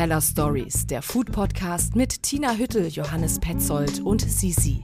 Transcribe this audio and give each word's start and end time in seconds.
Teller 0.00 0.22
Stories, 0.22 0.86
der 0.86 1.02
Food 1.02 1.30
Podcast 1.30 1.94
mit 1.94 2.22
Tina 2.22 2.54
Hüttel, 2.54 2.88
Johannes 2.88 3.38
Petzold 3.38 4.00
und 4.00 4.22
Sisi. 4.22 4.82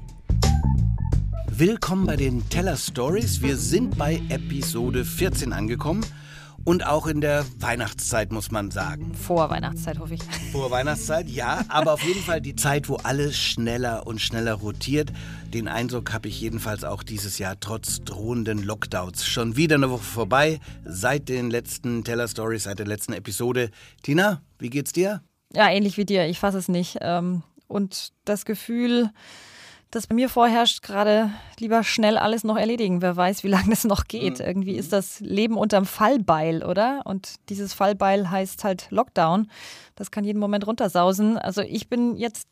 Willkommen 1.48 2.04
bei 2.04 2.16
den 2.16 2.46
Teller 2.50 2.76
Stories. 2.76 3.40
Wir 3.40 3.56
sind 3.56 3.96
bei 3.96 4.20
Episode 4.28 5.06
14 5.06 5.54
angekommen. 5.54 6.04
Und 6.66 6.84
auch 6.84 7.06
in 7.06 7.20
der 7.20 7.46
Weihnachtszeit, 7.60 8.32
muss 8.32 8.50
man 8.50 8.72
sagen. 8.72 9.14
Vor 9.14 9.50
Weihnachtszeit, 9.50 10.00
hoffe 10.00 10.14
ich. 10.14 10.22
Vor 10.50 10.68
Weihnachtszeit, 10.72 11.28
ja. 11.28 11.64
Aber 11.68 11.92
auf 11.92 12.02
jeden 12.02 12.20
Fall 12.20 12.40
die 12.40 12.56
Zeit, 12.56 12.88
wo 12.88 12.96
alles 12.96 13.38
schneller 13.38 14.04
und 14.04 14.20
schneller 14.20 14.54
rotiert. 14.54 15.12
Den 15.54 15.68
Eindruck 15.68 16.12
habe 16.12 16.26
ich 16.26 16.40
jedenfalls 16.40 16.82
auch 16.82 17.04
dieses 17.04 17.38
Jahr 17.38 17.54
trotz 17.60 18.02
drohenden 18.02 18.64
Lockdowns. 18.64 19.24
Schon 19.24 19.54
wieder 19.54 19.76
eine 19.76 19.90
Woche 19.90 20.02
vorbei, 20.02 20.58
seit 20.84 21.28
den 21.28 21.50
letzten 21.50 22.02
Teller 22.02 22.26
Stories, 22.26 22.64
seit 22.64 22.80
der 22.80 22.86
letzten 22.88 23.12
Episode. 23.12 23.70
Tina, 24.02 24.42
wie 24.58 24.68
geht's 24.68 24.92
dir? 24.92 25.22
Ja, 25.54 25.70
ähnlich 25.70 25.96
wie 25.98 26.04
dir. 26.04 26.26
Ich 26.26 26.40
fasse 26.40 26.58
es 26.58 26.66
nicht. 26.66 26.98
Ähm, 27.00 27.44
und 27.68 28.12
das 28.24 28.44
Gefühl, 28.44 29.10
das 29.90 30.06
bei 30.06 30.14
mir 30.14 30.28
vorherrscht, 30.28 30.82
gerade 30.82 31.30
lieber 31.58 31.84
schnell 31.84 32.18
alles 32.18 32.44
noch 32.44 32.56
erledigen. 32.56 33.02
Wer 33.02 33.16
weiß, 33.16 33.44
wie 33.44 33.48
lange 33.48 33.70
das 33.70 33.84
noch 33.84 34.04
geht. 34.04 34.40
Mhm. 34.40 34.44
Irgendwie 34.44 34.76
ist 34.76 34.92
das 34.92 35.20
Leben 35.20 35.56
unterm 35.56 35.86
Fallbeil, 35.86 36.64
oder? 36.64 37.02
Und 37.04 37.34
dieses 37.48 37.72
Fallbeil 37.72 38.30
heißt 38.30 38.64
halt 38.64 38.88
Lockdown. 38.90 39.50
Das 39.96 40.10
kann 40.10 40.24
jeden 40.24 40.38
Moment 40.38 40.66
runtersausen. 40.66 41.38
Also 41.38 41.62
ich 41.62 41.88
bin 41.88 42.16
jetzt 42.16 42.48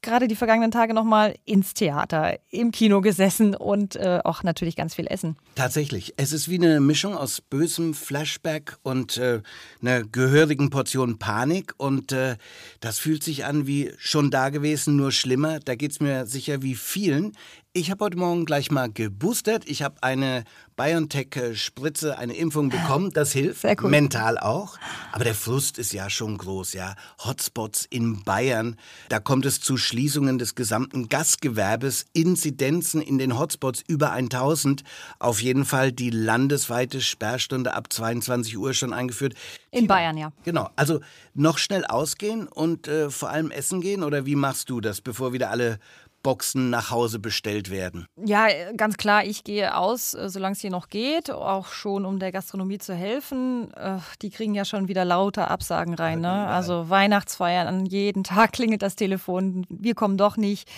gerade 0.00 0.26
die 0.26 0.36
vergangenen 0.36 0.70
Tage 0.70 0.94
nochmal 0.94 1.34
ins 1.44 1.74
Theater, 1.74 2.38
im 2.50 2.72
Kino 2.72 3.02
gesessen 3.02 3.54
und 3.54 3.94
äh, 3.96 4.20
auch 4.24 4.42
natürlich 4.42 4.74
ganz 4.74 4.94
viel 4.94 5.06
essen. 5.06 5.36
Tatsächlich. 5.54 6.14
Es 6.16 6.32
ist 6.32 6.48
wie 6.48 6.54
eine 6.56 6.80
Mischung 6.80 7.14
aus 7.14 7.42
bösem 7.42 7.92
Flashback 7.92 8.78
und 8.82 9.18
äh, 9.18 9.42
einer 9.82 10.02
gehörigen 10.02 10.70
Portion 10.70 11.18
Panik. 11.18 11.74
Und 11.76 12.12
äh, 12.12 12.36
das 12.80 12.98
fühlt 12.98 13.22
sich 13.22 13.44
an 13.44 13.66
wie 13.66 13.92
schon 13.98 14.30
da 14.30 14.48
gewesen, 14.48 14.96
nur 14.96 15.12
schlimmer. 15.12 15.60
Da 15.60 15.74
geht 15.74 15.92
es 15.92 16.00
mir 16.00 16.26
sicher 16.26 16.62
wie 16.62 16.74
vielen. 16.74 17.32
Ich 17.78 17.92
habe 17.92 18.04
heute 18.04 18.18
Morgen 18.18 18.44
gleich 18.44 18.72
mal 18.72 18.90
geboostert. 18.90 19.62
Ich 19.68 19.82
habe 19.82 20.02
eine 20.02 20.42
BioNTech-Spritze, 20.74 22.18
eine 22.18 22.34
Impfung 22.34 22.70
bekommen. 22.70 23.12
Das 23.12 23.30
hilft, 23.30 23.64
cool. 23.80 23.88
mental 23.88 24.36
auch. 24.36 24.78
Aber 25.12 25.22
der 25.22 25.36
Frust 25.36 25.78
ist 25.78 25.92
ja 25.92 26.10
schon 26.10 26.38
groß, 26.38 26.72
ja. 26.72 26.96
Hotspots 27.24 27.86
in 27.88 28.24
Bayern, 28.24 28.74
da 29.10 29.20
kommt 29.20 29.46
es 29.46 29.60
zu 29.60 29.76
Schließungen 29.76 30.38
des 30.38 30.56
gesamten 30.56 31.08
Gastgewerbes, 31.08 32.06
Inzidenzen 32.14 33.00
in 33.00 33.16
den 33.16 33.38
Hotspots 33.38 33.84
über 33.86 34.10
1000. 34.10 34.82
Auf 35.20 35.40
jeden 35.40 35.64
Fall 35.64 35.92
die 35.92 36.10
landesweite 36.10 37.00
Sperrstunde 37.00 37.74
ab 37.74 37.92
22 37.92 38.58
Uhr 38.58 38.74
schon 38.74 38.92
eingeführt. 38.92 39.34
In 39.70 39.86
Bayern, 39.86 40.16
ja. 40.16 40.32
Genau. 40.42 40.68
Also 40.74 40.98
noch 41.34 41.58
schnell 41.58 41.84
ausgehen 41.84 42.48
und 42.48 42.88
äh, 42.88 43.08
vor 43.10 43.30
allem 43.30 43.52
essen 43.52 43.80
gehen 43.80 44.02
oder 44.02 44.26
wie 44.26 44.34
machst 44.34 44.68
du 44.68 44.80
das, 44.80 45.00
bevor 45.00 45.32
wieder 45.32 45.50
alle 45.50 45.78
Boxen 46.22 46.70
nach 46.70 46.90
Hause 46.90 47.18
bestellt 47.18 47.70
werden? 47.70 48.06
Ja, 48.16 48.48
ganz 48.76 48.96
klar, 48.96 49.24
ich 49.24 49.44
gehe 49.44 49.76
aus, 49.76 50.14
äh, 50.14 50.28
solange 50.28 50.54
es 50.54 50.60
hier 50.60 50.70
noch 50.70 50.88
geht, 50.88 51.30
auch 51.30 51.68
schon 51.68 52.04
um 52.04 52.18
der 52.18 52.32
Gastronomie 52.32 52.78
zu 52.78 52.94
helfen. 52.94 53.72
Äh, 53.74 53.98
die 54.22 54.30
kriegen 54.30 54.54
ja 54.54 54.64
schon 54.64 54.88
wieder 54.88 55.04
lauter 55.04 55.50
Absagen 55.50 55.94
rein. 55.94 56.20
Ne? 56.20 56.30
Also 56.30 56.88
Weihnachtsfeiern, 56.90 57.66
an 57.66 57.86
jeden 57.86 58.24
Tag 58.24 58.52
klingelt 58.52 58.82
das 58.82 58.96
Telefon, 58.96 59.66
wir 59.68 59.94
kommen 59.94 60.16
doch 60.16 60.36
nicht 60.36 60.68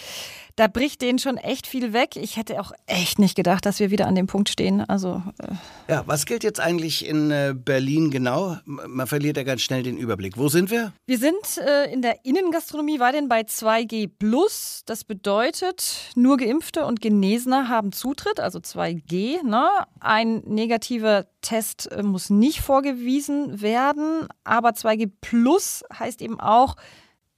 da 0.57 0.67
bricht 0.67 1.03
denen 1.03 1.19
schon 1.19 1.37
echt 1.37 1.67
viel 1.67 1.93
weg. 1.93 2.17
Ich 2.17 2.37
hätte 2.37 2.61
auch 2.61 2.73
echt 2.87 3.19
nicht 3.19 3.35
gedacht, 3.35 3.67
dass 3.67 3.81
wir 3.81 3.91
wieder 3.91 4.07
an 4.07 4.15
dem 4.15 4.27
Punkt 4.27 4.49
stehen. 4.49 4.83
Also 4.89 5.23
äh 5.39 5.55
ja, 5.89 6.03
was 6.07 6.27
gilt 6.27 6.45
jetzt 6.45 6.61
eigentlich 6.61 7.07
in 7.07 7.31
äh, 7.31 7.55
Berlin 7.57 8.11
genau? 8.11 8.57
Man 8.65 9.07
verliert 9.07 9.37
ja 9.37 9.43
ganz 9.43 9.63
schnell 9.63 9.83
den 9.83 9.97
Überblick. 9.97 10.37
Wo 10.37 10.49
sind 10.49 10.71
wir? 10.71 10.93
Wir 11.07 11.19
sind 11.19 11.59
äh, 11.59 11.93
in 11.93 12.03
der 12.03 12.25
Innengastronomie 12.25 13.01
weiterhin 13.01 13.29
bei 13.29 13.41
2G 13.41 14.11
plus. 14.19 14.83
Das 14.87 15.05
bedeutet, 15.05 16.11
nur 16.15 16.37
Geimpfte 16.37 16.85
und 16.85 17.01
Genesene 17.01 17.69
haben 17.69 17.93
Zutritt, 17.93 18.41
also 18.41 18.59
2G. 18.59 19.43
Ne? 19.45 19.69
Ein 20.01 20.43
negativer 20.47 21.27
Test 21.43 21.91
äh, 21.91 22.03
muss 22.03 22.31
nicht 22.31 22.61
vorgewiesen 22.61 23.61
werden, 23.61 24.29
aber 24.45 24.71
2G 24.71 25.11
plus 25.21 25.83
heißt 25.99 26.23
eben 26.23 26.41
auch, 26.41 26.77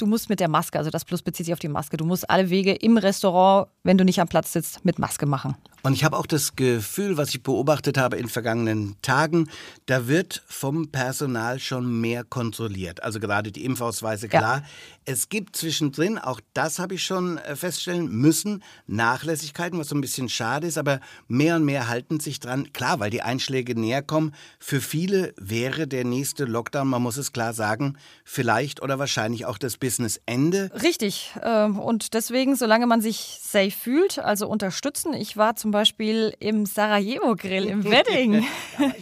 du 0.02 0.06
musst 0.06 0.28
mit 0.28 0.40
der 0.40 0.48
Maske, 0.48 0.78
also 0.78 0.90
das 0.90 1.04
Plus 1.04 1.22
bezieht 1.22 1.46
sich 1.46 1.52
auf 1.52 1.60
die 1.60 1.68
Maske, 1.68 1.96
du 1.96 2.04
musst 2.04 2.28
alle 2.28 2.50
Wege 2.50 2.72
im 2.72 2.98
Restaurant, 2.98 3.68
wenn 3.84 3.96
du 3.96 4.04
nicht 4.04 4.20
am 4.20 4.26
Platz 4.26 4.52
sitzt, 4.52 4.84
mit 4.84 4.98
Maske 4.98 5.26
machen. 5.26 5.54
Und 5.84 5.94
ich 5.94 6.04
habe 6.04 6.16
auch 6.16 6.26
das 6.26 6.54
Gefühl, 6.54 7.16
was 7.16 7.30
ich 7.30 7.42
beobachtet 7.42 7.98
habe 7.98 8.16
in 8.16 8.28
vergangenen 8.28 8.94
Tagen, 9.02 9.48
da 9.86 10.06
wird 10.06 10.42
vom 10.46 10.88
Personal 10.88 11.58
schon 11.58 12.00
mehr 12.00 12.22
kontrolliert. 12.22 13.02
Also 13.02 13.18
gerade 13.18 13.50
die 13.50 13.64
Impfausweise, 13.64 14.28
klar. 14.28 14.58
Ja. 14.58 14.64
Es 15.04 15.28
gibt 15.28 15.56
zwischendrin, 15.56 16.18
auch 16.18 16.40
das 16.54 16.78
habe 16.78 16.94
ich 16.94 17.04
schon 17.04 17.38
äh, 17.38 17.56
feststellen 17.56 18.08
müssen, 18.08 18.62
Nachlässigkeiten, 18.86 19.76
was 19.76 19.88
so 19.88 19.96
ein 19.96 20.00
bisschen 20.00 20.28
schade 20.28 20.68
ist, 20.68 20.78
aber 20.78 21.00
mehr 21.26 21.56
und 21.56 21.64
mehr 21.64 21.88
halten 21.88 22.20
sich 22.20 22.38
dran. 22.38 22.72
Klar, 22.72 23.00
weil 23.00 23.10
die 23.10 23.22
Einschläge 23.22 23.78
näher 23.78 24.02
kommen. 24.02 24.32
Für 24.60 24.80
viele 24.80 25.34
wäre 25.36 25.88
der 25.88 26.04
nächste 26.04 26.44
Lockdown, 26.44 26.86
man 26.86 27.02
muss 27.02 27.16
es 27.16 27.32
klar 27.32 27.52
sagen, 27.52 27.98
vielleicht 28.24 28.80
oder 28.80 29.00
wahrscheinlich 29.00 29.46
auch 29.46 29.58
das 29.58 29.76
Businessende. 29.92 30.70
Richtig. 30.82 31.32
Ähm, 31.42 31.78
und 31.78 32.14
deswegen, 32.14 32.56
solange 32.56 32.86
man 32.86 33.00
sich 33.00 33.38
safe 33.42 33.70
fühlt, 33.70 34.18
also 34.18 34.48
unterstützen. 34.48 35.12
Ich 35.12 35.36
war 35.36 35.54
zum 35.54 35.70
Beispiel 35.70 36.34
im 36.40 36.64
Sarajevo 36.64 37.36
Grill 37.36 37.66
im 37.66 37.84
Wedding. 37.90 38.46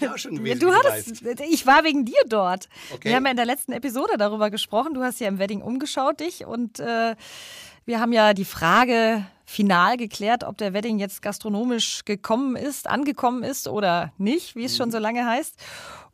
ja, 0.00 0.18
schon 0.18 0.36
du 0.44 0.74
hattest, 0.74 1.22
ich 1.48 1.66
war 1.66 1.84
wegen 1.84 2.04
dir 2.04 2.22
dort. 2.28 2.68
Okay. 2.92 3.10
Wir 3.10 3.16
haben 3.16 3.24
ja 3.24 3.30
in 3.30 3.36
der 3.36 3.46
letzten 3.46 3.72
Episode 3.72 4.16
darüber 4.18 4.50
gesprochen. 4.50 4.94
Du 4.94 5.02
hast 5.02 5.20
ja 5.20 5.28
im 5.28 5.38
Wedding 5.38 5.62
umgeschaut 5.62 6.20
dich 6.20 6.44
und 6.44 6.80
äh, 6.80 7.14
wir 7.84 8.00
haben 8.00 8.12
ja 8.12 8.34
die 8.34 8.44
Frage 8.44 9.24
final 9.44 9.96
geklärt, 9.96 10.44
ob 10.44 10.58
der 10.58 10.72
Wedding 10.72 10.98
jetzt 10.98 11.22
gastronomisch 11.22 12.04
gekommen 12.04 12.56
ist, 12.56 12.88
angekommen 12.88 13.42
ist 13.42 13.68
oder 13.68 14.12
nicht, 14.18 14.54
wie 14.54 14.64
es 14.64 14.76
schon 14.76 14.88
mhm. 14.88 14.92
so 14.92 14.98
lange 14.98 15.26
heißt. 15.26 15.56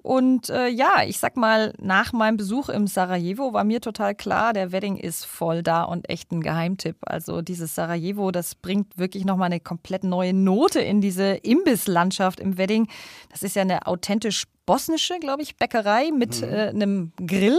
Und 0.06 0.50
äh, 0.50 0.68
ja, 0.68 1.02
ich 1.04 1.18
sag 1.18 1.36
mal, 1.36 1.74
nach 1.80 2.12
meinem 2.12 2.36
Besuch 2.36 2.68
im 2.68 2.86
Sarajevo 2.86 3.52
war 3.52 3.64
mir 3.64 3.80
total 3.80 4.14
klar, 4.14 4.52
der 4.52 4.70
Wedding 4.70 4.96
ist 4.96 5.26
voll 5.26 5.64
da 5.64 5.82
und 5.82 6.08
echt 6.08 6.30
ein 6.30 6.42
Geheimtipp. 6.42 6.98
Also 7.00 7.42
dieses 7.42 7.74
Sarajevo, 7.74 8.30
das 8.30 8.54
bringt 8.54 8.96
wirklich 8.98 9.24
nochmal 9.24 9.46
eine 9.46 9.58
komplett 9.58 10.04
neue 10.04 10.32
Note 10.32 10.78
in 10.78 11.00
diese 11.00 11.34
Imbisslandschaft 11.34 12.38
im 12.38 12.56
Wedding. 12.56 12.86
Das 13.32 13.42
ist 13.42 13.56
ja 13.56 13.62
eine 13.62 13.88
authentisch 13.88 14.44
bosnische, 14.64 15.18
glaube 15.18 15.42
ich, 15.42 15.56
Bäckerei 15.56 16.12
mit 16.12 16.40
mhm. 16.40 16.52
äh, 16.52 16.68
einem 16.68 17.12
Grill. 17.26 17.58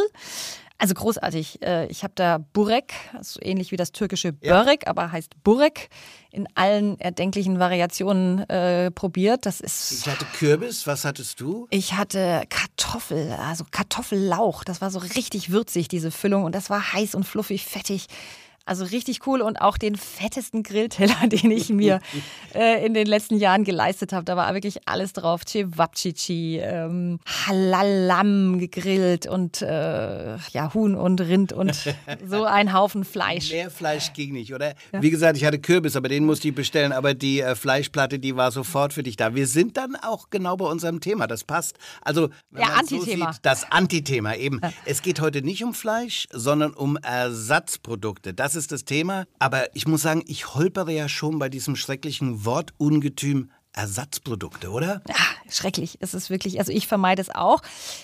Also 0.79 0.93
großartig. 0.93 1.61
Äh, 1.63 1.87
ich 1.87 2.03
habe 2.03 2.13
da 2.15 2.37
Burek, 2.53 2.93
so 3.21 3.39
ähnlich 3.41 3.71
wie 3.71 3.77
das 3.77 3.91
türkische 3.91 4.31
Börek, 4.31 4.83
ja. 4.83 4.89
aber 4.89 5.11
heißt 5.11 5.43
Burek, 5.43 5.89
in 6.31 6.47
allen 6.53 6.99
erdenklichen 6.99 7.57
Variationen 7.57 8.47
äh, 8.49 8.91
probiert. 8.91 9.47
Das 9.47 9.59
ist. 9.59 9.91
Ich 9.91 10.07
hatte 10.07 10.25
Kürbis, 10.37 10.85
was 10.85 11.03
hattest 11.03 11.39
du? 11.41 11.67
Ich 11.71 11.93
hatte 11.93 12.43
Kartoffel, 12.49 13.31
also 13.31 13.65
Kartoffellauch. 13.71 14.63
Das 14.63 14.79
war 14.79 14.91
so 14.91 14.99
richtig 14.99 15.51
würzig, 15.51 15.87
diese 15.87 16.11
Füllung. 16.11 16.43
Und 16.43 16.53
das 16.53 16.69
war 16.69 16.93
heiß 16.93 17.15
und 17.15 17.23
fluffig, 17.23 17.65
fettig. 17.65 18.07
Also 18.67 18.83
richtig 18.83 19.25
cool 19.25 19.41
und 19.41 19.61
auch 19.61 19.77
den 19.77 19.95
fettesten 19.95 20.61
Grillteller, 20.61 21.15
den 21.27 21.51
ich 21.51 21.69
mir 21.69 22.01
äh, 22.53 22.85
in 22.85 22.93
den 22.93 23.07
letzten 23.07 23.37
Jahren 23.37 23.63
geleistet 23.63 24.11
habe. 24.11 24.25
Da 24.25 24.35
war 24.35 24.53
wirklich 24.53 24.87
alles 24.87 25.13
drauf. 25.13 25.41
Cevapcici, 25.47 26.59
ähm, 26.61 27.19
Halalam 27.25 28.59
gegrillt 28.59 29.25
und 29.25 29.61
äh, 29.61 30.35
ja, 30.35 30.73
Huhn 30.73 30.95
und 30.95 31.21
Rind 31.21 31.53
und 31.53 31.73
so 32.27 32.43
ein 32.43 32.73
Haufen 32.73 33.05
Fleisch. 33.05 33.51
Mehr 33.51 33.71
Fleisch 33.71 34.11
ging 34.11 34.33
nicht, 34.33 34.53
oder? 34.53 34.73
Ja. 34.91 35.01
Wie 35.01 35.11
gesagt, 35.11 35.37
ich 35.37 35.45
hatte 35.45 35.59
Kürbis, 35.59 35.95
aber 35.95 36.09
den 36.09 36.25
musste 36.25 36.49
ich 36.49 36.55
bestellen. 36.55 36.91
Aber 36.91 37.13
die 37.13 37.39
äh, 37.39 37.55
Fleischplatte, 37.55 38.19
die 38.19 38.35
war 38.35 38.51
sofort 38.51 38.91
für 38.91 39.03
dich 39.03 39.15
da. 39.15 39.33
Wir 39.33 39.47
sind 39.47 39.77
dann 39.77 39.95
auch 39.95 40.29
genau 40.29 40.57
bei 40.57 40.65
unserem 40.65 40.99
Thema. 40.99 41.27
Das 41.27 41.45
passt. 41.45 41.77
Also, 42.01 42.29
wenn 42.51 42.63
ja, 42.63 42.73
Antithema. 42.73 43.27
So 43.27 43.31
sieht, 43.31 43.45
das 43.45 43.71
Antithema 43.71 44.35
eben. 44.35 44.59
Ja. 44.61 44.73
Es 44.83 45.01
geht 45.01 45.21
heute 45.21 45.41
nicht 45.41 45.63
um 45.63 45.73
Fleisch, 45.73 46.27
sondern 46.33 46.73
um 46.73 46.97
Ersatzprodukte. 46.97 48.33
Das 48.33 48.56
ist 48.57 48.71
das 48.71 48.83
Thema. 48.83 49.25
Aber 49.39 49.73
ich 49.75 49.87
muss 49.87 50.01
sagen, 50.01 50.23
ich 50.27 50.53
holpere 50.53 50.91
ja 50.91 51.07
schon 51.07 51.39
bei 51.39 51.47
diesem 51.47 51.75
schrecklichen 51.75 52.43
Wortungetüm 52.45 53.51
Ersatzprodukte, 53.77 54.71
oder? 54.71 55.01
Ja, 55.07 55.15
schrecklich. 55.49 55.97
Es 56.01 56.13
ist 56.13 56.29
wirklich, 56.29 56.59
also 56.59 56.71
ich 56.71 56.87
vermeide 56.87 57.21
es 57.21 57.29
auch. 57.29 57.61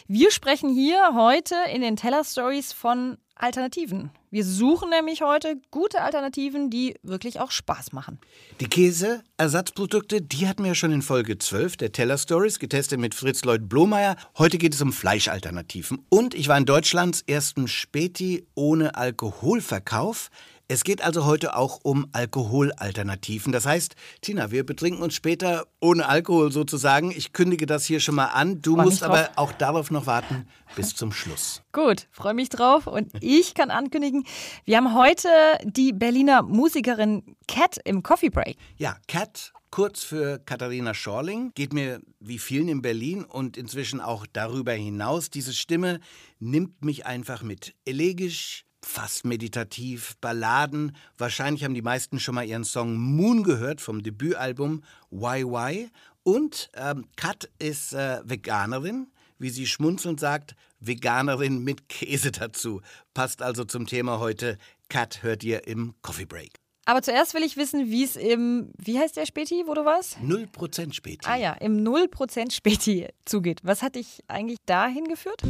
Wir 0.07 0.31
sprechen 0.31 0.69
hier 0.69 1.15
heute 1.15 1.55
in 1.73 1.81
den 1.81 1.95
Teller 1.95 2.23
Stories 2.23 2.71
von 2.71 3.17
Alternativen. 3.35 4.11
Wir 4.29 4.45
suchen 4.45 4.89
nämlich 4.89 5.21
heute 5.21 5.57
gute 5.71 6.01
Alternativen, 6.01 6.69
die 6.69 6.95
wirklich 7.03 7.39
auch 7.39 7.51
Spaß 7.51 7.91
machen. 7.91 8.19
Die 8.59 8.67
Käse-Ersatzprodukte, 8.67 10.21
die 10.21 10.47
hatten 10.47 10.63
wir 10.63 10.69
ja 10.69 10.75
schon 10.75 10.91
in 10.91 11.01
Folge 11.01 11.37
12 11.37 11.77
der 11.77 11.91
Teller 11.91 12.17
Stories, 12.17 12.59
getestet 12.59 12.99
mit 12.99 13.15
Fritz 13.15 13.43
Lloyd 13.43 13.67
Blomeyer. 13.67 14.15
Heute 14.37 14.57
geht 14.57 14.73
es 14.75 14.81
um 14.81 14.93
Fleischalternativen. 14.93 16.05
Und 16.09 16.35
ich 16.35 16.47
war 16.47 16.57
in 16.57 16.65
Deutschlands 16.65 17.23
ersten 17.25 17.67
Späti 17.67 18.47
ohne 18.55 18.95
Alkoholverkauf. 18.95 20.29
Es 20.73 20.83
geht 20.83 21.03
also 21.03 21.25
heute 21.25 21.55
auch 21.55 21.81
um 21.83 22.07
Alkoholalternativen. 22.13 23.53
Das 23.53 23.67
heißt, 23.67 23.95
Tina, 24.21 24.49
wir 24.49 24.65
betrinken 24.65 25.03
uns 25.03 25.13
später 25.13 25.67
ohne 25.79 26.09
Alkohol 26.09 26.51
sozusagen. 26.51 27.11
Ich 27.11 27.31
kündige 27.31 27.67
das 27.67 27.85
hier 27.85 27.99
schon 27.99 28.15
mal 28.15 28.29
an. 28.29 28.59
Du 28.63 28.73
freu 28.73 28.85
musst 28.85 29.03
aber 29.03 29.29
auch 29.35 29.51
darauf 29.51 29.91
noch 29.91 30.07
warten 30.07 30.47
bis 30.75 30.95
zum 30.95 31.11
Schluss. 31.11 31.61
Gut, 31.73 32.07
freue 32.09 32.33
mich 32.33 32.49
drauf. 32.49 32.87
Und 32.87 33.11
ich 33.19 33.53
kann 33.53 33.69
ankündigen, 33.69 34.25
wir 34.65 34.77
haben 34.77 34.95
heute 34.95 35.27
die 35.63 35.93
Berliner 35.93 36.41
Musikerin 36.41 37.35
Cat 37.47 37.77
im 37.85 38.01
Coffee 38.01 38.31
Break. 38.31 38.57
Ja, 38.77 38.97
Cat 39.07 39.53
kurz 39.69 40.03
für 40.03 40.39
Katharina 40.39 40.95
Schorling. 40.95 41.51
Geht 41.53 41.73
mir 41.73 42.01
wie 42.19 42.39
vielen 42.39 42.67
in 42.67 42.81
Berlin 42.81 43.25
und 43.25 43.57
inzwischen 43.57 44.01
auch 44.01 44.25
darüber 44.25 44.71
hinaus. 44.71 45.29
Diese 45.29 45.53
Stimme 45.53 45.99
nimmt 46.39 46.83
mich 46.83 47.05
einfach 47.05 47.43
mit. 47.43 47.75
Elegisch, 47.85 48.65
fast 48.85 49.25
meditativ, 49.25 50.15
Balladen. 50.21 50.95
Wahrscheinlich 51.17 51.63
haben 51.63 51.73
die 51.73 51.81
meisten 51.81 52.19
schon 52.19 52.35
mal 52.35 52.45
ihren 52.45 52.63
Song 52.63 52.95
Moon 52.97 53.43
gehört 53.43 53.81
vom 53.81 54.03
Debütalbum 54.03 54.83
Why 55.09 55.43
Why. 55.43 55.89
Und 56.23 56.69
ähm, 56.75 57.05
Kat 57.15 57.49
ist 57.59 57.93
äh, 57.93 58.21
Veganerin, 58.23 59.07
wie 59.39 59.49
sie 59.49 59.67
schmunzelnd 59.67 60.19
sagt, 60.19 60.55
Veganerin 60.79 61.63
mit 61.63 61.89
Käse 61.89 62.31
dazu. 62.31 62.81
Passt 63.13 63.41
also 63.41 63.65
zum 63.65 63.87
Thema 63.87 64.19
heute. 64.19 64.57
Kat 64.89 65.23
hört 65.23 65.43
ihr 65.43 65.67
im 65.67 65.95
Coffee 66.01 66.25
Break. 66.25 66.53
Aber 66.85 67.01
zuerst 67.01 67.33
will 67.33 67.43
ich 67.43 67.55
wissen, 67.55 67.89
wie 67.89 68.03
es 68.03 68.17
im, 68.17 68.71
wie 68.77 68.99
heißt 68.99 69.15
der 69.15 69.25
Späti, 69.25 69.63
wo 69.65 69.73
du 69.73 69.85
warst? 69.85 70.17
0% 70.17 70.93
Späti. 70.93 71.25
Ah 71.25 71.37
ja, 71.37 71.53
im 71.53 71.77
0% 71.77 72.51
Späti 72.51 73.07
zugeht. 73.23 73.61
Was 73.63 73.81
hat 73.81 73.95
dich 73.95 74.19
eigentlich 74.27 74.59
dahin 74.65 75.05
geführt? 75.05 75.41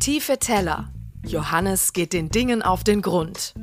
Tiefe 0.00 0.38
Teller. 0.38 0.92
Johannes 1.26 1.92
geht 1.92 2.12
den 2.12 2.28
Dingen 2.28 2.62
auf 2.62 2.84
den 2.84 3.02
Grund. 3.02 3.54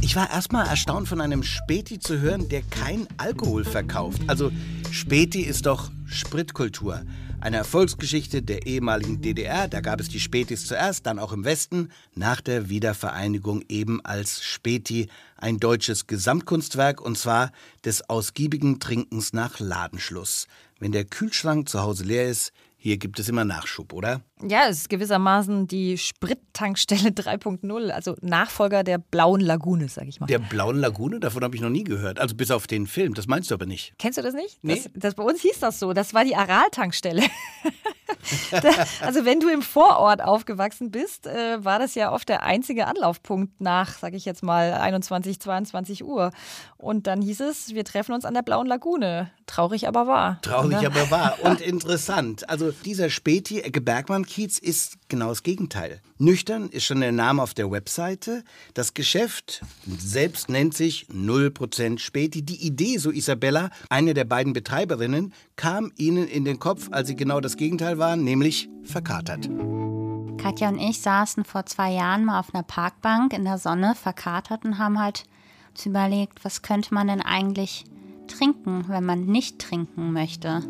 Ich 0.00 0.16
war 0.16 0.28
erstmal 0.30 0.66
erstaunt 0.66 1.06
von 1.06 1.20
einem 1.20 1.42
Späti 1.42 1.98
zu 2.00 2.18
hören, 2.18 2.48
der 2.48 2.62
kein 2.62 3.06
Alkohol 3.16 3.64
verkauft. 3.64 4.22
Also 4.26 4.50
Späti 4.90 5.42
ist 5.42 5.66
doch 5.66 5.90
Spritkultur. 6.06 7.02
Eine 7.40 7.58
Erfolgsgeschichte 7.58 8.42
der 8.42 8.66
ehemaligen 8.66 9.20
DDR. 9.20 9.68
Da 9.68 9.80
gab 9.80 10.00
es 10.00 10.08
die 10.08 10.18
Spätis 10.18 10.66
zuerst, 10.66 11.06
dann 11.06 11.20
auch 11.20 11.32
im 11.32 11.44
Westen. 11.44 11.90
Nach 12.14 12.40
der 12.40 12.68
Wiedervereinigung 12.68 13.62
eben 13.68 14.04
als 14.04 14.42
Späti 14.42 15.08
ein 15.36 15.58
deutsches 15.60 16.08
Gesamtkunstwerk 16.08 17.00
und 17.00 17.16
zwar 17.16 17.52
des 17.84 18.08
ausgiebigen 18.10 18.80
Trinkens 18.80 19.32
nach 19.32 19.60
Ladenschluss. 19.60 20.48
Wenn 20.80 20.90
der 20.90 21.04
Kühlschrank 21.04 21.68
zu 21.68 21.80
Hause 21.80 22.04
leer 22.04 22.28
ist, 22.28 22.52
hier 22.80 22.96
gibt 22.96 23.18
es 23.18 23.28
immer 23.28 23.44
Nachschub, 23.44 23.92
oder? 23.92 24.22
Ja, 24.40 24.68
es 24.68 24.78
ist 24.78 24.88
gewissermaßen 24.88 25.66
die 25.66 25.98
Sprittankstelle 25.98 27.08
3.0, 27.10 27.90
also 27.90 28.14
Nachfolger 28.22 28.84
der 28.84 28.98
Blauen 28.98 29.40
Lagune, 29.40 29.88
sag 29.88 30.06
ich 30.06 30.20
mal. 30.20 30.26
Der 30.26 30.38
Blauen 30.38 30.78
Lagune? 30.78 31.18
Davon 31.18 31.42
habe 31.42 31.56
ich 31.56 31.60
noch 31.60 31.70
nie 31.70 31.82
gehört. 31.82 32.20
Also 32.20 32.36
bis 32.36 32.52
auf 32.52 32.68
den 32.68 32.86
Film, 32.86 33.14
das 33.14 33.26
meinst 33.26 33.50
du 33.50 33.54
aber 33.54 33.66
nicht. 33.66 33.94
Kennst 33.98 34.16
du 34.16 34.22
das 34.22 34.32
nicht? 34.32 34.58
Nee. 34.62 34.76
Das, 34.76 34.90
das 34.94 35.14
bei 35.16 35.24
uns 35.24 35.42
hieß 35.42 35.58
das 35.58 35.80
so. 35.80 35.92
Das 35.92 36.14
war 36.14 36.24
die 36.24 36.36
Aral-Tankstelle. 36.36 37.22
also 39.00 39.24
wenn 39.24 39.40
du 39.40 39.48
im 39.48 39.62
Vorort 39.62 40.22
aufgewachsen 40.22 40.90
bist, 40.90 41.26
äh, 41.26 41.64
war 41.64 41.78
das 41.78 41.94
ja 41.94 42.12
oft 42.12 42.28
der 42.28 42.42
einzige 42.42 42.86
Anlaufpunkt 42.86 43.60
nach, 43.60 43.98
sag 43.98 44.14
ich 44.14 44.24
jetzt 44.24 44.42
mal, 44.42 44.74
21, 44.74 45.40
22 45.40 46.04
Uhr. 46.04 46.30
Und 46.76 47.06
dann 47.06 47.22
hieß 47.22 47.40
es, 47.40 47.74
wir 47.74 47.84
treffen 47.84 48.12
uns 48.12 48.24
an 48.24 48.34
der 48.34 48.42
Blauen 48.42 48.66
Lagune. 48.66 49.30
Traurig, 49.46 49.88
aber 49.88 50.06
wahr. 50.06 50.38
Traurig, 50.42 50.78
oder? 50.78 50.86
aber 50.88 51.10
wahr. 51.10 51.34
Und 51.42 51.60
interessant. 51.60 52.48
Also 52.48 52.70
dieser 52.70 53.10
Späti, 53.10 53.60
Ecke 53.60 53.80
Bergmann-Kiez, 53.80 54.58
ist 54.58 54.97
genau 55.08 55.28
das 55.28 55.42
Gegenteil. 55.42 56.00
Nüchtern 56.18 56.68
ist 56.68 56.84
schon 56.84 57.00
der 57.00 57.12
Name 57.12 57.42
auf 57.42 57.54
der 57.54 57.70
Webseite. 57.70 58.44
Das 58.74 58.94
Geschäft 58.94 59.62
selbst 59.86 60.48
nennt 60.48 60.74
sich 60.74 61.06
0% 61.12 61.98
Späti. 61.98 62.42
Die 62.42 62.66
Idee, 62.66 62.98
so 62.98 63.10
Isabella, 63.10 63.70
eine 63.88 64.14
der 64.14 64.24
beiden 64.24 64.52
Betreiberinnen, 64.52 65.32
kam 65.56 65.92
ihnen 65.96 66.28
in 66.28 66.44
den 66.44 66.58
Kopf, 66.58 66.88
als 66.90 67.08
sie 67.08 67.16
genau 67.16 67.40
das 67.40 67.56
Gegenteil 67.56 67.98
waren, 67.98 68.24
nämlich 68.24 68.68
verkatert. 68.84 69.48
Katja 70.38 70.68
und 70.68 70.78
ich 70.78 71.00
saßen 71.00 71.44
vor 71.44 71.66
zwei 71.66 71.92
Jahren 71.92 72.24
mal 72.24 72.40
auf 72.40 72.54
einer 72.54 72.62
Parkbank 72.62 73.32
in 73.32 73.44
der 73.44 73.58
Sonne, 73.58 73.94
verkatert 73.94 74.64
und 74.64 74.78
haben 74.78 75.00
halt 75.00 75.24
uns 75.70 75.84
überlegt, 75.84 76.44
was 76.44 76.62
könnte 76.62 76.94
man 76.94 77.08
denn 77.08 77.20
eigentlich 77.20 77.84
trinken, 78.28 78.84
wenn 78.88 79.04
man 79.04 79.26
nicht 79.26 79.58
trinken 79.58 80.12
möchte. 80.12 80.62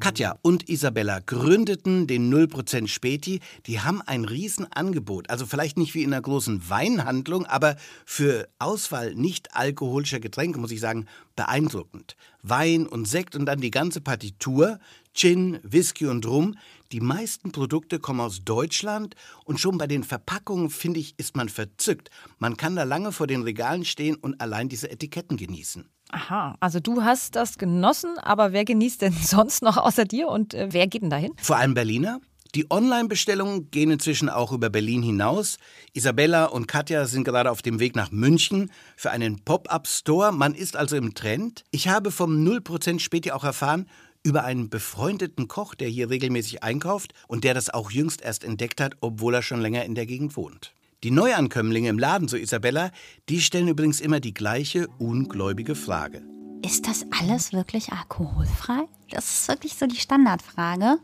Katja 0.00 0.36
und 0.42 0.68
Isabella 0.68 1.20
gründeten 1.20 2.06
den 2.06 2.32
0% 2.32 2.88
Späti. 2.88 3.40
Die 3.66 3.80
haben 3.80 4.02
ein 4.02 4.24
Riesenangebot. 4.24 5.30
Also 5.30 5.46
vielleicht 5.46 5.76
nicht 5.76 5.94
wie 5.94 6.02
in 6.02 6.12
einer 6.12 6.22
großen 6.22 6.68
Weinhandlung, 6.68 7.46
aber 7.46 7.76
für 8.04 8.48
Auswahl 8.58 9.14
nicht 9.14 9.54
alkoholischer 9.54 10.20
Getränke 10.20 10.58
muss 10.58 10.72
ich 10.72 10.80
sagen, 10.80 11.06
beeindruckend. 11.36 12.16
Wein 12.42 12.86
und 12.86 13.06
Sekt 13.06 13.36
und 13.36 13.46
dann 13.46 13.60
die 13.60 13.70
ganze 13.70 14.00
Partitur, 14.00 14.78
Gin, 15.14 15.58
Whisky 15.62 16.06
und 16.06 16.26
Rum. 16.26 16.56
Die 16.90 17.00
meisten 17.00 17.52
Produkte 17.52 17.98
kommen 17.98 18.20
aus 18.20 18.44
Deutschland 18.44 19.14
und 19.44 19.60
schon 19.60 19.78
bei 19.78 19.86
den 19.86 20.04
Verpackungen, 20.04 20.70
finde 20.70 21.00
ich, 21.00 21.14
ist 21.18 21.36
man 21.36 21.48
verzückt. 21.48 22.10
Man 22.38 22.56
kann 22.56 22.76
da 22.76 22.82
lange 22.82 23.12
vor 23.12 23.26
den 23.26 23.42
Regalen 23.42 23.84
stehen 23.84 24.16
und 24.16 24.40
allein 24.40 24.68
diese 24.68 24.90
Etiketten 24.90 25.36
genießen. 25.36 25.88
Aha, 26.12 26.56
also 26.60 26.78
du 26.78 27.02
hast 27.02 27.36
das 27.36 27.56
genossen, 27.56 28.18
aber 28.18 28.52
wer 28.52 28.64
genießt 28.64 29.02
denn 29.02 29.12
sonst 29.22 29.62
noch 29.62 29.78
außer 29.78 30.04
dir 30.04 30.28
und 30.28 30.54
äh, 30.54 30.68
wer 30.70 30.86
geht 30.86 31.02
denn 31.02 31.10
dahin? 31.10 31.32
Vor 31.40 31.56
allem 31.56 31.74
Berliner. 31.74 32.20
Die 32.54 32.70
Online-Bestellungen 32.70 33.70
gehen 33.70 33.90
inzwischen 33.90 34.28
auch 34.28 34.52
über 34.52 34.68
Berlin 34.68 35.02
hinaus. 35.02 35.56
Isabella 35.94 36.44
und 36.44 36.68
Katja 36.68 37.06
sind 37.06 37.24
gerade 37.24 37.50
auf 37.50 37.62
dem 37.62 37.80
Weg 37.80 37.96
nach 37.96 38.10
München 38.10 38.70
für 38.94 39.10
einen 39.10 39.42
Pop-up-Store. 39.42 40.32
Man 40.32 40.54
ist 40.54 40.76
also 40.76 40.96
im 40.96 41.14
Trend. 41.14 41.64
Ich 41.70 41.88
habe 41.88 42.10
vom 42.10 42.44
0% 42.46 43.00
später 43.00 43.34
auch 43.34 43.44
erfahren, 43.44 43.86
über 44.22 44.44
einen 44.44 44.68
befreundeten 44.68 45.48
Koch, 45.48 45.74
der 45.74 45.88
hier 45.88 46.10
regelmäßig 46.10 46.62
einkauft 46.62 47.14
und 47.26 47.42
der 47.42 47.54
das 47.54 47.70
auch 47.70 47.90
jüngst 47.90 48.20
erst 48.20 48.44
entdeckt 48.44 48.82
hat, 48.82 48.96
obwohl 49.00 49.34
er 49.34 49.42
schon 49.42 49.62
länger 49.62 49.86
in 49.86 49.94
der 49.94 50.04
Gegend 50.04 50.36
wohnt. 50.36 50.74
Die 51.04 51.10
Neuankömmlinge 51.10 51.88
im 51.88 51.98
Laden, 51.98 52.28
so 52.28 52.36
Isabella, 52.36 52.92
die 53.28 53.40
stellen 53.40 53.66
übrigens 53.66 53.98
immer 53.98 54.20
die 54.20 54.32
gleiche 54.32 54.86
ungläubige 54.98 55.74
Frage. 55.74 56.22
Ist 56.64 56.86
das 56.86 57.04
alles 57.18 57.52
wirklich 57.52 57.92
alkoholfrei? 57.92 58.84
Das 59.10 59.24
ist 59.24 59.48
wirklich 59.48 59.74
so 59.74 59.86
die 59.86 59.96
Standardfrage. 59.96 60.98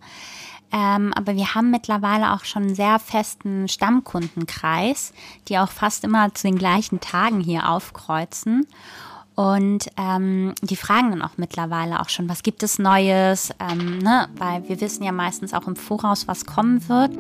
Ähm, 0.71 1.13
aber 1.15 1.35
wir 1.35 1.57
haben 1.57 1.73
mittlerweile 1.73 2.33
auch 2.33 2.45
schon 2.45 2.63
einen 2.63 2.75
sehr 2.77 3.01
festen 3.01 3.67
Stammkundenkreis, 3.67 5.13
die 5.49 5.59
auch 5.59 5.71
fast 5.71 6.05
immer 6.05 6.33
zu 6.33 6.47
den 6.47 6.59
gleichen 6.59 7.01
Tagen 7.01 7.41
hier 7.41 7.69
aufkreuzen. 7.69 8.69
Und 9.35 9.89
ähm, 9.97 10.55
die 10.63 10.77
fragen 10.77 11.11
dann 11.11 11.23
auch 11.23 11.39
mittlerweile 11.39 12.01
auch 12.01 12.09
schon, 12.09 12.29
was 12.29 12.45
gibt 12.45 12.63
es 12.63 12.79
Neues? 12.79 13.51
Ähm, 13.59 13.99
ne? 13.99 14.29
Weil 14.37 14.69
wir 14.69 14.81
wissen 14.81 15.03
ja 15.03 15.11
meistens 15.11 15.55
auch 15.55 15.67
im 15.67 15.75
Voraus, 15.75 16.29
was 16.29 16.47
kommen 16.47 16.89
wird. 16.89 17.19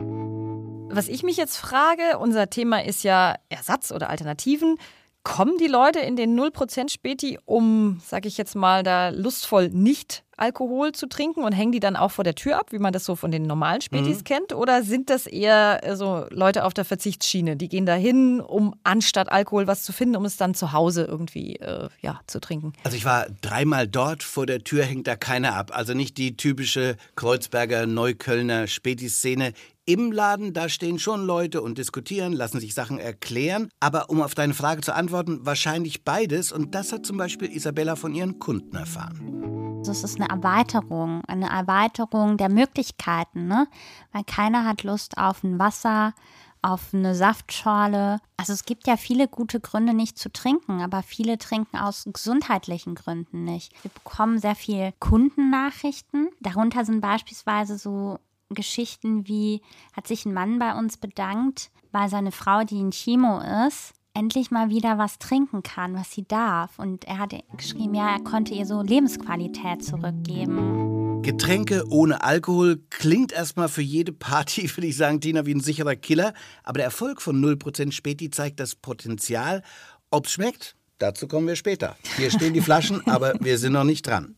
Was 0.91 1.09
ich 1.09 1.23
mich 1.23 1.37
jetzt 1.37 1.57
frage, 1.57 2.19
unser 2.19 2.49
Thema 2.51 2.85
ist 2.85 3.05
ja 3.05 3.37
Ersatz 3.49 3.93
oder 3.93 4.09
Alternativen. 4.11 4.77
Kommen 5.23 5.59
die 5.59 5.67
Leute 5.67 6.01
in 6.01 6.17
den 6.17 6.39
0% 6.39 6.91
Späti, 6.91 7.39
um, 7.45 8.01
sag 8.05 8.25
ich 8.25 8.39
jetzt 8.39 8.57
mal, 8.57 8.83
da 8.83 9.11
lustvoll 9.11 9.69
nicht 9.69 10.25
Alkohol 10.39 10.93
zu 10.93 11.09
trinken 11.09 11.45
und 11.45 11.53
hängen 11.53 11.73
die 11.73 11.81
dann 11.81 11.97
auch 11.97 12.11
vor 12.11 12.25
der 12.25 12.35
Tür 12.35 12.59
ab, 12.59 12.73
wie 12.73 12.79
man 12.79 12.93
das 12.93 13.05
so 13.05 13.17
von 13.17 13.31
den 13.31 13.43
normalen 13.43 13.81
Spätis 13.81 14.19
mhm. 14.19 14.25
kennt? 14.25 14.55
Oder 14.55 14.83
sind 14.83 15.11
das 15.11 15.27
eher 15.27 15.81
äh, 15.83 15.97
so 15.97 16.27
Leute 16.31 16.65
auf 16.65 16.75
der 16.75 16.85
Verzichtsschiene? 16.85 17.57
Die 17.57 17.69
gehen 17.69 17.87
da 17.87 17.95
hin, 17.95 18.41
um 18.41 18.75
anstatt 18.85 19.31
Alkohol 19.31 19.67
was 19.67 19.83
zu 19.83 19.93
finden, 19.93 20.17
um 20.17 20.25
es 20.25 20.37
dann 20.37 20.55
zu 20.55 20.73
Hause 20.73 21.05
irgendwie 21.05 21.57
äh, 21.57 21.89
ja, 22.01 22.21
zu 22.27 22.41
trinken? 22.41 22.73
Also 22.85 22.97
ich 22.97 23.05
war 23.05 23.27
dreimal 23.41 23.89
dort, 23.89 24.23
vor 24.23 24.47
der 24.47 24.65
Tür 24.65 24.85
hängt 24.85 25.07
da 25.07 25.17
keiner 25.17 25.55
ab. 25.55 25.71
Also 25.75 25.95
nicht 25.95 26.19
die 26.19 26.37
typische 26.37 26.97
Kreuzberger, 27.17 27.87
Neuköllner 27.87 28.67
Späti-Szene. 28.67 29.53
Im 29.89 30.13
Laden, 30.13 30.53
da 30.53 30.69
stehen 30.69 30.99
schon 30.99 31.25
Leute 31.25 31.63
und 31.63 31.79
diskutieren, 31.79 32.35
lassen 32.35 32.61
sich 32.61 32.75
Sachen 32.75 32.99
erklären. 32.99 33.71
Aber 33.81 34.11
um 34.11 34.21
auf 34.21 34.35
deine 34.35 34.53
Frage 34.53 34.83
zu 34.83 34.95
antworten, 34.95 35.41
wahrscheinlich 35.47 36.05
beides. 36.05 36.53
Und 36.53 36.75
das 36.75 36.93
hat 36.93 37.07
zum 37.07 37.17
Beispiel 37.17 37.51
Isabella 37.51 37.97
von 37.97 38.15
ihren 38.15 38.39
Kunden 38.39 38.77
erfahren. 38.77 39.58
Also 39.79 39.93
es 39.93 40.05
ist 40.05 40.21
eine 40.21 40.29
Erweiterung, 40.29 41.23
eine 41.27 41.49
Erweiterung 41.49 42.37
der 42.37 42.51
Möglichkeiten, 42.51 43.47
ne? 43.47 43.69
Weil 44.13 44.25
keiner 44.25 44.65
hat 44.65 44.83
Lust 44.83 45.17
auf 45.17 45.45
ein 45.45 45.59
Wasser, 45.59 46.15
auf 46.63 46.93
eine 46.93 47.15
Saftschorle. 47.15 48.19
Also 48.37 48.53
es 48.53 48.65
gibt 48.65 48.87
ja 48.87 48.97
viele 48.97 49.29
gute 49.29 49.61
Gründe, 49.61 49.95
nicht 49.95 50.19
zu 50.19 50.31
trinken, 50.31 50.83
aber 50.83 51.03
viele 51.03 51.39
trinken 51.39 51.77
aus 51.77 52.09
gesundheitlichen 52.13 52.97
Gründen 52.97 53.45
nicht. 53.45 53.73
Wir 53.83 53.91
bekommen 53.93 54.39
sehr 54.39 54.57
viel 54.57 54.93
Kundennachrichten. 54.99 56.29
Darunter 56.41 56.85
sind 56.85 57.01
beispielsweise 57.01 57.79
so 57.79 58.19
Geschichten 58.51 59.29
wie, 59.29 59.63
hat 59.95 60.07
sich 60.07 60.27
ein 60.27 60.35
Mann 60.35 60.59
bei 60.59 60.75
uns 60.77 60.97
bedankt, 60.97 61.71
weil 61.93 62.09
seine 62.09 62.33
Frau, 62.33 62.65
die 62.65 62.81
in 62.81 62.91
Chemo 62.91 63.41
ist, 63.67 63.95
endlich 64.19 64.51
mal 64.51 64.69
wieder 64.69 64.99
was 64.99 65.19
trinken 65.19 65.63
kann, 65.63 65.95
was 65.95 66.11
sie 66.11 66.27
darf. 66.27 66.79
Und 66.79 67.05
er 67.05 67.19
hat 67.19 67.33
geschrieben, 67.57 67.95
ja, 67.95 68.11
er 68.11 68.21
konnte 68.25 68.53
ihr 68.53 68.67
so 68.67 68.83
Lebensqualität 68.83 69.85
zurückgeben. 69.85 71.23
Getränke 71.23 71.85
ohne 71.89 72.23
Alkohol 72.23 72.81
klingt 72.91 73.33
erstmal 73.33 73.69
für 73.69 73.83
jede 73.83 74.13
Party, 74.13 74.69
würde 74.77 74.89
ich 74.89 74.97
sagen, 74.97 75.21
Tina, 75.21 75.47
wie 75.47 75.55
ein 75.55 75.61
sicherer 75.61 75.95
Killer. 75.95 76.35
Aber 76.65 76.79
der 76.79 76.87
Erfolg 76.87 77.23
von 77.23 77.43
0% 77.43 77.93
Späti 77.93 78.31
zeigt 78.31 78.61
das 78.61 78.75
Potenzial. 78.75 79.63
Ob's 80.11 80.33
schmeckt, 80.33 80.75
dazu 80.99 81.29
kommen 81.29 81.47
wir 81.47 81.57
später. 81.57 81.97
Hier 82.17 82.31
stehen 82.31 82.55
die 82.55 82.61
Flaschen, 82.61 83.07
aber 83.07 83.35
wir 83.41 83.59
sind 83.59 83.75
noch 83.75 83.85
nicht 83.85 84.07
dran. 84.07 84.37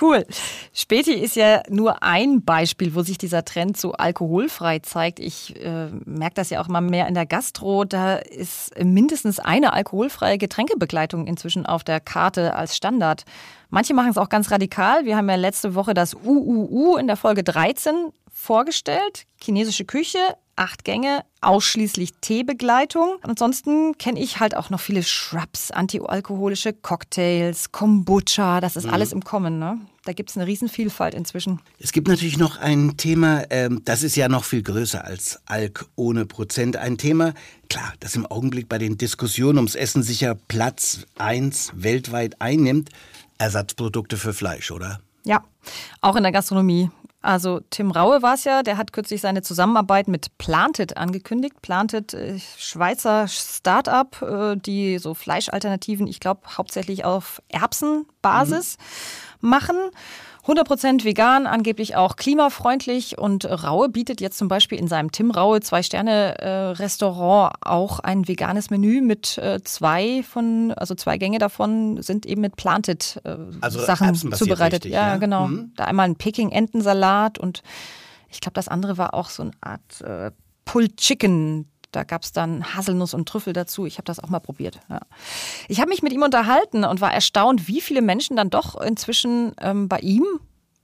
Cool. 0.00 0.26
Späti 0.74 1.14
ist 1.14 1.36
ja 1.36 1.62
nur 1.68 2.02
ein 2.02 2.44
Beispiel, 2.44 2.94
wo 2.94 3.02
sich 3.02 3.18
dieser 3.18 3.44
Trend 3.44 3.76
so 3.76 3.92
alkoholfrei 3.92 4.80
zeigt. 4.80 5.20
Ich 5.20 5.56
äh, 5.56 5.88
merke 6.04 6.34
das 6.34 6.50
ja 6.50 6.60
auch 6.60 6.68
mal 6.68 6.80
mehr 6.80 7.06
in 7.08 7.14
der 7.14 7.26
Gastro. 7.26 7.84
Da 7.84 8.16
ist 8.16 8.72
mindestens 8.82 9.38
eine 9.38 9.72
alkoholfreie 9.72 10.38
Getränkebegleitung 10.38 11.26
inzwischen 11.26 11.64
auf 11.64 11.82
der 11.82 12.00
Karte 12.00 12.54
als 12.54 12.76
Standard. 12.76 13.24
Manche 13.70 13.94
machen 13.94 14.10
es 14.10 14.18
auch 14.18 14.28
ganz 14.28 14.50
radikal. 14.50 15.04
Wir 15.04 15.16
haben 15.16 15.28
ja 15.28 15.36
letzte 15.36 15.74
Woche 15.74 15.94
das 15.94 16.14
UUU 16.14 16.96
in 16.96 17.06
der 17.06 17.16
Folge 17.16 17.42
13 17.42 18.12
vorgestellt. 18.30 19.26
Chinesische 19.40 19.84
Küche, 19.84 20.18
acht 20.56 20.84
Gänge, 20.84 21.24
ausschließlich 21.42 22.14
Teebegleitung. 22.20 23.16
Ansonsten 23.22 23.96
kenne 23.98 24.18
ich 24.18 24.40
halt 24.40 24.56
auch 24.56 24.70
noch 24.70 24.80
viele 24.80 25.02
Shrubs, 25.02 25.70
antialkoholische 25.70 26.72
Cocktails, 26.72 27.72
Kombucha, 27.72 28.60
das 28.60 28.76
ist 28.76 28.86
mhm. 28.86 28.94
alles 28.94 29.12
im 29.12 29.22
Kommen. 29.22 29.58
Ne? 29.58 29.78
Da 30.04 30.12
gibt 30.12 30.30
es 30.30 30.36
eine 30.36 30.46
Riesenvielfalt 30.46 31.14
inzwischen. 31.14 31.60
Es 31.78 31.92
gibt 31.92 32.08
natürlich 32.08 32.38
noch 32.38 32.58
ein 32.58 32.96
Thema, 32.96 33.44
ähm, 33.50 33.82
das 33.84 34.02
ist 34.02 34.16
ja 34.16 34.28
noch 34.28 34.44
viel 34.44 34.62
größer 34.62 35.04
als 35.04 35.40
Alk 35.46 35.86
ohne 35.94 36.26
Prozent. 36.26 36.76
Ein 36.76 36.96
Thema, 36.98 37.34
klar, 37.68 37.92
das 38.00 38.16
im 38.16 38.26
Augenblick 38.26 38.68
bei 38.68 38.78
den 38.78 38.98
Diskussionen 38.98 39.58
ums 39.58 39.74
Essen 39.74 40.02
sicher 40.02 40.34
Platz 40.48 41.06
1 41.18 41.72
weltweit 41.74 42.40
einnimmt. 42.40 42.90
Ersatzprodukte 43.38 44.16
für 44.16 44.32
Fleisch, 44.32 44.70
oder? 44.70 45.00
Ja, 45.24 45.44
auch 46.00 46.16
in 46.16 46.22
der 46.22 46.32
Gastronomie. 46.32 46.90
Also 47.26 47.58
Tim 47.70 47.90
Raue 47.90 48.22
war 48.22 48.34
es 48.34 48.44
ja, 48.44 48.62
der 48.62 48.76
hat 48.76 48.92
kürzlich 48.92 49.20
seine 49.20 49.42
Zusammenarbeit 49.42 50.06
mit 50.06 50.38
Planted 50.38 50.96
angekündigt. 50.96 51.60
Planted, 51.60 52.14
äh, 52.14 52.38
Schweizer 52.56 53.26
Start-up, 53.26 54.22
äh, 54.22 54.54
die 54.56 54.98
so 54.98 55.12
Fleischalternativen, 55.12 56.06
ich 56.06 56.20
glaube, 56.20 56.42
hauptsächlich 56.56 57.04
auf 57.04 57.42
Erbsenbasis 57.48 58.78
mhm. 59.40 59.48
machen. 59.48 59.76
100% 60.46 61.04
vegan, 61.04 61.46
angeblich 61.46 61.96
auch 61.96 62.14
klimafreundlich 62.14 63.18
und 63.18 63.44
Raue 63.44 63.88
bietet 63.88 64.20
jetzt 64.20 64.38
zum 64.38 64.46
Beispiel 64.46 64.78
in 64.78 64.86
seinem 64.86 65.10
Tim 65.10 65.32
Raue 65.32 65.60
Zwei-Sterne-Restaurant 65.60 67.56
auch 67.62 67.98
ein 67.98 68.28
veganes 68.28 68.70
Menü 68.70 69.00
mit 69.00 69.38
äh, 69.38 69.60
zwei 69.64 70.22
von, 70.22 70.72
also 70.72 70.94
zwei 70.94 71.18
Gänge 71.18 71.38
davon 71.38 72.00
sind 72.00 72.26
eben 72.26 72.42
mit 72.42 72.54
Planted 72.54 73.20
äh, 73.24 73.36
also 73.60 73.80
Sachen 73.80 74.14
zubereitet. 74.14 74.84
Richtig, 74.84 74.92
ja, 74.92 75.08
ja, 75.08 75.16
genau. 75.16 75.48
Mhm. 75.48 75.72
Da 75.74 75.84
einmal 75.84 76.08
ein 76.08 76.16
Peking-Entensalat 76.16 77.38
und 77.38 77.64
ich 78.30 78.40
glaube, 78.40 78.54
das 78.54 78.68
andere 78.68 78.98
war 78.98 79.14
auch 79.14 79.30
so 79.30 79.42
eine 79.42 79.52
Art 79.60 80.00
äh, 80.02 80.30
Pulled 80.64 80.96
Chicken 80.96 81.68
da 81.92 82.04
gab 82.04 82.22
es 82.22 82.32
dann 82.32 82.74
Haselnuss 82.74 83.14
und 83.14 83.28
Trüffel 83.28 83.52
dazu. 83.52 83.86
Ich 83.86 83.98
habe 83.98 84.04
das 84.04 84.20
auch 84.20 84.28
mal 84.28 84.40
probiert. 84.40 84.80
Ja. 84.88 85.00
Ich 85.68 85.80
habe 85.80 85.90
mich 85.90 86.02
mit 86.02 86.12
ihm 86.12 86.22
unterhalten 86.22 86.84
und 86.84 87.00
war 87.00 87.12
erstaunt, 87.12 87.68
wie 87.68 87.80
viele 87.80 88.02
Menschen 88.02 88.36
dann 88.36 88.50
doch 88.50 88.80
inzwischen 88.80 89.52
ähm, 89.60 89.88
bei 89.88 89.98
ihm, 90.00 90.24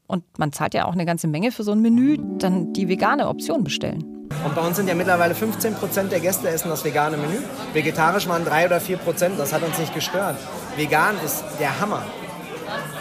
und 0.06 0.24
man 0.38 0.52
zahlt 0.52 0.74
ja 0.74 0.86
auch 0.86 0.92
eine 0.92 1.06
ganze 1.06 1.26
Menge 1.26 1.52
für 1.52 1.64
so 1.64 1.72
ein 1.72 1.80
Menü, 1.80 2.18
dann 2.38 2.72
die 2.72 2.88
vegane 2.88 3.28
Option 3.28 3.64
bestellen. 3.64 4.28
Und 4.44 4.54
bei 4.54 4.66
uns 4.66 4.76
sind 4.76 4.88
ja 4.88 4.94
mittlerweile 4.94 5.34
15 5.34 5.74
Prozent 5.74 6.12
der 6.12 6.20
Gäste 6.20 6.48
essen 6.48 6.70
das 6.70 6.84
vegane 6.84 7.16
Menü. 7.16 7.38
Vegetarisch 7.72 8.26
waren 8.28 8.44
3 8.44 8.66
oder 8.66 8.80
4 8.80 8.96
Prozent, 8.98 9.38
das 9.38 9.52
hat 9.52 9.62
uns 9.62 9.78
nicht 9.78 9.94
gestört. 9.94 10.36
Vegan 10.76 11.16
ist 11.24 11.44
der 11.60 11.80
Hammer. 11.80 12.02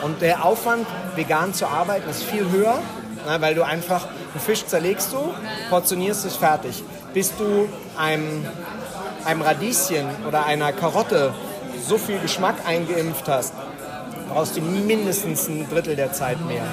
Und 0.04 0.22
der 0.22 0.44
Aufwand, 0.44 0.86
vegan 1.16 1.54
zu 1.54 1.68
arbeiten, 1.68 2.10
ist 2.10 2.24
viel 2.24 2.50
höher, 2.50 2.80
weil 3.40 3.56
du 3.56 3.64
einfach, 3.64 4.08
einen 4.08 4.42
Fisch 4.42 4.66
zerlegst 4.66 5.14
du, 5.14 5.34
portionierst 5.70 6.26
es 6.26 6.36
fertig 6.36 6.84
bis 7.14 7.36
du 7.36 7.68
einem, 7.98 8.46
einem 9.26 9.42
Radieschen 9.42 10.06
oder 10.28 10.46
einer 10.46 10.72
Karotte 10.72 11.34
so 11.88 11.98
viel 11.98 12.20
Geschmack 12.20 12.56
eingeimpft 12.66 13.28
hast, 13.28 13.54
brauchst 14.30 14.56
du 14.58 14.62
mindestens 14.62 15.48
ein 15.48 15.68
Drittel 15.70 15.96
der 15.96 16.14
Zeit 16.14 16.38
mehr. 16.46 16.66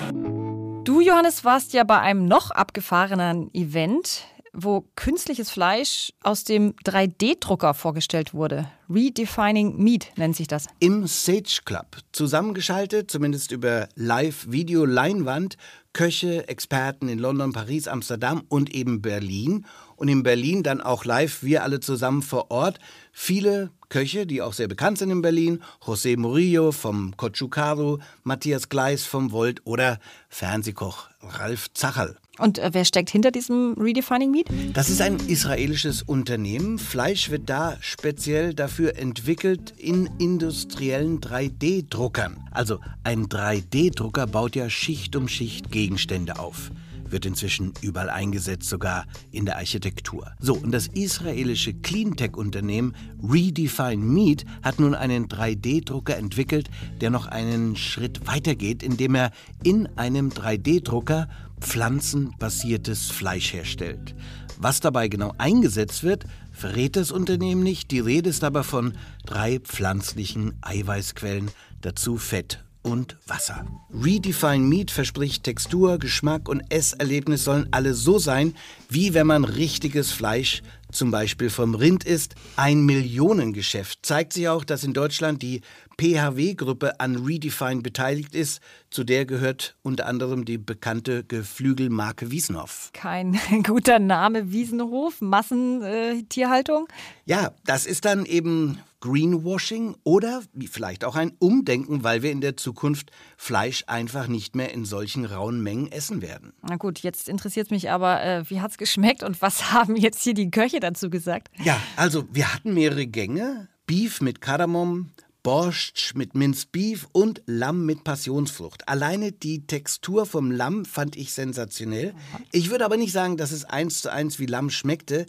Du, 0.85 1.01
Johannes, 1.01 1.45
warst 1.45 1.73
ja 1.73 1.85
bei 1.85 1.99
einem 1.99 2.27
noch 2.27 2.51
abgefahrenen 2.51 3.53
Event, 3.53 4.25
wo 4.53 4.85
künstliches 4.97 5.51
Fleisch 5.51 6.13
aus 6.23 6.45
dem 6.45 6.75
3D-Drucker 6.85 7.75
vorgestellt 7.75 8.35
wurde. 8.35 8.71
Redefining 8.89 9.77
Meat 9.77 10.13
nennt 10.17 10.37
sich 10.37 10.47
das. 10.47 10.67
Im 10.79 11.07
Sage 11.07 11.61
Club. 11.65 11.99
Zusammengeschaltet, 12.13 13.11
zumindest 13.11 13.53
über 13.53 13.89
Live-Video-Leinwand, 13.97 15.57
Köche, 15.93 16.49
Experten 16.49 17.09
in 17.09 17.19
London, 17.19 17.53
Paris, 17.53 17.89
Amsterdam 17.89 18.43
und 18.49 18.75
eben 18.75 19.03
Berlin 19.03 19.67
und 19.99 20.09
in 20.09 20.23
Berlin 20.23 20.63
dann 20.63 20.81
auch 20.81 21.05
live, 21.05 21.43
wir 21.43 21.65
alle 21.65 21.81
zusammen 21.81 22.23
vor 22.23 22.51
Ort. 22.51 22.79
Viele 23.13 23.71
Köche, 23.89 24.27
die 24.27 24.43
auch 24.43 24.53
sehr 24.53 24.69
bekannt 24.69 24.99
sind 24.99 25.11
in 25.11 25.23
Berlin, 25.23 25.61
José 25.85 26.17
Murillo 26.17 26.73
vom 26.73 27.17
Cochucaro, 27.17 27.99
Matthias 28.23 28.69
Gleis 28.69 29.05
vom 29.05 29.33
Volt 29.33 29.61
oder 29.65 29.99
Fernsehkoch 30.29 31.09
Ralf 31.21 31.73
Zacherl. 31.75 32.17
Und 32.39 32.61
äh, 32.61 32.71
wer 32.73 32.85
steckt 32.85 33.11
hinter 33.11 33.33
diesem 33.33 33.75
Redefining 33.77 34.31
Meat? 34.31 34.47
Das 34.73 34.89
ist 34.89 35.01
ein 35.01 35.17
israelisches 35.17 36.03
Unternehmen. 36.03 36.79
Fleisch 36.79 37.31
wird 37.31 37.51
da 37.51 37.77
speziell 37.81 38.55
dafür 38.55 38.97
entwickelt 38.97 39.75
in 39.77 40.09
industriellen 40.19 41.21
3D-Druckern. 41.21 42.49
Also 42.53 42.79
ein 43.03 43.27
3D-Drucker 43.27 44.29
baut 44.29 44.55
ja 44.55 44.71
Schicht 44.71 45.17
um 45.17 45.27
Schicht 45.27 45.73
Gegenstände 45.73 46.39
auf 46.39 46.71
wird 47.11 47.27
inzwischen 47.27 47.73
überall 47.81 48.11
eingesetzt, 48.11 48.69
sogar 48.69 49.07
in 49.31 49.45
der 49.45 49.57
Architektur. 49.57 50.33
So, 50.41 50.55
und 50.55 50.73
das 50.73 50.87
israelische 50.89 51.75
Cleantech-Unternehmen 51.75 52.95
Redefine 53.23 53.97
Meat 53.97 54.45
hat 54.63 54.81
nun 54.81 54.95
einen 54.95 55.29
3D-Drucker 55.29 56.17
entwickelt, 56.17 56.71
der 57.01 57.11
noch 57.11 57.27
einen 57.27 57.77
Schritt 57.77 58.27
weiter 58.27 58.55
geht, 58.55 58.83
indem 58.83 59.15
er 59.15 59.31
in 59.63 59.87
einem 59.97 60.31
3D-Drucker 60.31 61.29
pflanzenbasiertes 61.61 63.11
Fleisch 63.11 63.53
herstellt. 63.53 64.15
Was 64.59 64.81
dabei 64.81 65.09
genau 65.09 65.35
eingesetzt 65.39 66.03
wird, 66.03 66.25
verrät 66.53 66.97
das 66.97 67.13
Unternehmen 67.13 67.63
nicht. 67.63 67.91
Die 67.91 68.01
Rede 68.01 68.31
ist 68.31 68.43
aber 68.43 68.65
von 68.65 68.95
drei 69.25 69.61
pflanzlichen 69.61 70.55
Eiweißquellen, 70.63 71.51
dazu 71.81 72.17
Fett 72.17 72.65
und 72.89 73.17
Wasser. 73.27 73.67
Redefine 73.93 74.65
Meat 74.65 74.91
verspricht 74.91 75.45
Textur, 75.45 75.99
Geschmack 75.99 76.49
und 76.49 76.63
Esserlebnis 76.71 77.45
sollen 77.45 77.69
alle 77.71 77.95
so 77.95 78.19
sein, 78.19 78.55
wie 78.89 79.15
wenn 79.15 79.27
man 79.27 79.45
richtiges 79.45 80.13
Fleisch 80.13 80.63
zum 80.91 81.11
Beispiel 81.11 81.51
vom 81.51 81.75
Rind 81.75 82.05
isst. 82.05 82.35
Ein 82.57 82.83
Millionengeschäft 82.83 84.05
zeigt 84.05 84.33
sich 84.33 84.49
auch, 84.49 84.65
dass 84.65 84.85
in 84.85 84.95
Deutschland 84.95 85.43
die 85.43 85.61
PHW-Gruppe 85.99 87.01
an 87.01 87.17
Redefine 87.17 87.83
beteiligt 87.83 88.35
ist. 88.35 88.61
Zu 88.91 89.05
der 89.05 89.27
gehört 89.27 89.77
unter 89.83 90.07
anderem 90.07 90.45
die 90.45 90.57
bekannte 90.57 91.25
Geflügelmarke 91.25 92.31
Wiesenhof. 92.31 92.91
Kein 92.93 93.39
guter 93.65 93.99
Name, 93.99 94.53
Wiesenhof, 94.53 95.21
Massentierhaltung. 95.21 96.87
Äh, 96.89 97.33
ja, 97.33 97.53
das 97.65 97.85
ist 97.85 98.05
dann 98.05 98.25
eben 98.25 98.79
Greenwashing 99.01 99.97
oder 100.03 100.43
vielleicht 100.71 101.05
auch 101.05 101.15
ein 101.15 101.33
Umdenken, 101.39 102.03
weil 102.03 102.23
wir 102.23 102.33
in 102.33 102.41
der 102.41 102.57
Zukunft 102.57 103.11
Fleisch 103.37 103.85
einfach 103.87 104.27
nicht 104.27 104.57
mehr 104.57 104.73
in 104.73 104.85
solchen 104.85 105.25
rauen 105.25 105.63
Mengen 105.63 105.91
essen 105.93 106.23
werden. 106.23 106.53
Na 106.63 106.77
gut, 106.77 107.01
jetzt 107.01 107.29
interessiert 107.29 107.71
mich 107.71 107.91
aber, 107.91 108.23
äh, 108.25 108.49
wie 108.51 108.61
hat 108.61 108.73
es 108.73 108.79
geschmeckt 108.79 109.23
und 109.23 109.41
was 109.43 109.73
haben 109.73 109.97
jetzt 109.97 110.23
hier 110.23 110.35
die 110.35 110.51
Köche 110.51 110.81
dazu 110.81 111.11
gesagt? 111.11 111.49
Ja, 111.63 111.81
also 111.97 112.25
wir 112.33 112.53
hatten 112.53 112.75
mehrere 112.75 113.07
Gänge. 113.07 113.69
Beef 113.87 114.21
mit 114.21 114.43
Kardamom, 114.43 115.11
Borscht 115.49 116.15
mit 116.15 116.35
Minced 116.35 116.73
Beef 116.73 117.09
und 117.13 117.41
Lamm 117.47 117.87
mit 117.87 118.05
Passionsfrucht. 118.05 118.87
Alleine 118.87 119.33
die 119.33 119.67
Textur 119.67 120.27
vom 120.27 120.51
Lamm 120.51 120.85
fand 120.85 121.17
ich 121.17 121.33
sensationell. 121.33 122.15
Ich 122.53 122.69
würde 122.69 122.85
aber 122.85 122.99
nicht 122.99 123.13
sagen, 123.13 123.39
dass 123.39 123.51
es 123.51 123.65
eins 123.65 124.03
zu 124.03 124.13
eins 124.13 124.39
wie 124.39 124.45
Lamm 124.45 124.69
schmeckte 124.69 125.25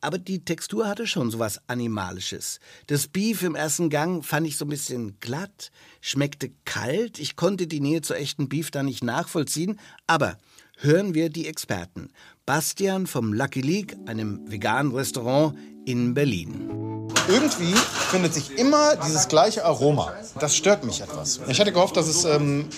aber 0.00 0.18
die 0.18 0.44
Textur 0.44 0.88
hatte 0.88 1.06
schon 1.06 1.30
sowas 1.30 1.60
Animalisches. 1.66 2.58
Das 2.86 3.06
Beef 3.06 3.42
im 3.42 3.54
ersten 3.54 3.90
Gang 3.90 4.24
fand 4.24 4.46
ich 4.46 4.56
so 4.56 4.64
ein 4.64 4.70
bisschen 4.70 5.20
glatt, 5.20 5.70
schmeckte 6.00 6.50
kalt. 6.64 7.18
Ich 7.18 7.36
konnte 7.36 7.66
die 7.66 7.80
Nähe 7.80 8.00
zu 8.00 8.14
echten 8.14 8.48
Beef 8.48 8.70
da 8.70 8.82
nicht 8.82 9.04
nachvollziehen. 9.04 9.78
Aber 10.06 10.38
hören 10.82 11.14
wir 11.14 11.30
die 11.30 11.46
Experten. 11.46 12.10
Bastian 12.46 13.06
vom 13.06 13.32
Lucky 13.32 13.60
League, 13.60 13.96
einem 14.06 14.40
veganen 14.50 14.92
Restaurant 14.92 15.54
in 15.84 16.14
Berlin. 16.14 16.70
Irgendwie 17.28 17.74
findet 18.10 18.34
sich 18.34 18.58
immer 18.58 18.96
dieses 18.96 19.28
gleiche 19.28 19.64
Aroma. 19.64 20.12
Das 20.40 20.56
stört 20.56 20.84
mich 20.84 21.00
etwas. 21.00 21.40
Ich 21.48 21.60
hatte 21.60 21.72
gehofft, 21.72 21.96
dass 21.96 22.08
es 22.08 22.24
ähm, 22.24 22.68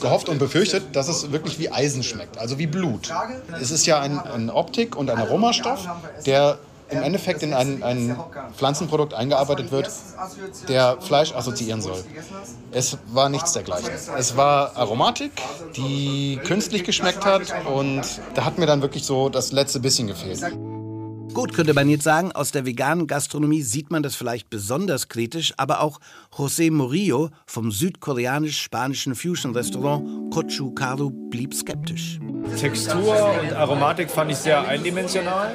gehofft 0.00 0.28
und 0.28 0.38
befürchtet, 0.38 0.96
dass 0.96 1.08
es 1.08 1.30
wirklich 1.30 1.58
wie 1.58 1.70
Eisen 1.70 2.02
schmeckt, 2.02 2.38
also 2.38 2.58
wie 2.58 2.66
Blut. 2.66 3.12
Es 3.60 3.70
ist 3.70 3.86
ja 3.86 4.00
ein, 4.00 4.18
ein 4.18 4.50
Optik- 4.50 4.96
und 4.96 5.10
ein 5.10 5.18
Aromastoff, 5.18 5.86
der 6.26 6.58
im 6.92 7.02
Endeffekt 7.02 7.42
in 7.42 7.54
ein, 7.54 7.82
ein 7.82 8.16
Pflanzenprodukt 8.56 9.14
eingearbeitet 9.14 9.70
wird, 9.70 9.90
der 10.68 11.00
Fleisch 11.00 11.34
assoziieren 11.34 11.80
soll. 11.80 12.02
Es 12.70 12.98
war 13.12 13.28
nichts 13.28 13.52
dergleichen. 13.52 13.90
Es 14.16 14.36
war 14.36 14.76
Aromatik, 14.76 15.32
die 15.76 16.38
künstlich 16.44 16.84
geschmeckt 16.84 17.24
hat 17.24 17.52
und 17.66 18.02
da 18.34 18.44
hat 18.44 18.58
mir 18.58 18.66
dann 18.66 18.82
wirklich 18.82 19.04
so 19.04 19.28
das 19.28 19.52
letzte 19.52 19.80
bisschen 19.80 20.06
gefehlt. 20.06 20.42
Gut, 21.34 21.54
könnte 21.54 21.72
man 21.72 21.88
jetzt 21.88 22.04
sagen, 22.04 22.32
aus 22.32 22.50
der 22.50 22.66
veganen 22.66 23.06
Gastronomie 23.06 23.62
sieht 23.62 23.90
man 23.90 24.02
das 24.02 24.14
vielleicht 24.14 24.50
besonders 24.50 25.08
kritisch, 25.08 25.54
aber 25.56 25.80
auch 25.80 25.98
José 26.30 26.70
Murillo 26.70 27.30
vom 27.46 27.72
südkoreanisch-spanischen 27.72 29.14
Fusion-Restaurant 29.14 30.30
Kochu 30.30 30.72
Karu 30.74 31.10
blieb 31.10 31.54
skeptisch. 31.54 32.20
Textur 32.58 33.34
und 33.40 33.52
Aromatik 33.54 34.10
fand 34.10 34.30
ich 34.30 34.38
sehr 34.38 34.66
eindimensional. 34.66 35.52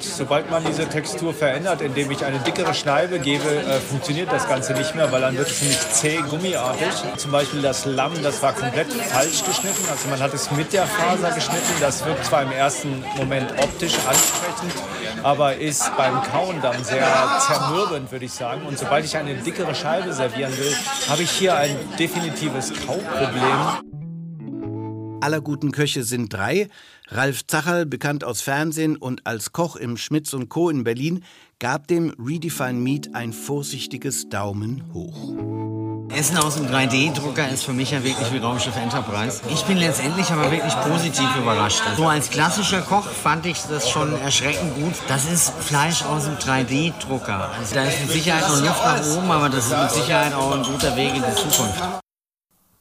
Sobald 0.00 0.50
man 0.50 0.64
diese 0.64 0.88
Textur 0.88 1.34
verändert, 1.34 1.80
indem 1.80 2.10
ich 2.10 2.24
eine 2.24 2.38
dickere 2.38 2.74
Scheibe 2.74 3.18
gebe, 3.18 3.48
äh, 3.48 3.80
funktioniert 3.80 4.30
das 4.30 4.48
Ganze 4.48 4.72
nicht 4.74 4.94
mehr, 4.94 5.10
weil 5.12 5.20
dann 5.20 5.36
wird 5.36 5.48
es 5.48 5.60
nämlich 5.60 5.80
zäh, 5.90 6.18
gummiartig. 6.28 6.88
Zum 7.16 7.32
Beispiel 7.32 7.62
das 7.62 7.84
Lamm, 7.86 8.12
das 8.22 8.42
war 8.42 8.52
komplett 8.52 8.92
falsch 8.92 9.44
geschnitten. 9.44 9.84
Also 9.90 10.08
man 10.08 10.20
hat 10.20 10.34
es 10.34 10.50
mit 10.50 10.72
der 10.72 10.86
Faser 10.86 11.30
geschnitten. 11.30 11.72
Das 11.80 12.04
wirkt 12.04 12.24
zwar 12.24 12.42
im 12.42 12.52
ersten 12.52 13.04
Moment 13.16 13.52
optisch 13.62 13.94
ansprechend, 14.08 14.74
aber 15.22 15.56
ist 15.56 15.96
beim 15.96 16.22
Kauen 16.22 16.60
dann 16.62 16.82
sehr 16.84 17.06
zermürbend, 17.46 18.10
würde 18.12 18.24
ich 18.24 18.32
sagen. 18.32 18.62
Und 18.66 18.78
sobald 18.78 19.04
ich 19.04 19.16
eine 19.16 19.34
dickere 19.34 19.74
Scheibe 19.74 20.12
servieren 20.12 20.56
will, 20.58 20.74
habe 21.08 21.22
ich 21.22 21.30
hier 21.30 21.56
ein 21.56 21.76
definitives 21.98 22.72
Kauproblem. 22.86 23.95
Aller 25.20 25.40
guten 25.40 25.72
Köche 25.72 26.04
sind 26.04 26.32
drei. 26.32 26.68
Ralf 27.08 27.46
Zacherl, 27.46 27.86
bekannt 27.86 28.22
aus 28.24 28.40
Fernsehen 28.42 28.96
und 28.96 29.26
als 29.26 29.52
Koch 29.52 29.76
im 29.76 29.96
Schmitz 29.96 30.32
und 30.34 30.48
Co. 30.48 30.70
in 30.70 30.84
Berlin, 30.84 31.24
gab 31.58 31.88
dem 31.88 32.14
Redefine 32.18 32.74
Meat 32.74 33.14
ein 33.14 33.32
vorsichtiges 33.32 34.28
Daumen 34.28 34.84
hoch. 34.92 35.34
Essen 36.14 36.36
aus 36.38 36.54
dem 36.54 36.66
3D-Drucker 36.66 37.48
ist 37.48 37.64
für 37.64 37.72
mich 37.72 37.90
ja 37.90 38.02
wirklich 38.04 38.32
wie 38.32 38.38
Raumschiff 38.38 38.76
Enterprise. 38.76 39.40
Ich 39.52 39.62
bin 39.64 39.76
letztendlich 39.78 40.30
aber 40.30 40.50
wirklich 40.50 40.74
positiv 40.80 41.28
überrascht. 41.36 41.82
So 41.96 42.06
als 42.06 42.30
klassischer 42.30 42.82
Koch 42.82 43.06
fand 43.06 43.44
ich 43.46 43.58
das 43.62 43.90
schon 43.90 44.12
erschreckend 44.20 44.74
gut. 44.76 44.94
Das 45.08 45.30
ist 45.30 45.50
Fleisch 45.60 46.04
aus 46.04 46.24
dem 46.24 46.36
3D-Drucker. 46.36 47.50
Also 47.58 47.74
da 47.74 47.84
ist 47.84 48.00
mit 48.00 48.10
Sicherheit 48.12 48.48
noch 48.48 48.60
Luft 48.60 48.84
nach 48.84 49.16
oben, 49.16 49.30
aber 49.30 49.48
das 49.48 49.66
ist 49.66 49.76
mit 49.76 49.90
Sicherheit 49.90 50.32
auch 50.34 50.52
ein 50.56 50.62
guter 50.62 50.96
Weg 50.96 51.16
in 51.16 51.22
die 51.22 51.34
Zukunft. 51.34 52.05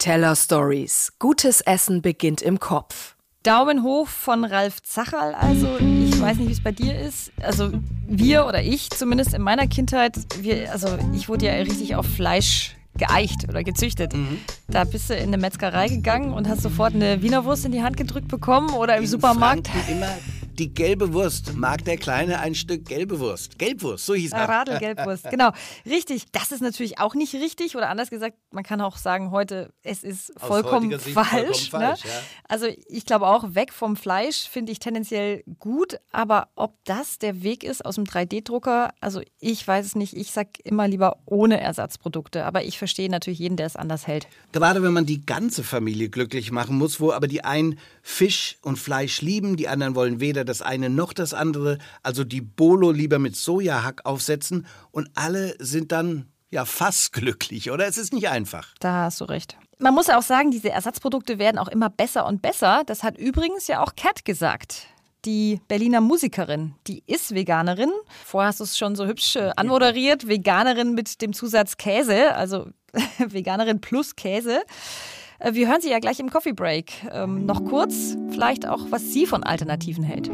Teller 0.06 0.36
Stories. 0.36 1.14
Gutes 1.18 1.62
Essen 1.62 2.04
beginnt 2.04 2.44
im 2.44 2.60
Kopf. 2.60 3.16
Daumen 3.42 3.82
hoch 3.82 4.08
von 4.08 4.46
Ralf 4.46 4.84
Zacherl. 4.84 5.34
Also, 5.34 5.80
ich 5.80 6.22
weiß 6.22 6.38
nicht, 6.38 6.50
wie 6.50 6.54
es 6.54 6.62
bei 6.62 6.72
dir 6.72 6.96
ist. 6.96 7.32
Also, 7.42 7.72
wir 8.06 8.46
oder 8.46 8.62
ich 8.62 8.92
zumindest 8.92 9.34
in 9.34 9.42
meiner 9.42 9.66
Kindheit, 9.66 10.16
wir, 10.42 10.72
also 10.72 10.90
ich 11.16 11.28
wurde 11.28 11.48
ja 11.48 11.54
richtig 11.54 11.96
auf 11.96 12.06
Fleisch 12.06 12.76
geeicht 13.00 13.50
oder 13.50 13.64
gezüchtet. 13.64 14.14
Mhm. 14.14 14.42
Da 14.68 14.84
bist 14.84 15.10
du 15.10 15.16
in 15.16 15.30
eine 15.30 15.40
Metzgerei 15.40 15.88
gegangen 15.88 16.34
und 16.34 16.48
hast 16.48 16.62
sofort 16.62 16.94
eine 16.94 17.24
Wiener 17.24 17.44
Wurst 17.44 17.66
in 17.66 17.72
die 17.72 17.82
Hand 17.82 17.98
gedrückt 17.98 18.28
bekommen 18.28 18.76
oder 18.76 18.98
im 18.98 19.06
in 19.06 19.10
Supermarkt. 19.10 19.70
Franken 19.70 19.92
immer 19.92 20.14
die 20.60 20.74
gelbe 20.74 21.14
Wurst. 21.14 21.56
Mag 21.56 21.84
der 21.86 21.98
Kleine 21.98 22.40
ein 22.40 22.56
Stück 22.56 22.86
gelbe 22.86 23.20
Wurst? 23.20 23.60
Gelbwurst, 23.60 24.06
so 24.06 24.14
hieß 24.14 24.32
er. 24.32 24.48
Radelgelbwurst, 24.48 25.30
genau. 25.30 25.52
Richtig. 25.86 26.26
Das 26.32 26.52
ist 26.52 26.62
natürlich 26.62 27.00
auch 27.00 27.16
nicht 27.16 27.34
richtig 27.34 27.76
oder 27.76 27.90
anders 27.90 28.10
gesagt, 28.10 28.38
man 28.52 28.64
kann 28.64 28.82
auch 28.82 28.98
sagen, 28.98 29.32
heute, 29.32 29.74
es 29.84 30.04
ist 30.04 30.34
vollkommen 30.38 30.92
falsch. 31.00 31.70
Vollkommen 31.70 31.82
ne? 31.82 31.88
falsch 31.98 32.06
ja. 32.06 32.12
Also 32.48 32.68
ich 32.88 33.06
glaube 33.06 33.28
auch, 33.28 33.56
weg 33.56 33.74
vom 33.74 33.96
Fleisch 33.96 34.48
finde 34.48 34.72
ich 34.72 34.80
tendenziell 34.80 35.44
gut, 35.60 36.00
aber 36.12 36.50
ob 36.56 36.84
das 36.86 37.20
der 37.20 37.44
Weg 37.44 37.64
ist 37.64 37.86
aus 37.86 37.96
dem 37.96 38.06
3D-Drucker, 38.06 38.94
also 39.02 39.22
ich 39.40 39.68
weiß 39.68 39.86
es 39.86 39.96
nicht. 39.96 40.16
Ich 40.16 40.32
sage 40.32 40.50
immer 40.64 40.88
lieber 40.88 41.18
ohne 41.26 41.60
Ersatzprodukte, 41.60 42.46
aber 42.46 42.64
ich 42.64 42.78
verstehe 42.78 43.10
natürlich 43.10 43.40
jeden, 43.40 43.58
der 43.58 43.66
es 43.66 43.76
anders 43.76 44.08
hält. 44.08 44.28
Gerade 44.52 44.82
wenn 44.84 44.94
man 44.94 45.06
die 45.06 45.26
ganze 45.26 45.64
Familie 45.64 46.10
glücklich 46.10 46.52
machen 46.52 46.78
muss, 46.78 47.00
wo 47.00 47.12
aber 47.12 47.28
die 47.28 47.44
einen 47.44 47.80
Fisch 48.02 48.58
und 48.62 48.78
Fleisch 48.78 49.22
lieben, 49.22 49.58
die 49.58 49.68
anderen 49.68 49.96
wollen 49.96 50.20
weder 50.20 50.45
das 50.46 50.62
eine 50.62 50.90
noch 50.90 51.14
das 51.14 51.34
andere, 51.34 51.78
also 52.04 52.24
die 52.24 52.42
Bolo 52.42 52.92
lieber 52.92 53.20
mit 53.20 53.36
Sojahack 53.36 54.06
aufsetzen 54.06 54.66
und 54.92 55.10
alle 55.16 55.56
sind 55.60 55.92
dann 55.92 56.28
ja 56.52 56.66
fast 56.66 57.14
glücklich, 57.14 57.72
oder? 57.72 57.88
Es 57.88 57.98
ist 57.98 58.14
nicht 58.14 58.30
einfach. 58.30 58.74
Da 58.80 59.04
hast 59.06 59.22
du 59.22 59.25
recht. 59.25 59.58
Man 59.78 59.94
muss 59.94 60.10
auch 60.10 60.22
sagen, 60.22 60.52
diese 60.52 60.70
Ersatzprodukte 60.70 61.38
werden 61.38 61.58
auch 61.58 61.68
immer 61.68 61.90
besser 61.90 62.25
und 62.25 62.42
besser. 62.42 62.84
Das 62.86 63.04
hat 63.04 63.18
übrigens 63.18 63.68
ja 63.68 63.84
auch 63.84 63.96
Cat 63.96 64.24
gesagt 64.24 64.88
die 65.25 65.60
Berliner 65.68 66.02
Musikerin. 66.02 66.75
Die 66.88 67.04
ist 67.08 67.34
Veganerin. 67.34 67.92
Vorher 68.24 68.50
hast 68.50 68.60
du 68.60 68.64
es 68.64 68.77
schon 68.77 68.96
so 68.96 69.05
hübsch 69.05 69.36
äh, 69.36 69.51
anmoderiert. 69.55 70.27
Veganerin 70.27 70.94
mit 70.94 71.22
dem 71.22 71.34
Zusatz 71.34 71.77
Käse, 71.77 72.36
also 72.36 72.68
Veganerin 73.18 73.81
plus 73.81 74.16
Käse. 74.16 74.62
Äh, 75.40 75.54
wir 75.54 75.68
hören 75.68 75.82
sie 75.82 75.90
ja 75.90 76.00
gleich 76.00 76.20
im 76.20 76.30
Coffee 76.30 76.54
Break. 76.54 76.92
Ähm, 77.12 77.46
noch 77.46 77.64
kurz, 77.66 78.18
vielleicht 78.30 78.68
auch, 78.68 78.82
was 78.90 79.14
sie 79.14 79.26
von 79.26 79.44
Alternativen 79.44 80.04
hält. 80.04 80.30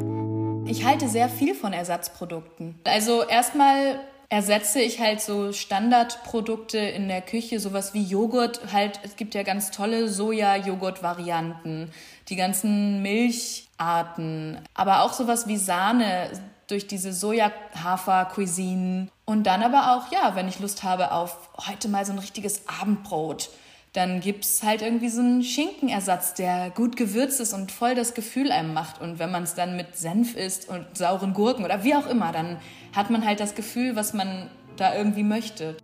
Ich 0.65 0.85
halte 0.85 1.07
sehr 1.09 1.29
viel 1.29 1.55
von 1.55 1.73
Ersatzprodukten. 1.73 2.75
Also 2.85 3.23
erstmal 3.23 3.99
ersetze 4.29 4.79
ich 4.79 5.01
halt 5.01 5.19
so 5.19 5.51
Standardprodukte 5.51 6.77
in 6.77 7.09
der 7.09 7.21
Küche, 7.21 7.59
sowas 7.59 7.93
wie 7.93 8.03
Joghurt. 8.03 8.71
Halt, 8.71 9.01
es 9.03 9.17
gibt 9.17 9.35
ja 9.35 9.43
ganz 9.43 9.71
tolle 9.71 10.07
Soja-Joghurt-Varianten, 10.07 11.91
die 12.29 12.37
ganzen 12.37 13.01
Milcharten, 13.01 14.59
aber 14.73 15.01
auch 15.01 15.11
sowas 15.11 15.47
wie 15.47 15.57
Sahne 15.57 16.29
durch 16.67 16.87
diese 16.87 17.11
Soja-Hafer-Cuisine. 17.11 19.09
Und 19.25 19.43
dann 19.43 19.63
aber 19.63 19.95
auch, 19.95 20.09
ja, 20.13 20.35
wenn 20.35 20.47
ich 20.47 20.61
Lust 20.61 20.83
habe 20.83 21.11
auf 21.11 21.49
heute 21.67 21.89
mal 21.89 22.05
so 22.05 22.13
ein 22.13 22.19
richtiges 22.19 22.69
Abendbrot 22.69 23.49
dann 23.93 24.21
gibt 24.21 24.45
es 24.45 24.63
halt 24.63 24.81
irgendwie 24.81 25.09
so 25.09 25.19
einen 25.19 25.43
Schinkenersatz, 25.43 26.33
der 26.33 26.69
gut 26.69 26.95
gewürzt 26.95 27.41
ist 27.41 27.53
und 27.53 27.71
voll 27.71 27.93
das 27.93 28.13
Gefühl 28.13 28.51
einem 28.51 28.73
macht. 28.73 29.01
Und 29.01 29.19
wenn 29.19 29.31
man 29.31 29.43
es 29.43 29.53
dann 29.53 29.75
mit 29.75 29.97
Senf 29.97 30.35
isst 30.35 30.69
und 30.69 30.85
sauren 30.97 31.33
Gurken 31.33 31.65
oder 31.65 31.83
wie 31.83 31.95
auch 31.95 32.07
immer, 32.07 32.31
dann 32.31 32.57
hat 32.95 33.09
man 33.09 33.25
halt 33.25 33.41
das 33.41 33.53
Gefühl, 33.53 33.95
was 33.97 34.13
man 34.13 34.49
da 34.77 34.95
irgendwie 34.95 35.23
möchte. 35.23 35.75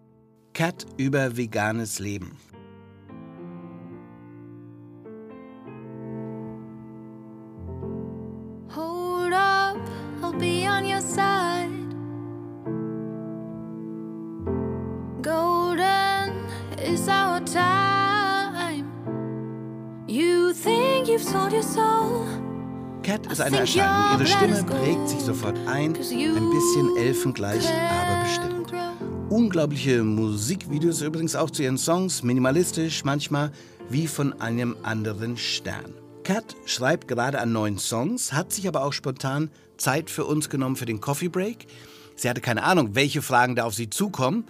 Cat 0.54 0.86
über 0.96 1.36
veganes 1.36 2.00
Leben. 2.00 2.38
Hold 8.74 9.34
up, 9.34 9.78
I'll 10.22 10.38
be 10.39 10.65
on 10.65 10.86
your 10.86 11.02
side. 11.02 11.67
Golden 15.22 16.32
is 16.82 17.10
our 17.10 17.27
Cat 23.02 23.26
ist 23.32 23.42
eine 23.42 23.58
Erscheinung. 23.58 24.20
Ihre 24.20 24.28
Stimme 24.28 24.64
prägt 24.64 25.10
sich 25.10 25.20
sofort 25.22 25.58
ein. 25.66 25.96
Ein 25.96 26.50
bisschen 26.52 26.98
elfengleich, 26.98 27.68
aber 27.68 28.24
bestimmt. 28.24 28.72
Unglaubliche 29.30 30.04
Musikvideos 30.04 31.02
übrigens 31.02 31.36
auch 31.36 31.50
zu 31.50 31.64
ihren 31.64 31.80
Songs, 31.80 32.22
minimalistisch, 32.22 33.04
manchmal 33.04 33.52
wie 33.90 34.06
von 34.06 34.40
einem 34.42 34.78
anderen 34.84 35.38
Stern. 35.38 35.96
Cat 36.24 36.56
schreibt 36.66 37.08
gerade 37.08 37.40
an 37.40 37.52
neuen 37.52 37.80
Songs, 37.80 38.34
hat 38.34 38.54
sich 38.54 38.68
aber 38.68 38.84
auch 38.84 38.94
spontan 38.94 39.50
Zeit 39.78 40.12
für 40.12 40.26
uns 40.26 40.50
genommen 40.50 40.76
für 40.76 40.86
den 40.86 41.02
Coffee 41.02 41.30
Break. 41.30 41.66
Sie 42.16 42.30
hatte 42.30 42.42
keine 42.42 42.62
Ahnung, 42.62 42.94
welche 42.94 43.24
Fragen 43.24 43.56
da 43.56 43.64
auf 43.64 43.74
sie 43.74 43.90
zukommen. 43.90 44.46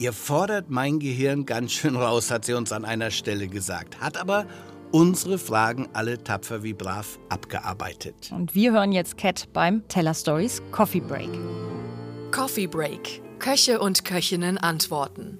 Ihr 0.00 0.12
fordert 0.12 0.68
mein 0.68 0.98
Gehirn 0.98 1.46
ganz 1.46 1.72
schön 1.72 1.94
raus, 1.94 2.32
hat 2.32 2.44
sie 2.44 2.54
uns 2.54 2.72
an 2.72 2.84
einer 2.84 3.12
Stelle 3.12 3.46
gesagt. 3.46 4.00
Hat 4.00 4.16
aber 4.16 4.46
unsere 4.92 5.38
Fragen 5.38 5.88
alle 5.92 6.22
tapfer 6.22 6.62
wie 6.62 6.74
brav 6.74 7.18
abgearbeitet. 7.28 8.30
Und 8.32 8.54
wir 8.54 8.72
hören 8.72 8.92
jetzt 8.92 9.16
Cat 9.16 9.48
beim 9.52 9.86
Teller 9.88 10.14
Stories 10.14 10.62
Coffee 10.70 11.00
Break. 11.00 11.30
Coffee 12.30 12.66
Break. 12.66 13.22
Köche 13.38 13.80
und 13.80 14.04
Köchinnen 14.04 14.58
antworten. 14.58 15.38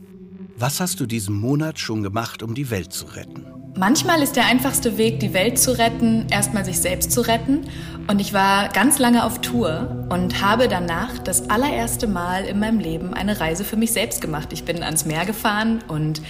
Was 0.56 0.80
hast 0.80 1.00
du 1.00 1.06
diesen 1.06 1.34
Monat 1.34 1.78
schon 1.78 2.02
gemacht, 2.02 2.42
um 2.42 2.54
die 2.54 2.70
Welt 2.70 2.92
zu 2.92 3.06
retten? 3.06 3.57
Manchmal 3.78 4.22
ist 4.22 4.34
der 4.34 4.46
einfachste 4.46 4.98
Weg, 4.98 5.20
die 5.20 5.32
Welt 5.32 5.56
zu 5.56 5.78
retten, 5.78 6.26
erstmal 6.30 6.64
sich 6.64 6.80
selbst 6.80 7.12
zu 7.12 7.20
retten. 7.20 7.60
Und 8.08 8.20
ich 8.20 8.32
war 8.32 8.70
ganz 8.70 8.98
lange 8.98 9.22
auf 9.22 9.40
Tour 9.40 10.04
und 10.08 10.42
habe 10.42 10.66
danach 10.66 11.16
das 11.20 11.48
allererste 11.48 12.08
Mal 12.08 12.44
in 12.46 12.58
meinem 12.58 12.80
Leben 12.80 13.14
eine 13.14 13.38
Reise 13.38 13.62
für 13.62 13.76
mich 13.76 13.92
selbst 13.92 14.20
gemacht. 14.20 14.52
Ich 14.52 14.64
bin 14.64 14.82
ans 14.82 15.06
Meer 15.06 15.24
gefahren 15.26 15.84
und 15.86 16.22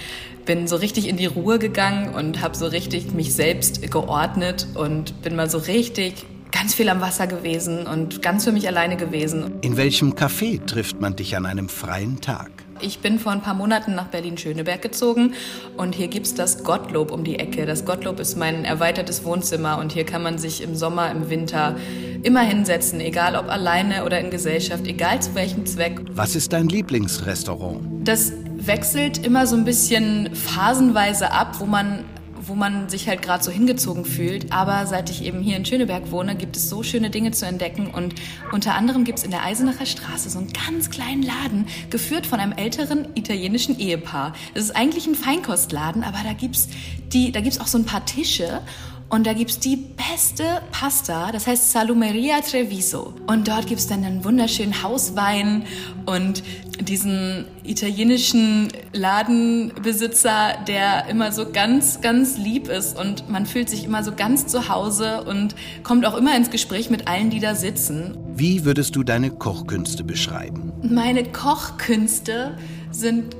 bin 0.45 0.67
so 0.67 0.75
richtig 0.75 1.07
in 1.07 1.17
die 1.17 1.25
Ruhe 1.25 1.57
gegangen 1.57 2.13
und 2.13 2.43
habe 2.43 2.55
so 2.55 2.67
richtig 2.67 3.13
mich 3.13 3.33
selbst 3.33 3.81
geordnet 3.91 4.67
und 4.75 5.19
bin 5.23 5.35
mal 5.35 5.49
so 5.49 5.57
richtig 5.57 6.27
ganz 6.51 6.75
viel 6.75 6.87
am 6.89 7.01
Wasser 7.01 7.25
gewesen 7.25 7.87
und 7.87 8.21
ganz 8.21 8.43
für 8.43 8.51
mich 8.51 8.67
alleine 8.67 8.95
gewesen. 8.95 9.53
In 9.61 9.75
welchem 9.75 10.13
Café 10.13 10.63
trifft 10.63 11.01
man 11.01 11.15
dich 11.15 11.35
an 11.35 11.47
einem 11.47 11.67
freien 11.67 12.21
Tag? 12.21 12.51
Ich 12.81 12.99
bin 12.99 13.19
vor 13.19 13.31
ein 13.31 13.41
paar 13.41 13.53
Monaten 13.53 13.95
nach 13.95 14.07
Berlin-Schöneberg 14.07 14.81
gezogen 14.81 15.33
und 15.77 15.95
hier 15.95 16.07
gibt 16.07 16.27
es 16.27 16.33
das 16.33 16.63
Gottlob 16.63 17.11
um 17.11 17.23
die 17.23 17.39
Ecke. 17.39 17.65
Das 17.65 17.85
Gottlob 17.85 18.19
ist 18.19 18.37
mein 18.37 18.65
erweitertes 18.65 19.23
Wohnzimmer 19.25 19.77
und 19.79 19.91
hier 19.91 20.05
kann 20.05 20.23
man 20.23 20.37
sich 20.37 20.61
im 20.63 20.75
Sommer, 20.75 21.11
im 21.11 21.29
Winter 21.29 21.75
immer 22.23 22.41
hinsetzen, 22.41 22.99
egal 23.01 23.35
ob 23.35 23.49
alleine 23.49 24.05
oder 24.05 24.19
in 24.19 24.29
Gesellschaft, 24.29 24.87
egal 24.87 25.21
zu 25.21 25.35
welchem 25.35 25.65
Zweck. 25.65 25.99
Was 26.11 26.35
ist 26.35 26.53
dein 26.53 26.67
Lieblingsrestaurant? 26.67 27.81
Das 28.03 28.31
wechselt 28.55 29.25
immer 29.25 29.47
so 29.47 29.55
ein 29.55 29.65
bisschen 29.65 30.33
phasenweise 30.33 31.31
ab, 31.31 31.59
wo 31.59 31.65
man 31.65 32.05
wo 32.49 32.55
man 32.55 32.89
sich 32.89 33.07
halt 33.07 33.21
gerade 33.21 33.43
so 33.43 33.51
hingezogen 33.51 34.03
fühlt. 34.03 34.51
Aber 34.51 34.85
seit 34.85 35.09
ich 35.09 35.23
eben 35.23 35.41
hier 35.41 35.55
in 35.55 35.65
Schöneberg 35.65 36.11
wohne, 36.11 36.35
gibt 36.35 36.57
es 36.57 36.69
so 36.69 36.83
schöne 36.83 37.09
Dinge 37.09 37.31
zu 37.31 37.45
entdecken. 37.45 37.87
Und 37.87 38.15
unter 38.51 38.73
anderem 38.73 39.03
gibt 39.03 39.19
es 39.19 39.23
in 39.23 39.31
der 39.31 39.43
Eisenacher 39.43 39.85
Straße 39.85 40.29
so 40.29 40.39
einen 40.39 40.51
ganz 40.51 40.89
kleinen 40.89 41.23
Laden, 41.23 41.67
geführt 41.89 42.25
von 42.25 42.39
einem 42.39 42.51
älteren 42.51 43.07
italienischen 43.15 43.79
Ehepaar. 43.79 44.33
Das 44.53 44.63
ist 44.65 44.75
eigentlich 44.75 45.07
ein 45.07 45.15
Feinkostladen, 45.15 46.03
aber 46.03 46.17
da 46.23 46.33
gibt's 46.33 46.67
die, 47.13 47.31
da 47.31 47.41
gibt's 47.41 47.59
auch 47.59 47.67
so 47.67 47.77
ein 47.77 47.85
paar 47.85 48.05
Tische. 48.05 48.61
Und 49.09 49.25
da 49.25 49.33
gibt's 49.33 49.59
die 49.59 49.75
beste 49.75 50.61
Pasta, 50.71 51.31
das 51.31 51.47
heißt 51.47 51.71
Salumeria 51.71 52.41
Treviso. 52.41 53.15
Und 53.25 53.47
dort 53.47 53.65
gibt's 53.65 53.87
dann 53.87 54.03
einen 54.03 54.23
wunderschönen 54.23 54.83
Hauswein 54.83 55.63
und 56.05 56.43
diesen 56.79 57.45
italienischen 57.63 58.67
Ladenbesitzer, 58.93 60.59
der 60.67 61.07
immer 61.07 61.31
so 61.31 61.51
ganz, 61.51 62.01
ganz 62.01 62.37
lieb 62.37 62.67
ist. 62.67 62.99
Und 62.99 63.27
man 63.29 63.47
fühlt 63.47 63.69
sich 63.69 63.83
immer 63.83 64.03
so 64.03 64.11
ganz 64.11 64.45
zu 64.45 64.69
Hause 64.69 65.23
und 65.23 65.55
kommt 65.83 66.05
auch 66.05 66.15
immer 66.15 66.37
ins 66.37 66.51
Gespräch 66.51 66.91
mit 66.91 67.07
allen, 67.07 67.31
die 67.31 67.39
da 67.39 67.55
sitzen. 67.55 68.15
Wie 68.35 68.63
würdest 68.63 68.95
du 68.95 69.03
deine 69.03 69.31
Kochkünste 69.31 70.03
beschreiben? 70.03 70.71
Meine 70.83 71.23
Kochkünste 71.23 72.57
sind 72.91 73.35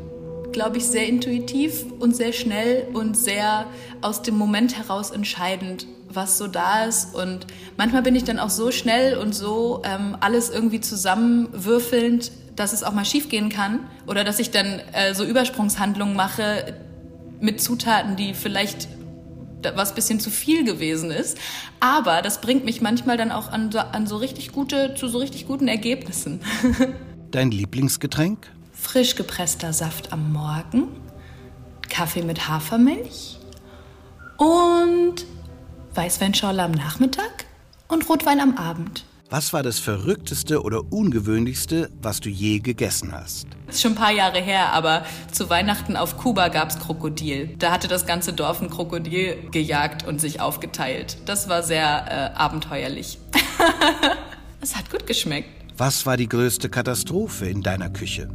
glaube 0.52 0.78
ich, 0.78 0.86
sehr 0.86 1.08
intuitiv 1.08 1.86
und 2.00 2.16
sehr 2.16 2.34
schnell 2.34 2.88
und 2.94 3.18
sehr 3.18 3.66
aus 4.02 4.22
dem 4.22 4.38
Moment 4.38 4.78
heraus 4.78 5.12
entscheidend, 5.12 5.88
was 6.10 6.38
so 6.38 6.48
da 6.48 6.86
ist. 6.86 7.16
Und 7.16 7.48
manchmal 7.78 8.02
bin 8.02 8.16
ich 8.16 8.24
dann 8.24 8.40
auch 8.40 8.50
so 8.50 8.72
schnell 8.72 9.18
und 9.18 9.34
so 9.34 9.82
ähm, 9.86 10.18
alles 10.20 10.50
irgendwie 10.50 10.82
zusammenwürfelnd, 10.82 12.32
dass 12.56 12.74
es 12.74 12.84
auch 12.84 12.94
mal 12.94 13.06
schiefgehen 13.06 13.50
kann. 13.50 13.80
Oder 14.08 14.24
dass 14.24 14.40
ich 14.40 14.52
dann 14.52 14.82
äh, 14.94 15.14
so 15.14 15.24
Übersprungshandlungen 15.24 16.16
mache 16.16 16.76
mit 17.40 17.62
Zutaten, 17.62 18.16
die 18.16 18.34
vielleicht 18.34 18.90
was 19.76 19.94
bisschen 19.94 20.20
zu 20.20 20.30
viel 20.30 20.64
gewesen 20.64 21.12
ist. 21.12 21.38
Aber 21.80 22.22
das 22.22 22.42
bringt 22.42 22.66
mich 22.66 22.82
manchmal 22.82 23.18
dann 23.18 23.32
auch 23.32 23.50
an, 23.52 23.76
an 23.76 24.08
so 24.08 24.18
richtig 24.18 24.52
gute, 24.52 24.96
zu 24.96 25.08
so 25.08 25.18
richtig 25.18 25.48
guten 25.48 25.68
Ergebnissen. 25.68 26.40
Dein 27.32 27.52
Lieblingsgetränk? 27.52 28.52
Frisch 28.82 29.16
gepresster 29.16 29.74
Saft 29.74 30.14
am 30.14 30.32
Morgen, 30.32 30.88
Kaffee 31.90 32.24
mit 32.24 32.48
Hafermilch 32.48 33.38
und 34.38 35.26
Weißweinschorle 35.94 36.64
am 36.64 36.72
Nachmittag 36.72 37.46
und 37.88 38.08
Rotwein 38.10 38.40
am 38.40 38.58
Abend. 38.58 39.06
Was 39.32 39.54
war 39.54 39.62
das 39.62 39.78
Verrückteste 39.78 40.64
oder 40.64 40.92
Ungewöhnlichste, 40.92 41.92
was 42.02 42.20
du 42.20 42.30
je 42.30 42.60
gegessen 42.60 43.12
hast? 43.12 43.46
Das 43.68 43.76
ist 43.76 43.82
schon 43.84 43.92
ein 43.92 43.96
paar 43.96 44.12
Jahre 44.12 44.40
her, 44.40 44.74
aber 44.74 45.06
zu 45.32 45.52
Weihnachten 45.52 45.96
auf 45.96 46.18
Kuba 46.18 46.48
gab 46.48 46.72
es 46.72 46.80
Krokodil. 46.80 47.56
Da 47.60 47.72
hatte 47.72 47.88
das 47.88 48.08
ganze 48.08 48.34
Dorf 48.34 48.60
ein 48.60 48.72
Krokodil 48.72 49.38
gejagt 49.52 50.08
und 50.08 50.20
sich 50.20 50.42
aufgeteilt. 50.42 51.18
Das 51.28 51.48
war 51.48 51.62
sehr 51.62 52.34
äh, 52.36 52.38
abenteuerlich. 52.38 53.20
Es 54.62 54.76
hat 54.76 54.92
gut 54.92 55.08
geschmeckt. 55.08 55.48
Was 55.78 56.06
war 56.06 56.18
die 56.18 56.28
größte 56.28 56.68
Katastrophe 56.68 57.48
in 57.48 57.62
deiner 57.62 57.90
Küche? 57.90 58.28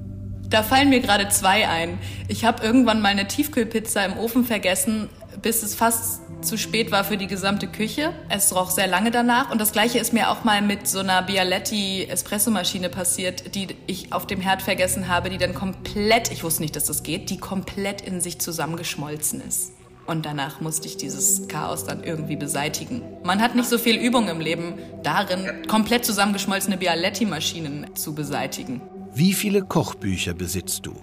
Da 0.48 0.62
fallen 0.62 0.90
mir 0.90 1.00
gerade 1.00 1.28
zwei 1.28 1.68
ein. 1.68 1.98
Ich 2.28 2.44
habe 2.44 2.64
irgendwann 2.64 3.00
meine 3.00 3.26
Tiefkühlpizza 3.26 4.04
im 4.04 4.18
Ofen 4.18 4.44
vergessen, 4.44 5.08
bis 5.42 5.62
es 5.62 5.74
fast 5.74 6.20
zu 6.42 6.58
spät 6.58 6.90
war 6.90 7.04
für 7.04 7.16
die 7.16 7.26
gesamte 7.26 7.66
Küche. 7.66 8.12
Es 8.28 8.54
roch 8.54 8.70
sehr 8.70 8.86
lange 8.86 9.10
danach. 9.10 9.50
Und 9.50 9.60
das 9.60 9.72
gleiche 9.72 9.98
ist 9.98 10.12
mir 10.12 10.30
auch 10.30 10.44
mal 10.44 10.62
mit 10.62 10.86
so 10.86 11.00
einer 11.00 11.22
Bialetti 11.22 12.04
Espressomaschine 12.04 12.88
passiert, 12.90 13.54
die 13.54 13.68
ich 13.86 14.12
auf 14.12 14.26
dem 14.26 14.40
Herd 14.40 14.62
vergessen 14.62 15.08
habe, 15.08 15.30
die 15.30 15.38
dann 15.38 15.54
komplett, 15.54 16.30
ich 16.30 16.44
wusste 16.44 16.62
nicht, 16.62 16.76
dass 16.76 16.84
das 16.84 17.02
geht, 17.02 17.30
die 17.30 17.38
komplett 17.38 18.02
in 18.02 18.20
sich 18.20 18.38
zusammengeschmolzen 18.38 19.40
ist. 19.40 19.72
Und 20.06 20.26
danach 20.26 20.60
musste 20.60 20.86
ich 20.86 20.98
dieses 20.98 21.48
Chaos 21.48 21.84
dann 21.86 22.04
irgendwie 22.04 22.36
beseitigen. 22.36 23.00
Man 23.22 23.40
hat 23.40 23.54
nicht 23.54 23.68
so 23.68 23.78
viel 23.78 23.96
Übung 23.96 24.28
im 24.28 24.38
Leben 24.38 24.74
darin, 25.02 25.66
komplett 25.66 26.04
zusammengeschmolzene 26.04 26.76
Bialetti-Maschinen 26.76 27.96
zu 27.96 28.14
beseitigen. 28.14 28.82
Wie 29.16 29.32
viele 29.32 29.62
Kochbücher 29.62 30.34
besitzt 30.34 30.86
du? 30.86 30.96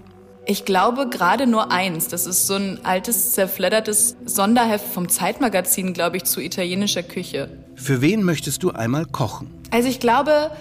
Ich 0.46 0.66
glaube 0.66 1.08
gerade 1.08 1.48
nur 1.48 1.72
eins. 1.72 2.10
Das 2.10 2.26
ist 2.26 2.46
so 2.46 2.56
ein 2.56 2.84
altes, 2.84 3.32
zerfleddertes 3.32 4.18
Sonderheft 4.26 4.86
vom 4.86 5.08
Zeitmagazin, 5.08 5.94
glaube 5.94 6.18
ich, 6.18 6.26
zu 6.26 6.42
italienischer 6.42 7.04
Küche. 7.04 7.50
Für 7.76 8.02
wen 8.02 8.24
möchtest 8.24 8.64
du 8.64 8.72
einmal 8.72 9.06
kochen? 9.06 9.50
Also 9.70 9.88
ich 9.88 10.02
glaube, 10.02 10.52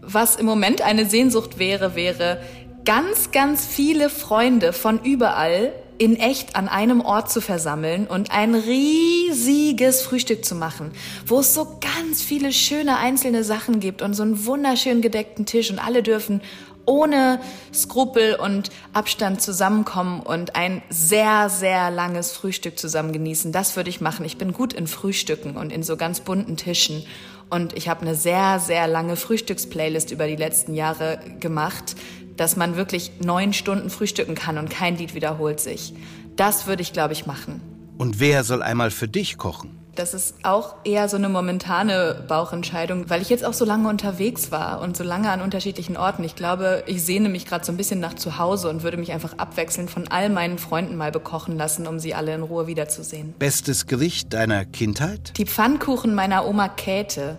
was 0.00 0.34
im 0.34 0.46
Moment 0.46 0.82
eine 0.82 1.08
Sehnsucht 1.08 1.60
wäre, 1.60 1.94
wäre 1.94 2.40
ganz, 2.84 3.30
ganz 3.30 3.64
viele 3.64 4.10
Freunde 4.10 4.72
von 4.72 5.00
überall 5.04 5.72
in 5.98 6.16
echt 6.16 6.56
an 6.56 6.68
einem 6.68 7.00
Ort 7.00 7.30
zu 7.30 7.40
versammeln 7.40 8.06
und 8.06 8.30
ein 8.30 8.54
riesiges 8.54 10.02
Frühstück 10.02 10.44
zu 10.44 10.54
machen, 10.54 10.90
wo 11.26 11.40
es 11.40 11.54
so 11.54 11.78
ganz 11.80 12.22
viele 12.22 12.52
schöne 12.52 12.98
einzelne 12.98 13.44
Sachen 13.44 13.80
gibt 13.80 14.02
und 14.02 14.14
so 14.14 14.22
einen 14.22 14.46
wunderschön 14.46 15.00
gedeckten 15.00 15.46
Tisch 15.46 15.70
und 15.70 15.78
alle 15.78 16.02
dürfen 16.02 16.40
ohne 16.86 17.40
Skrupel 17.74 18.36
und 18.36 18.70
Abstand 18.92 19.42
zusammenkommen 19.42 20.20
und 20.20 20.56
ein 20.56 20.82
sehr, 20.88 21.50
sehr 21.50 21.90
langes 21.90 22.32
Frühstück 22.32 22.78
zusammen 22.78 23.12
genießen. 23.12 23.52
Das 23.52 23.76
würde 23.76 23.90
ich 23.90 24.00
machen. 24.00 24.24
Ich 24.24 24.38
bin 24.38 24.52
gut 24.52 24.72
in 24.72 24.86
Frühstücken 24.86 25.56
und 25.56 25.72
in 25.72 25.82
so 25.82 25.96
ganz 25.96 26.20
bunten 26.20 26.56
Tischen. 26.56 27.04
Und 27.50 27.76
ich 27.76 27.88
habe 27.88 28.00
eine 28.02 28.14
sehr, 28.14 28.58
sehr 28.58 28.88
lange 28.88 29.16
Frühstücksplaylist 29.16 30.10
über 30.10 30.26
die 30.26 30.36
letzten 30.36 30.74
Jahre 30.74 31.20
gemacht, 31.38 31.94
dass 32.36 32.56
man 32.56 32.76
wirklich 32.76 33.12
neun 33.20 33.52
Stunden 33.52 33.90
frühstücken 33.90 34.34
kann 34.34 34.58
und 34.58 34.70
kein 34.70 34.96
Lied 34.96 35.14
wiederholt 35.14 35.60
sich. 35.60 35.94
Das 36.36 36.66
würde 36.66 36.82
ich, 36.82 36.92
glaube 36.92 37.12
ich, 37.12 37.26
machen. 37.26 37.60
Und 37.98 38.20
wer 38.20 38.44
soll 38.44 38.62
einmal 38.62 38.90
für 38.90 39.08
dich 39.08 39.38
kochen? 39.38 39.85
Das 39.96 40.12
ist 40.12 40.34
auch 40.42 40.74
eher 40.84 41.08
so 41.08 41.16
eine 41.16 41.30
momentane 41.30 42.22
Bauchentscheidung, 42.28 43.08
weil 43.08 43.22
ich 43.22 43.30
jetzt 43.30 43.46
auch 43.46 43.54
so 43.54 43.64
lange 43.64 43.88
unterwegs 43.88 44.52
war 44.52 44.82
und 44.82 44.94
so 44.94 45.02
lange 45.02 45.30
an 45.30 45.40
unterschiedlichen 45.40 45.96
Orten. 45.96 46.22
Ich 46.22 46.36
glaube, 46.36 46.84
ich 46.86 47.02
sehne 47.02 47.30
mich 47.30 47.46
gerade 47.46 47.64
so 47.64 47.72
ein 47.72 47.78
bisschen 47.78 47.98
nach 47.98 48.12
zu 48.12 48.38
Hause 48.38 48.68
und 48.68 48.82
würde 48.82 48.98
mich 48.98 49.12
einfach 49.12 49.38
abwechselnd 49.38 49.90
von 49.90 50.06
all 50.08 50.28
meinen 50.28 50.58
Freunden 50.58 50.96
mal 50.96 51.10
bekochen 51.10 51.56
lassen, 51.56 51.86
um 51.86 51.98
sie 51.98 52.14
alle 52.14 52.34
in 52.34 52.42
Ruhe 52.42 52.66
wiederzusehen. 52.66 53.34
Bestes 53.38 53.86
Gericht 53.86 54.34
deiner 54.34 54.66
Kindheit? 54.66 55.32
Die 55.38 55.46
Pfannkuchen 55.46 56.14
meiner 56.14 56.46
Oma 56.46 56.68
Käthe. 56.68 57.38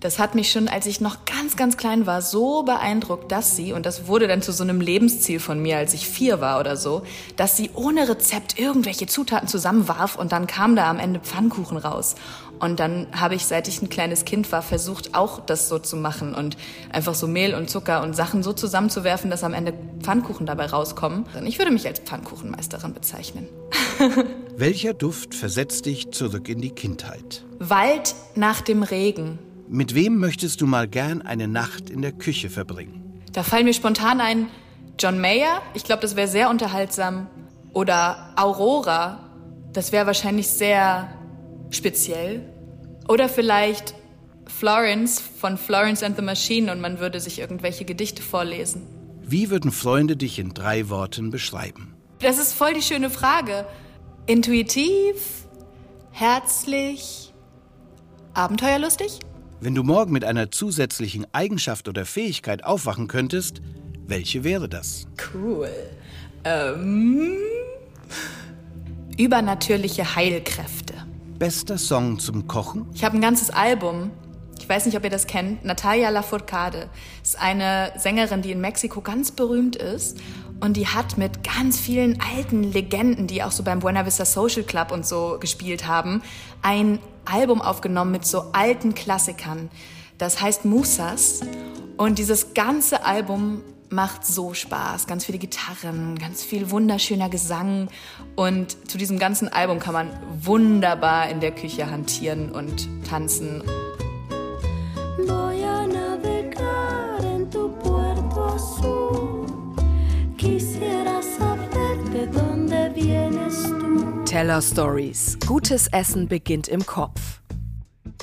Das 0.00 0.20
hat 0.20 0.36
mich 0.36 0.52
schon, 0.52 0.68
als 0.68 0.86
ich 0.86 1.00
noch 1.00 1.24
ganz, 1.24 1.56
ganz 1.56 1.76
klein 1.76 2.06
war, 2.06 2.22
so 2.22 2.62
beeindruckt, 2.62 3.32
dass 3.32 3.56
sie, 3.56 3.72
und 3.72 3.84
das 3.84 4.06
wurde 4.06 4.28
dann 4.28 4.42
zu 4.42 4.52
so 4.52 4.62
einem 4.62 4.80
Lebensziel 4.80 5.40
von 5.40 5.60
mir, 5.60 5.76
als 5.76 5.92
ich 5.92 6.06
vier 6.06 6.40
war 6.40 6.60
oder 6.60 6.76
so, 6.76 7.02
dass 7.36 7.56
sie 7.56 7.70
ohne 7.74 8.08
Rezept 8.08 8.60
irgendwelche 8.60 9.06
Zutaten 9.06 9.48
zusammenwarf 9.48 10.14
und 10.14 10.30
dann 10.30 10.46
kam 10.46 10.76
da 10.76 10.88
am 10.88 11.00
Ende 11.00 11.18
Pfannkuchen 11.18 11.76
raus. 11.76 12.14
Und 12.60 12.80
dann 12.80 13.06
habe 13.12 13.34
ich, 13.34 13.46
seit 13.46 13.68
ich 13.68 13.82
ein 13.82 13.88
kleines 13.88 14.24
Kind 14.24 14.50
war, 14.52 14.62
versucht, 14.62 15.14
auch 15.14 15.40
das 15.40 15.68
so 15.68 15.78
zu 15.78 15.96
machen 15.96 16.34
und 16.34 16.56
einfach 16.90 17.14
so 17.14 17.26
Mehl 17.26 17.54
und 17.54 17.70
Zucker 17.70 18.02
und 18.02 18.14
Sachen 18.14 18.42
so 18.42 18.52
zusammenzuwerfen, 18.52 19.30
dass 19.30 19.44
am 19.44 19.54
Ende 19.54 19.74
Pfannkuchen 20.00 20.46
dabei 20.46 20.66
rauskommen. 20.66 21.24
Ich 21.44 21.58
würde 21.58 21.72
mich 21.72 21.86
als 21.86 22.00
Pfannkuchenmeisterin 22.00 22.94
bezeichnen. 22.94 23.48
Welcher 24.56 24.94
Duft 24.94 25.34
versetzt 25.34 25.86
dich 25.86 26.10
zurück 26.10 26.48
in 26.48 26.60
die 26.60 26.70
Kindheit? 26.70 27.44
Wald 27.58 28.14
nach 28.34 28.60
dem 28.60 28.82
Regen. 28.82 29.38
Mit 29.70 29.94
wem 29.94 30.16
möchtest 30.16 30.62
du 30.62 30.66
mal 30.66 30.88
gern 30.88 31.20
eine 31.20 31.46
Nacht 31.46 31.90
in 31.90 32.00
der 32.00 32.12
Küche 32.12 32.48
verbringen? 32.48 33.22
Da 33.32 33.42
fallen 33.42 33.66
mir 33.66 33.74
spontan 33.74 34.20
ein 34.20 34.46
John 34.98 35.20
Mayer. 35.20 35.60
Ich 35.74 35.84
glaube, 35.84 36.00
das 36.00 36.16
wäre 36.16 36.26
sehr 36.26 36.48
unterhaltsam. 36.48 37.26
Oder 37.74 38.32
Aurora. 38.36 39.28
Das 39.74 39.92
wäre 39.92 40.06
wahrscheinlich 40.06 40.48
sehr 40.48 41.12
speziell. 41.70 42.48
Oder 43.08 43.28
vielleicht 43.28 43.94
Florence 44.46 45.20
von 45.20 45.58
Florence 45.58 46.02
and 46.02 46.16
the 46.16 46.22
Machine 46.22 46.72
und 46.72 46.80
man 46.80 46.98
würde 46.98 47.20
sich 47.20 47.38
irgendwelche 47.38 47.84
Gedichte 47.84 48.22
vorlesen. 48.22 48.86
Wie 49.22 49.50
würden 49.50 49.70
Freunde 49.70 50.16
dich 50.16 50.38
in 50.38 50.54
drei 50.54 50.88
Worten 50.88 51.30
beschreiben? 51.30 51.94
Das 52.20 52.38
ist 52.38 52.54
voll 52.54 52.72
die 52.72 52.82
schöne 52.82 53.10
Frage. 53.10 53.66
Intuitiv, 54.26 55.46
herzlich, 56.10 57.34
abenteuerlustig? 58.32 59.20
Wenn 59.60 59.74
du 59.74 59.82
morgen 59.82 60.12
mit 60.12 60.24
einer 60.24 60.52
zusätzlichen 60.52 61.26
Eigenschaft 61.32 61.88
oder 61.88 62.06
Fähigkeit 62.06 62.62
aufwachen 62.62 63.08
könntest, 63.08 63.60
welche 64.06 64.44
wäre 64.44 64.68
das? 64.68 65.08
Cool. 65.34 65.68
Ähm, 66.44 67.36
übernatürliche 69.16 70.14
Heilkräfte. 70.14 70.94
Bester 71.40 71.76
Song 71.76 72.20
zum 72.20 72.46
Kochen? 72.46 72.86
Ich 72.94 73.02
habe 73.02 73.16
ein 73.16 73.20
ganzes 73.20 73.50
Album. 73.50 74.12
Ich 74.60 74.68
weiß 74.68 74.86
nicht, 74.86 74.96
ob 74.96 75.02
ihr 75.02 75.10
das 75.10 75.26
kennt. 75.26 75.64
Natalia 75.64 76.10
Lafourcade 76.10 76.88
ist 77.24 77.40
eine 77.40 77.92
Sängerin, 77.96 78.42
die 78.42 78.52
in 78.52 78.60
Mexiko 78.60 79.00
ganz 79.00 79.32
berühmt 79.32 79.74
ist. 79.74 80.18
Und 80.60 80.76
die 80.76 80.88
hat 80.88 81.18
mit 81.18 81.44
ganz 81.44 81.78
vielen 81.78 82.20
alten 82.20 82.64
Legenden, 82.64 83.26
die 83.26 83.42
auch 83.42 83.52
so 83.52 83.62
beim 83.62 83.78
Buena 83.78 84.04
Vista 84.04 84.24
Social 84.24 84.64
Club 84.64 84.90
und 84.90 85.06
so 85.06 85.38
gespielt 85.40 85.86
haben, 85.86 86.22
ein 86.62 86.98
Album 87.24 87.60
aufgenommen 87.62 88.10
mit 88.10 88.26
so 88.26 88.46
alten 88.52 88.94
Klassikern. 88.94 89.70
Das 90.18 90.40
heißt 90.40 90.64
Musas. 90.64 91.42
Und 91.96 92.18
dieses 92.18 92.54
ganze 92.54 93.04
Album 93.04 93.62
macht 93.90 94.24
so 94.24 94.54
Spaß. 94.54 95.06
Ganz 95.06 95.24
viele 95.24 95.38
Gitarren, 95.38 96.18
ganz 96.18 96.42
viel 96.42 96.70
wunderschöner 96.70 97.28
Gesang. 97.28 97.88
Und 98.36 98.90
zu 98.90 98.98
diesem 98.98 99.18
ganzen 99.18 99.48
Album 99.48 99.78
kann 99.78 99.94
man 99.94 100.10
wunderbar 100.40 101.28
in 101.28 101.40
der 101.40 101.52
Küche 101.52 101.90
hantieren 101.90 102.50
und 102.52 102.88
tanzen. 103.08 103.62
Teller 114.38 114.62
Stories. 114.62 115.36
Gutes 115.48 115.88
Essen 115.88 116.28
beginnt 116.28 116.68
im 116.68 116.86
Kopf. 116.86 117.40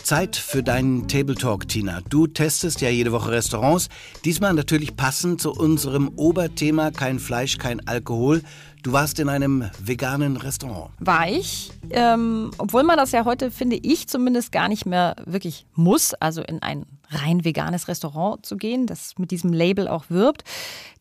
Zeit 0.01 0.37
für 0.37 0.63
deinen 0.63 1.09
Table 1.09 1.35
Talk, 1.35 1.67
Tina. 1.67 1.99
Du 2.07 2.25
testest 2.25 2.79
ja 2.79 2.87
jede 2.87 3.11
Woche 3.11 3.31
Restaurants. 3.31 3.89
Diesmal 4.23 4.53
natürlich 4.53 4.95
passend 4.95 5.41
zu 5.41 5.51
unserem 5.51 6.07
Oberthema 6.15 6.91
kein 6.91 7.19
Fleisch, 7.19 7.57
kein 7.57 7.85
Alkohol. 7.85 8.43
Du 8.85 8.91
warst 8.91 9.19
in 9.19 9.29
einem 9.29 9.67
veganen 9.79 10.37
Restaurant. 10.37 10.91
War 10.99 11.27
ich. 11.27 11.71
Ähm, 11.89 12.51
obwohl 12.59 12.83
man 12.83 12.97
das 12.97 13.13
ja 13.13 13.25
heute, 13.25 13.49
finde 13.49 13.77
ich, 13.77 14.07
zumindest 14.07 14.51
gar 14.51 14.67
nicht 14.67 14.85
mehr 14.85 15.15
wirklich 15.25 15.65
muss, 15.73 16.13
also 16.13 16.43
in 16.43 16.61
ein 16.61 16.85
rein 17.09 17.43
veganes 17.43 17.87
Restaurant 17.87 18.45
zu 18.45 18.57
gehen, 18.57 18.85
das 18.85 19.17
mit 19.17 19.31
diesem 19.31 19.53
Label 19.53 19.87
auch 19.87 20.05
wirbt. 20.09 20.43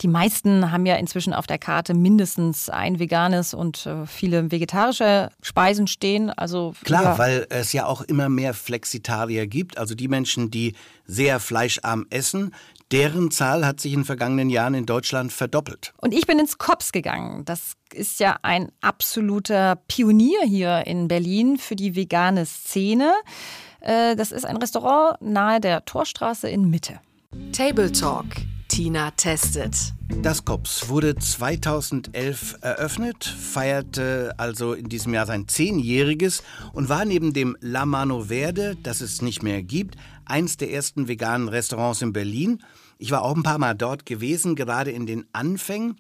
Die 0.00 0.08
meisten 0.08 0.70
haben 0.70 0.86
ja 0.86 0.96
inzwischen 0.96 1.34
auf 1.34 1.46
der 1.46 1.58
Karte 1.58 1.92
mindestens 1.92 2.70
ein 2.70 2.98
veganes 2.98 3.52
und 3.52 3.84
äh, 3.84 4.06
viele 4.06 4.50
vegetarische 4.50 5.28
Speisen 5.42 5.86
stehen. 5.86 6.30
Also 6.30 6.72
Klar, 6.84 7.02
ja. 7.02 7.18
weil 7.18 7.46
es 7.50 7.74
ja 7.74 7.84
auch 7.84 8.00
immer 8.00 8.30
mehr 8.30 8.54
Flexitarier 8.54 9.46
gibt, 9.46 9.76
also 9.76 9.94
die 9.94 10.08
Menschen, 10.08 10.50
die 10.50 10.74
sehr 11.06 11.38
fleischarm 11.38 12.06
essen, 12.08 12.54
deren 12.94 13.32
Zahl 13.32 13.66
hat 13.66 13.80
sich 13.80 13.92
in 13.92 14.00
den 14.00 14.04
vergangenen 14.04 14.50
Jahren 14.50 14.74
in 14.74 14.86
Deutschland 14.86 15.32
verdoppelt. 15.32 15.92
Und 16.00 16.14
ich 16.14 16.28
bin 16.28 16.38
ins 16.38 16.58
Kops 16.58 16.92
gegangen. 16.92 17.44
Das 17.44 17.72
ist 17.92 18.20
ja 18.20 18.38
ein 18.42 18.70
absoluter 18.82 19.82
Pionier 19.88 20.42
hier 20.46 20.86
in 20.86 21.08
Berlin 21.08 21.58
für 21.58 21.74
die 21.74 21.96
vegane 21.96 22.46
Szene. 22.46 23.12
Äh, 23.80 24.14
das 24.14 24.30
ist 24.30 24.46
ein 24.46 24.56
Restaurant 24.58 25.20
nahe 25.20 25.60
der 25.60 25.84
Torstraße 25.84 26.48
in 26.48 26.70
Mitte. 26.70 27.00
Table 27.50 27.90
Talk. 27.90 28.26
Tina 28.68 29.10
testet. 29.10 29.76
Das 30.22 30.44
Kops 30.44 30.88
wurde 30.88 31.16
2011 31.16 32.58
eröffnet, 32.60 33.24
feierte 33.24 34.34
also 34.36 34.72
in 34.72 34.88
diesem 34.88 35.14
Jahr 35.14 35.26
sein 35.26 35.48
Zehnjähriges 35.48 36.42
und 36.72 36.88
war 36.88 37.04
neben 37.04 37.32
dem 37.32 37.56
La 37.60 37.86
Mano 37.86 38.28
Verde, 38.28 38.76
das 38.82 39.00
es 39.00 39.20
nicht 39.20 39.42
mehr 39.42 39.62
gibt, 39.62 39.96
eins 40.24 40.56
der 40.56 40.72
ersten 40.72 41.08
veganen 41.08 41.48
Restaurants 41.48 42.02
in 42.02 42.12
Berlin. 42.12 42.62
Ich 42.98 43.10
war 43.10 43.22
auch 43.22 43.34
ein 43.36 43.42
paar 43.42 43.58
Mal 43.58 43.74
dort 43.74 44.06
gewesen, 44.06 44.56
gerade 44.56 44.90
in 44.90 45.06
den 45.06 45.26
Anfängen. 45.32 45.96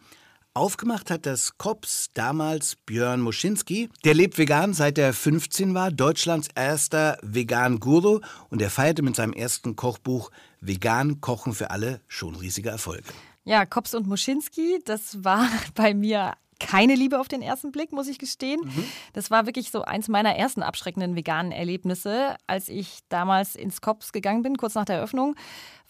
Aufgemacht 0.56 1.10
hat 1.10 1.26
das 1.26 1.58
Kops 1.58 2.10
damals 2.14 2.76
Björn 2.76 3.20
Moschinski. 3.20 3.88
Der 4.04 4.14
lebt 4.14 4.38
vegan 4.38 4.72
seit 4.72 4.98
er 4.98 5.12
15 5.12 5.74
war, 5.74 5.90
Deutschlands 5.90 6.48
erster 6.54 7.18
Vegan-Guru 7.22 8.20
und 8.50 8.62
er 8.62 8.70
feierte 8.70 9.02
mit 9.02 9.16
seinem 9.16 9.32
ersten 9.32 9.74
Kochbuch 9.74 10.30
Vegan 10.60 11.20
Kochen 11.20 11.54
für 11.54 11.72
alle 11.72 12.00
schon 12.06 12.36
riesige 12.36 12.70
Erfolge. 12.70 13.08
Ja, 13.42 13.66
Kops 13.66 13.94
und 13.94 14.06
Moschinski, 14.06 14.80
das 14.84 15.24
war 15.24 15.48
bei 15.74 15.92
mir 15.92 16.34
keine 16.60 16.94
Liebe 16.94 17.20
auf 17.20 17.28
den 17.28 17.42
ersten 17.42 17.72
Blick, 17.72 17.92
muss 17.92 18.08
ich 18.08 18.18
gestehen. 18.18 18.60
Mhm. 18.64 18.84
Das 19.12 19.30
war 19.30 19.46
wirklich 19.46 19.70
so 19.70 19.82
eins 19.82 20.08
meiner 20.08 20.36
ersten 20.36 20.62
abschreckenden 20.62 21.16
veganen 21.16 21.52
Erlebnisse, 21.52 22.36
als 22.46 22.68
ich 22.68 23.00
damals 23.08 23.54
ins 23.54 23.80
Kops 23.80 24.12
gegangen 24.12 24.42
bin, 24.42 24.56
kurz 24.56 24.74
nach 24.74 24.84
der 24.84 24.96
Eröffnung, 24.96 25.36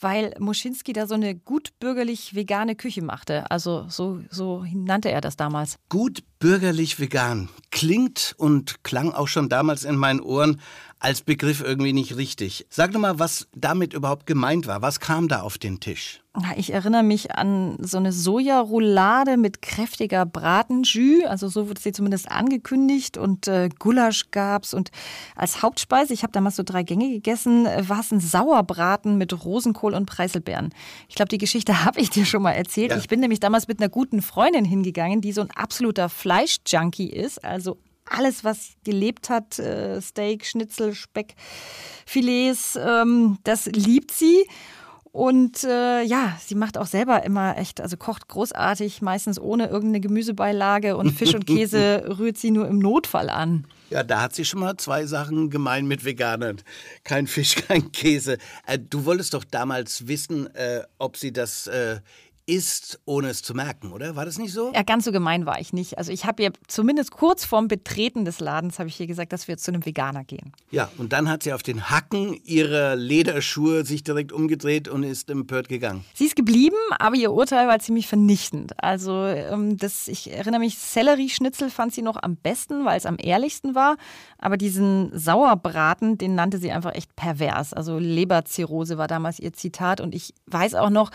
weil 0.00 0.34
Moschinski 0.38 0.92
da 0.92 1.06
so 1.06 1.14
eine 1.14 1.34
gut 1.34 1.78
bürgerlich 1.78 2.34
vegane 2.34 2.74
Küche 2.76 3.02
machte. 3.02 3.50
Also 3.50 3.86
so, 3.88 4.20
so 4.30 4.64
nannte 4.72 5.10
er 5.10 5.20
das 5.20 5.36
damals. 5.36 5.78
Gut 5.88 6.22
bürgerlich 6.38 7.00
vegan 7.00 7.48
klingt 7.70 8.34
und 8.36 8.84
klang 8.84 9.12
auch 9.12 9.28
schon 9.28 9.48
damals 9.48 9.84
in 9.84 9.96
meinen 9.96 10.20
Ohren 10.20 10.60
als 11.04 11.20
Begriff 11.20 11.60
irgendwie 11.60 11.92
nicht 11.92 12.16
richtig. 12.16 12.66
Sag 12.70 12.92
doch 12.92 12.98
mal, 12.98 13.18
was 13.18 13.46
damit 13.54 13.92
überhaupt 13.92 14.26
gemeint 14.26 14.66
war. 14.66 14.80
Was 14.80 15.00
kam 15.00 15.28
da 15.28 15.42
auf 15.42 15.58
den 15.58 15.78
Tisch? 15.78 16.22
Ich 16.56 16.72
erinnere 16.72 17.02
mich 17.02 17.32
an 17.36 17.76
so 17.78 17.98
eine 17.98 18.10
Sojaroulade 18.10 19.36
mit 19.36 19.60
kräftiger 19.60 20.24
Bratenjus, 20.24 21.26
also 21.26 21.46
so 21.48 21.68
wurde 21.68 21.80
sie 21.80 21.92
zumindest 21.92 22.28
angekündigt 22.28 23.18
und 23.18 23.46
äh, 23.46 23.68
Gulasch 23.78 24.30
gab's 24.32 24.74
und 24.74 24.90
als 25.36 25.62
Hauptspeise, 25.62 26.12
ich 26.12 26.24
habe 26.24 26.32
damals 26.32 26.56
so 26.56 26.64
drei 26.64 26.82
Gänge 26.82 27.08
gegessen, 27.10 27.66
äh, 27.66 27.88
war 27.88 28.00
es 28.00 28.10
ein 28.10 28.18
Sauerbraten 28.18 29.16
mit 29.16 29.44
Rosenkohl 29.44 29.94
und 29.94 30.06
Preiselbeeren. 30.06 30.70
Ich 31.08 31.14
glaube, 31.14 31.28
die 31.28 31.38
Geschichte 31.38 31.84
habe 31.84 32.00
ich 32.00 32.10
dir 32.10 32.24
schon 32.24 32.42
mal 32.42 32.52
erzählt. 32.52 32.90
Ja. 32.90 32.96
Ich 32.96 33.08
bin 33.08 33.20
nämlich 33.20 33.40
damals 33.40 33.68
mit 33.68 33.78
einer 33.78 33.90
guten 33.90 34.20
Freundin 34.20 34.64
hingegangen, 34.64 35.20
die 35.20 35.32
so 35.32 35.42
ein 35.42 35.50
absoluter 35.52 36.08
Fleischjunkie 36.08 37.10
ist, 37.10 37.44
also 37.44 37.78
alles, 38.08 38.44
was 38.44 38.74
gelebt 38.84 39.30
hat, 39.30 39.58
äh, 39.58 40.00
Steak, 40.00 40.44
Schnitzel, 40.44 40.94
Speck, 40.94 41.34
Filets, 42.06 42.76
ähm, 42.76 43.38
das 43.44 43.66
liebt 43.66 44.12
sie. 44.12 44.46
Und 45.14 45.62
äh, 45.62 46.02
ja, 46.02 46.36
sie 46.44 46.56
macht 46.56 46.76
auch 46.76 46.86
selber 46.86 47.22
immer 47.22 47.56
echt, 47.56 47.80
also 47.80 47.96
kocht 47.96 48.26
großartig, 48.26 49.00
meistens 49.00 49.38
ohne 49.38 49.68
irgendeine 49.68 50.00
Gemüsebeilage 50.00 50.96
und 50.96 51.12
Fisch 51.12 51.36
und 51.36 51.46
Käse 51.46 52.02
rührt 52.18 52.36
sie 52.36 52.50
nur 52.50 52.66
im 52.66 52.80
Notfall 52.80 53.30
an. 53.30 53.64
Ja, 53.90 54.02
da 54.02 54.20
hat 54.20 54.34
sie 54.34 54.44
schon 54.44 54.58
mal 54.58 54.76
zwei 54.76 55.06
Sachen 55.06 55.50
gemein 55.50 55.86
mit 55.86 56.04
Veganern. 56.04 56.60
Kein 57.04 57.28
Fisch, 57.28 57.54
kein 57.68 57.92
Käse. 57.92 58.38
Äh, 58.66 58.80
du 58.80 59.04
wolltest 59.04 59.34
doch 59.34 59.44
damals 59.44 60.08
wissen, 60.08 60.52
äh, 60.56 60.82
ob 60.98 61.16
sie 61.16 61.32
das 61.32 61.68
äh, 61.68 62.00
isst, 62.46 63.00
ohne 63.06 63.28
es 63.28 63.42
zu 63.42 63.54
merken, 63.54 63.92
oder? 63.92 64.16
War 64.16 64.26
das 64.26 64.38
nicht 64.38 64.52
so? 64.52 64.70
Ja, 64.74 64.82
ganz 64.82 65.04
so 65.04 65.12
gemein 65.12 65.46
war 65.46 65.60
ich 65.60 65.72
nicht. 65.72 65.96
Also 65.96 66.12
ich 66.12 66.26
habe 66.26 66.42
ihr 66.42 66.52
zumindest 66.68 67.10
kurz 67.10 67.44
vorm 67.44 67.68
Betreten 67.68 68.24
des 68.24 68.40
Ladens 68.40 68.78
habe 68.78 68.88
ich 68.88 69.00
ihr 69.00 69.06
gesagt, 69.06 69.32
dass 69.32 69.48
wir 69.48 69.56
zu 69.56 69.70
einem 69.70 69.86
Veganer 69.86 70.24
gehen. 70.24 70.52
Ja, 70.70 70.90
und 70.98 71.12
dann 71.14 71.28
hat 71.30 71.42
sie 71.42 71.52
auf 71.54 71.62
den 71.62 71.90
Hacken 71.90 72.38
ihrer 72.44 72.96
Lederschuhe 72.96 73.84
sich 73.84 74.04
direkt 74.04 74.32
umgedreht 74.32 74.88
und 74.88 75.04
ist 75.04 75.30
empört 75.30 75.68
gegangen. 75.68 76.04
Sie 76.12 76.26
ist 76.26 76.36
geblieben, 76.36 76.76
aber 76.98 77.16
ihr 77.16 77.32
Urteil 77.32 77.66
war 77.66 77.78
ziemlich 77.78 78.08
vernichtend. 78.08 78.72
Also 78.82 79.24
ähm, 79.24 79.78
das, 79.78 80.06
ich 80.08 80.30
erinnere 80.30 80.60
mich, 80.60 80.76
Sellerieschnitzel 80.76 81.70
fand 81.70 81.94
sie 81.94 82.02
noch 82.02 82.22
am 82.22 82.36
besten, 82.36 82.84
weil 82.84 82.98
es 82.98 83.06
am 83.06 83.16
ehrlichsten 83.18 83.74
war. 83.74 83.96
Aber 84.38 84.58
diesen 84.58 85.18
Sauerbraten, 85.18 86.18
den 86.18 86.34
nannte 86.34 86.58
sie 86.58 86.70
einfach 86.70 86.94
echt 86.94 87.16
pervers. 87.16 87.72
Also 87.72 87.98
Leberzirrhose 87.98 88.98
war 88.98 89.08
damals 89.08 89.38
ihr 89.38 89.54
Zitat. 89.54 90.02
Und 90.02 90.14
ich 90.14 90.34
weiß 90.46 90.74
auch 90.74 90.90
noch, 90.90 91.10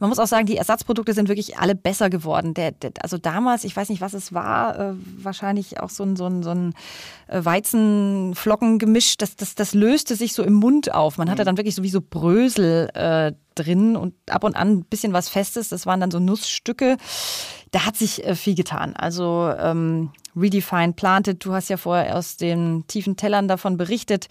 man 0.00 0.08
muss 0.08 0.18
auch 0.18 0.26
sagen, 0.26 0.46
die 0.46 0.56
Ersatz 0.56 0.71
Ersatzprodukte 0.72 1.12
sind 1.12 1.28
wirklich 1.28 1.58
alle 1.58 1.74
besser 1.74 2.08
geworden. 2.08 2.54
Der, 2.54 2.72
der, 2.72 2.92
also 3.02 3.18
damals, 3.18 3.64
ich 3.64 3.76
weiß 3.76 3.90
nicht, 3.90 4.00
was 4.00 4.14
es 4.14 4.32
war, 4.32 4.78
äh, 4.78 4.94
wahrscheinlich 5.18 5.80
auch 5.80 5.90
so 5.90 6.02
ein, 6.02 6.16
so 6.16 6.24
ein, 6.24 6.42
so 6.42 6.50
ein 6.50 6.72
äh, 7.28 7.44
Weizenflockengemisch, 7.44 9.18
das, 9.18 9.36
das, 9.36 9.54
das 9.54 9.74
löste 9.74 10.16
sich 10.16 10.32
so 10.32 10.42
im 10.42 10.54
Mund 10.54 10.94
auf. 10.94 11.18
Man 11.18 11.28
hatte 11.30 11.42
mhm. 11.42 11.46
dann 11.46 11.56
wirklich 11.58 11.74
so 11.74 11.82
wie 11.82 11.90
so 11.90 12.00
Brösel 12.00 12.88
äh, 12.94 13.32
drin 13.54 13.96
und 13.96 14.14
ab 14.30 14.44
und 14.44 14.56
an 14.56 14.78
ein 14.78 14.84
bisschen 14.84 15.12
was 15.12 15.28
Festes. 15.28 15.68
Das 15.68 15.84
waren 15.84 16.00
dann 16.00 16.10
so 16.10 16.18
Nussstücke. 16.18 16.96
Da 17.70 17.84
hat 17.84 17.96
sich 17.96 18.24
äh, 18.24 18.34
viel 18.34 18.54
getan. 18.54 18.96
Also 18.96 19.52
ähm, 19.58 20.10
Redefine 20.34 20.94
Planted, 20.94 21.44
du 21.44 21.52
hast 21.52 21.68
ja 21.68 21.76
vorher 21.76 22.16
aus 22.16 22.38
den 22.38 22.86
tiefen 22.86 23.16
Tellern 23.16 23.46
davon 23.46 23.76
berichtet. 23.76 24.28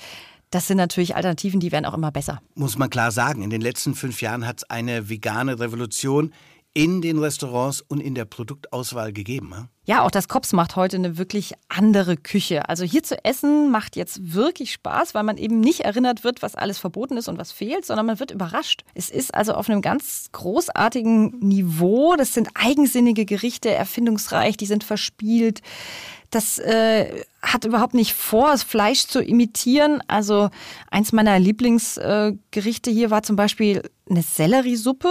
Das 0.51 0.67
sind 0.67 0.77
natürlich 0.77 1.15
Alternativen, 1.15 1.59
die 1.59 1.71
werden 1.71 1.85
auch 1.85 1.93
immer 1.93 2.11
besser. 2.11 2.41
Muss 2.55 2.77
man 2.77 2.89
klar 2.89 3.11
sagen, 3.11 3.41
in 3.41 3.49
den 3.49 3.61
letzten 3.61 3.95
fünf 3.95 4.21
Jahren 4.21 4.45
hat 4.45 4.59
es 4.59 4.69
eine 4.69 5.09
vegane 5.09 5.59
Revolution 5.59 6.33
in 6.73 7.01
den 7.01 7.19
Restaurants 7.19 7.81
und 7.81 7.99
in 7.99 8.15
der 8.15 8.25
Produktauswahl 8.25 9.11
gegeben. 9.11 9.49
Ne? 9.49 9.67
Ja, 9.85 10.03
auch 10.03 10.11
das 10.11 10.29
Kops 10.29 10.53
macht 10.53 10.75
heute 10.77 10.95
eine 10.95 11.17
wirklich 11.17 11.53
andere 11.67 12.15
Küche. 12.15 12.69
Also 12.69 12.85
hier 12.85 13.03
zu 13.03 13.23
essen 13.25 13.71
macht 13.71 13.97
jetzt 13.97 14.33
wirklich 14.33 14.71
Spaß, 14.71 15.13
weil 15.13 15.23
man 15.23 15.37
eben 15.37 15.59
nicht 15.59 15.81
erinnert 15.81 16.23
wird, 16.23 16.41
was 16.41 16.55
alles 16.55 16.77
verboten 16.77 17.17
ist 17.17 17.27
und 17.27 17.37
was 17.37 17.51
fehlt, 17.51 17.85
sondern 17.85 18.05
man 18.05 18.19
wird 18.19 18.31
überrascht. 18.31 18.83
Es 18.93 19.09
ist 19.09 19.33
also 19.35 19.53
auf 19.53 19.69
einem 19.69 19.81
ganz 19.81 20.29
großartigen 20.31 21.39
Niveau. 21.39 22.15
Das 22.15 22.33
sind 22.33 22.49
eigensinnige 22.53 23.25
Gerichte, 23.25 23.69
erfindungsreich, 23.71 24.55
die 24.55 24.65
sind 24.65 24.85
verspielt. 24.85 25.61
Das 26.29 26.57
äh, 26.57 27.25
hat 27.41 27.65
überhaupt 27.65 27.93
nicht 27.93 28.13
vor, 28.13 28.51
das 28.51 28.63
Fleisch 28.63 29.07
zu 29.07 29.21
imitieren. 29.21 30.03
Also 30.07 30.49
eins 30.91 31.11
meiner 31.11 31.39
Lieblingsgerichte 31.39 32.91
hier 32.91 33.09
war 33.09 33.23
zum 33.23 33.35
Beispiel 33.35 33.81
eine 34.09 34.21
Selleriesuppe, 34.21 35.09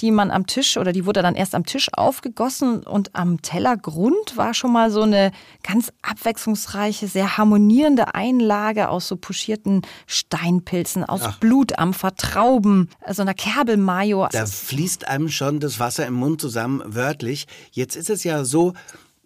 die 0.00 0.10
man 0.10 0.30
am 0.30 0.46
Tisch 0.46 0.76
oder 0.76 0.92
die 0.92 1.06
wurde 1.06 1.22
dann 1.22 1.34
erst 1.34 1.54
am 1.54 1.64
Tisch 1.64 1.88
aufgegossen 1.92 2.82
und 2.82 3.14
am 3.14 3.40
Tellergrund 3.40 4.36
war 4.36 4.52
schon 4.52 4.72
mal 4.72 4.90
so 4.90 5.02
eine 5.02 5.30
ganz 5.62 5.92
abwechslungsreiche, 6.02 7.06
sehr 7.06 7.38
harmonierende 7.38 8.14
Einlage 8.14 8.88
aus 8.88 9.08
so 9.08 9.16
puschierten 9.16 9.82
Steinpilzen, 10.06 11.04
aus 11.04 11.22
Ach. 11.22 11.38
Blutampfer, 11.38 12.16
Trauben, 12.16 12.88
so 13.08 13.22
einer 13.22 13.34
Kerbelmayo. 13.34 14.28
Da 14.32 14.44
fließt 14.44 15.06
einem 15.06 15.28
schon 15.28 15.60
das 15.60 15.78
Wasser 15.78 16.06
im 16.06 16.14
Mund 16.14 16.40
zusammen, 16.40 16.82
wörtlich. 16.84 17.46
Jetzt 17.70 17.96
ist 17.96 18.10
es 18.10 18.24
ja 18.24 18.44
so, 18.44 18.72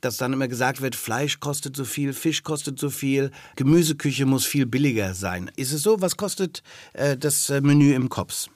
dass 0.00 0.16
dann 0.16 0.32
immer 0.32 0.48
gesagt 0.48 0.80
wird, 0.80 0.94
Fleisch 0.94 1.40
kostet 1.40 1.76
so 1.76 1.84
viel, 1.84 2.12
Fisch 2.12 2.42
kostet 2.42 2.78
so 2.78 2.90
viel, 2.90 3.30
Gemüseküche 3.56 4.26
muss 4.26 4.44
viel 4.44 4.66
billiger 4.66 5.14
sein. 5.14 5.50
Ist 5.56 5.72
es 5.72 5.82
so? 5.82 6.00
Was 6.00 6.16
kostet 6.16 6.62
äh, 6.92 7.16
das 7.16 7.50
äh, 7.50 7.60
Menü 7.60 7.94
im 7.94 8.08
Kops? 8.08 8.48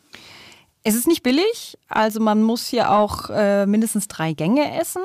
Es 0.83 0.95
ist 0.95 1.07
nicht 1.07 1.23
billig, 1.23 1.77
also 1.89 2.21
man 2.21 2.43
muss 2.43 2.67
hier 2.67 2.91
auch 2.91 3.29
äh, 3.29 3.67
mindestens 3.67 4.09
drei 4.09 4.33
Gänge 4.33 4.79
essen. 4.81 5.03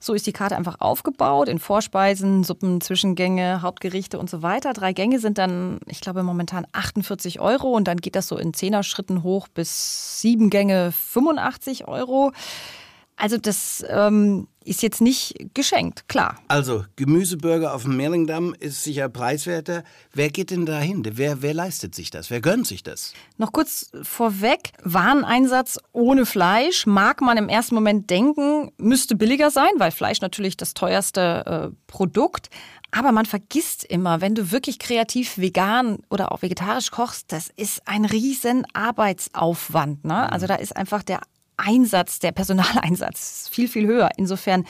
So 0.00 0.12
ist 0.12 0.26
die 0.26 0.32
Karte 0.32 0.56
einfach 0.56 0.80
aufgebaut 0.80 1.48
in 1.48 1.58
Vorspeisen, 1.58 2.44
Suppen, 2.44 2.82
Zwischengänge, 2.82 3.62
Hauptgerichte 3.62 4.18
und 4.18 4.28
so 4.28 4.42
weiter. 4.42 4.74
Drei 4.74 4.92
Gänge 4.92 5.18
sind 5.18 5.38
dann, 5.38 5.78
ich 5.86 6.02
glaube, 6.02 6.22
momentan 6.22 6.66
48 6.72 7.40
Euro 7.40 7.72
und 7.72 7.88
dann 7.88 7.96
geht 7.96 8.14
das 8.14 8.28
so 8.28 8.36
in 8.36 8.52
Zehner-Schritten 8.52 9.22
hoch 9.22 9.48
bis 9.48 10.20
sieben 10.20 10.50
Gänge 10.50 10.92
85 10.92 11.88
Euro. 11.88 12.32
Also 13.16 13.38
das 13.38 13.84
ähm, 13.88 14.48
ist 14.64 14.82
jetzt 14.82 15.00
nicht 15.00 15.34
geschenkt, 15.54 16.08
klar. 16.08 16.36
Also 16.48 16.84
Gemüseburger 16.96 17.74
auf 17.74 17.84
dem 17.84 17.96
Merlingdamm 17.96 18.54
ist 18.58 18.82
sicher 18.82 19.08
preiswerter. 19.08 19.84
Wer 20.12 20.30
geht 20.30 20.50
denn 20.50 20.66
da 20.66 20.80
hin? 20.80 21.02
Wer, 21.12 21.42
wer 21.42 21.54
leistet 21.54 21.94
sich 21.94 22.10
das? 22.10 22.30
Wer 22.30 22.40
gönnt 22.40 22.66
sich 22.66 22.82
das? 22.82 23.12
Noch 23.36 23.52
kurz 23.52 23.90
vorweg, 24.02 24.72
Wareneinsatz 24.82 25.78
ohne 25.92 26.26
Fleisch 26.26 26.86
mag 26.86 27.20
man 27.20 27.36
im 27.36 27.48
ersten 27.48 27.74
Moment 27.74 28.10
denken, 28.10 28.72
müsste 28.78 29.14
billiger 29.14 29.50
sein, 29.50 29.70
weil 29.76 29.92
Fleisch 29.92 30.20
natürlich 30.20 30.56
das 30.56 30.74
teuerste 30.74 31.70
äh, 31.70 31.76
Produkt. 31.86 32.48
Aber 32.90 33.10
man 33.10 33.26
vergisst 33.26 33.82
immer, 33.84 34.20
wenn 34.20 34.36
du 34.36 34.52
wirklich 34.52 34.78
kreativ 34.78 35.36
vegan 35.36 35.98
oder 36.10 36.30
auch 36.30 36.42
vegetarisch 36.42 36.92
kochst, 36.92 37.32
das 37.32 37.50
ist 37.56 37.82
ein 37.86 38.04
riesen 38.04 38.66
Arbeitsaufwand. 38.72 40.04
Ne? 40.04 40.30
Also 40.30 40.46
da 40.46 40.54
ist 40.54 40.76
einfach 40.76 41.02
der 41.02 41.20
Einsatz, 41.56 42.18
der 42.18 42.32
Personaleinsatz 42.32 43.48
viel, 43.52 43.68
viel 43.68 43.86
höher. 43.86 44.10
Insofern 44.16 44.64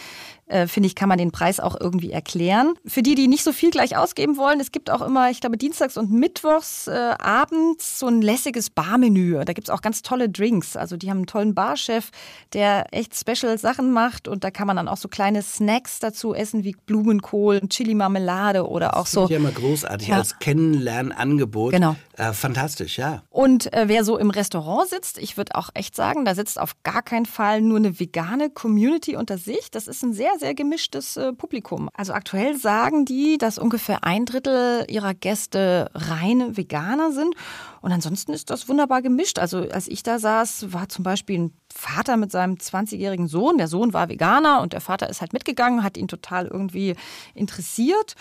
äh, 0.46 0.66
finde 0.66 0.88
ich, 0.88 0.94
kann 0.94 1.08
man 1.08 1.16
den 1.16 1.32
Preis 1.32 1.58
auch 1.58 1.74
irgendwie 1.80 2.12
erklären. 2.12 2.74
Für 2.84 3.02
die, 3.02 3.14
die 3.14 3.28
nicht 3.28 3.44
so 3.44 3.52
viel 3.52 3.70
gleich 3.70 3.96
ausgeben 3.96 4.36
wollen, 4.36 4.60
es 4.60 4.72
gibt 4.72 4.90
auch 4.90 5.00
immer, 5.00 5.30
ich 5.30 5.40
glaube, 5.40 5.56
dienstags 5.56 5.96
und 5.96 6.10
mittwochs 6.12 6.86
äh, 6.86 7.14
abends 7.18 7.98
so 7.98 8.06
ein 8.06 8.20
lässiges 8.20 8.68
Barmenü. 8.68 9.42
Da 9.44 9.52
gibt 9.54 9.68
es 9.68 9.74
auch 9.74 9.80
ganz 9.80 10.02
tolle 10.02 10.28
Drinks. 10.28 10.76
Also 10.76 10.96
die 10.96 11.08
haben 11.08 11.18
einen 11.18 11.26
tollen 11.26 11.54
Barchef, 11.54 12.10
der 12.52 12.86
echt 12.92 13.14
special 13.16 13.58
Sachen 13.58 13.90
macht 13.90 14.28
und 14.28 14.44
da 14.44 14.50
kann 14.50 14.66
man 14.66 14.76
dann 14.76 14.88
auch 14.88 14.98
so 14.98 15.08
kleine 15.08 15.42
Snacks 15.42 15.98
dazu 15.98 16.34
essen, 16.34 16.62
wie 16.62 16.76
Blumenkohl, 16.86 17.60
Chili-Marmelade 17.66 18.68
oder 18.68 18.96
auch 18.96 19.04
das 19.04 19.12
so. 19.12 19.20
Das 19.22 19.30
ist 19.30 19.32
ja 19.32 19.36
immer 19.38 19.52
großartig 19.52 20.08
ja. 20.08 20.16
als 20.16 20.38
Kennenlernangebot. 20.38 21.72
Genau. 21.72 21.96
Äh, 22.16 22.32
fantastisch, 22.32 22.98
ja. 22.98 23.22
Und 23.30 23.72
äh, 23.72 23.84
wer 23.88 24.04
so 24.04 24.18
im 24.18 24.30
Restaurant 24.30 24.88
sitzt, 24.88 25.18
ich 25.18 25.36
würde 25.36 25.54
auch 25.54 25.70
echt 25.74 25.96
sagen, 25.96 26.24
da 26.24 26.34
sitzt 26.34 26.60
auf 26.60 26.73
gar 26.82 27.02
keinen 27.02 27.26
Fall 27.26 27.60
nur 27.60 27.78
eine 27.78 27.98
vegane 27.98 28.50
Community 28.50 29.16
unter 29.16 29.38
sich. 29.38 29.70
Das 29.70 29.88
ist 29.88 30.02
ein 30.02 30.12
sehr 30.12 30.32
sehr, 30.38 30.54
gemischtes 30.54 31.16
äh, 31.16 31.32
Publikum. 31.32 31.88
Also 31.94 32.12
aktuell 32.12 32.56
sagen 32.56 33.04
die, 33.04 33.38
dass 33.38 33.58
ungefähr 33.58 34.04
ein 34.04 34.24
Drittel 34.24 34.84
ihrer 34.88 35.14
Gäste 35.14 35.90
reine 35.94 36.56
Veganer 36.56 37.12
sind. 37.12 37.34
Und 37.80 37.92
ansonsten 37.92 38.32
ist 38.32 38.50
das 38.50 38.68
wunderbar 38.68 39.02
gemischt. 39.02 39.38
Also 39.38 39.58
als 39.58 39.88
ich 39.88 40.02
da 40.02 40.18
saß, 40.18 40.72
war 40.72 40.88
zum 40.88 41.04
Beispiel 41.04 41.38
ein 41.38 41.56
Vater 41.72 42.16
mit 42.16 42.30
seinem 42.30 42.54
20-jährigen 42.54 43.28
Sohn. 43.28 43.58
Der 43.58 43.68
Sohn 43.68 43.92
war 43.92 44.08
Veganer 44.08 44.62
und 44.62 44.72
der 44.72 44.80
Vater 44.80 45.08
ist 45.08 45.20
halt 45.20 45.32
mitgegangen, 45.32 45.82
hat 45.82 45.96
ihn 45.96 46.08
total 46.08 46.46
irgendwie 46.46 46.94
interessiert. 47.34 48.14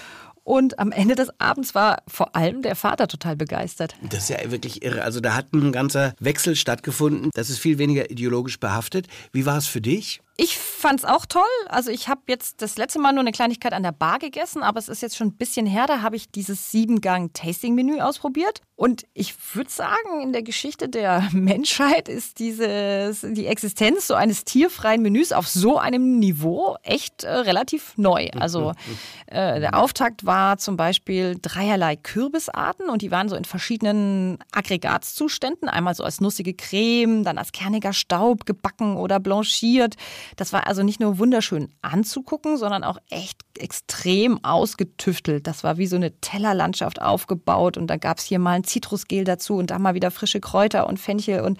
Und 0.43 0.77
am 0.79 0.91
Ende 0.91 1.15
des 1.15 1.29
Abends 1.39 1.73
war 1.73 2.03
vor 2.07 2.35
allem 2.35 2.61
der 2.61 2.75
Vater 2.75 3.07
total 3.07 3.35
begeistert. 3.35 3.95
Das 4.01 4.23
ist 4.23 4.29
ja 4.29 4.51
wirklich 4.51 4.83
irre. 4.83 5.03
Also 5.03 5.21
da 5.21 5.35
hat 5.35 5.53
ein 5.53 5.71
ganzer 5.71 6.13
Wechsel 6.19 6.55
stattgefunden. 6.55 7.29
Das 7.33 7.49
ist 7.49 7.59
viel 7.59 7.77
weniger 7.77 8.11
ideologisch 8.11 8.59
behaftet. 8.59 9.07
Wie 9.31 9.45
war 9.45 9.57
es 9.57 9.67
für 9.67 9.81
dich? 9.81 10.21
Ich 10.35 10.57
fand 10.57 10.99
es 10.99 11.05
auch 11.05 11.27
toll. 11.27 11.43
Also 11.67 11.91
ich 11.91 12.07
habe 12.07 12.21
jetzt 12.27 12.63
das 12.63 12.75
letzte 12.77 12.97
Mal 12.97 13.13
nur 13.13 13.21
eine 13.21 13.31
Kleinigkeit 13.31 13.71
an 13.71 13.83
der 13.83 13.91
Bar 13.91 14.17
gegessen, 14.17 14.63
aber 14.63 14.79
es 14.79 14.89
ist 14.89 15.03
jetzt 15.03 15.15
schon 15.15 15.27
ein 15.27 15.35
bisschen 15.35 15.67
her. 15.67 15.85
Da 15.85 16.01
habe 16.01 16.15
ich 16.15 16.31
dieses 16.31 16.71
Siebengang-Tasting-Menü 16.71 18.01
ausprobiert. 18.01 18.61
Und 18.75 19.05
ich 19.13 19.35
würde 19.53 19.69
sagen, 19.69 20.21
in 20.23 20.33
der 20.33 20.41
Geschichte 20.41 20.89
der 20.89 21.29
Menschheit 21.31 22.09
ist 22.09 22.39
dieses, 22.39 23.21
die 23.21 23.45
Existenz 23.45 24.07
so 24.07 24.15
eines 24.15 24.43
tierfreien 24.43 25.03
Menüs 25.03 25.31
auf 25.31 25.47
so 25.47 25.77
einem 25.77 26.17
Niveau 26.17 26.77
echt 26.81 27.23
äh, 27.23 27.31
relativ 27.31 27.93
neu. 27.97 28.29
Also 28.39 28.73
äh, 29.27 29.59
der 29.59 29.77
Auftakt 29.77 30.25
war 30.25 30.57
zum 30.57 30.77
Beispiel 30.77 31.37
dreierlei 31.39 31.95
Kürbisarten 31.95 32.89
und 32.89 33.03
die 33.03 33.11
waren 33.11 33.29
so 33.29 33.35
in 33.35 33.45
verschiedenen 33.45 34.39
Aggregatzuständen. 34.51 35.69
Einmal 35.69 35.93
so 35.93 36.03
als 36.03 36.19
nussige 36.19 36.55
Creme, 36.55 37.23
dann 37.23 37.37
als 37.37 37.51
kerniger 37.51 37.93
Staub 37.93 38.47
gebacken 38.47 38.97
oder 38.97 39.19
blanchiert. 39.19 39.95
Das 40.35 40.53
war 40.53 40.67
also 40.67 40.83
nicht 40.83 40.99
nur 40.99 41.19
wunderschön 41.19 41.69
anzugucken, 41.81 42.57
sondern 42.57 42.83
auch 42.83 42.97
echt 43.09 43.41
extrem 43.57 44.43
ausgetüftelt. 44.43 45.47
Das 45.47 45.63
war 45.63 45.77
wie 45.77 45.87
so 45.87 45.95
eine 45.95 46.19
Tellerlandschaft 46.19 47.01
aufgebaut 47.01 47.77
und 47.77 47.87
da 47.87 47.97
gab 47.97 48.17
es 48.17 48.25
hier 48.25 48.39
mal 48.39 48.53
ein 48.53 48.63
Zitrusgel 48.63 49.23
dazu 49.23 49.55
und 49.55 49.71
da 49.71 49.79
mal 49.79 49.95
wieder 49.95 50.11
frische 50.11 50.39
Kräuter 50.39 50.87
und 50.87 50.99
Fenchel 50.99 51.41
und 51.41 51.59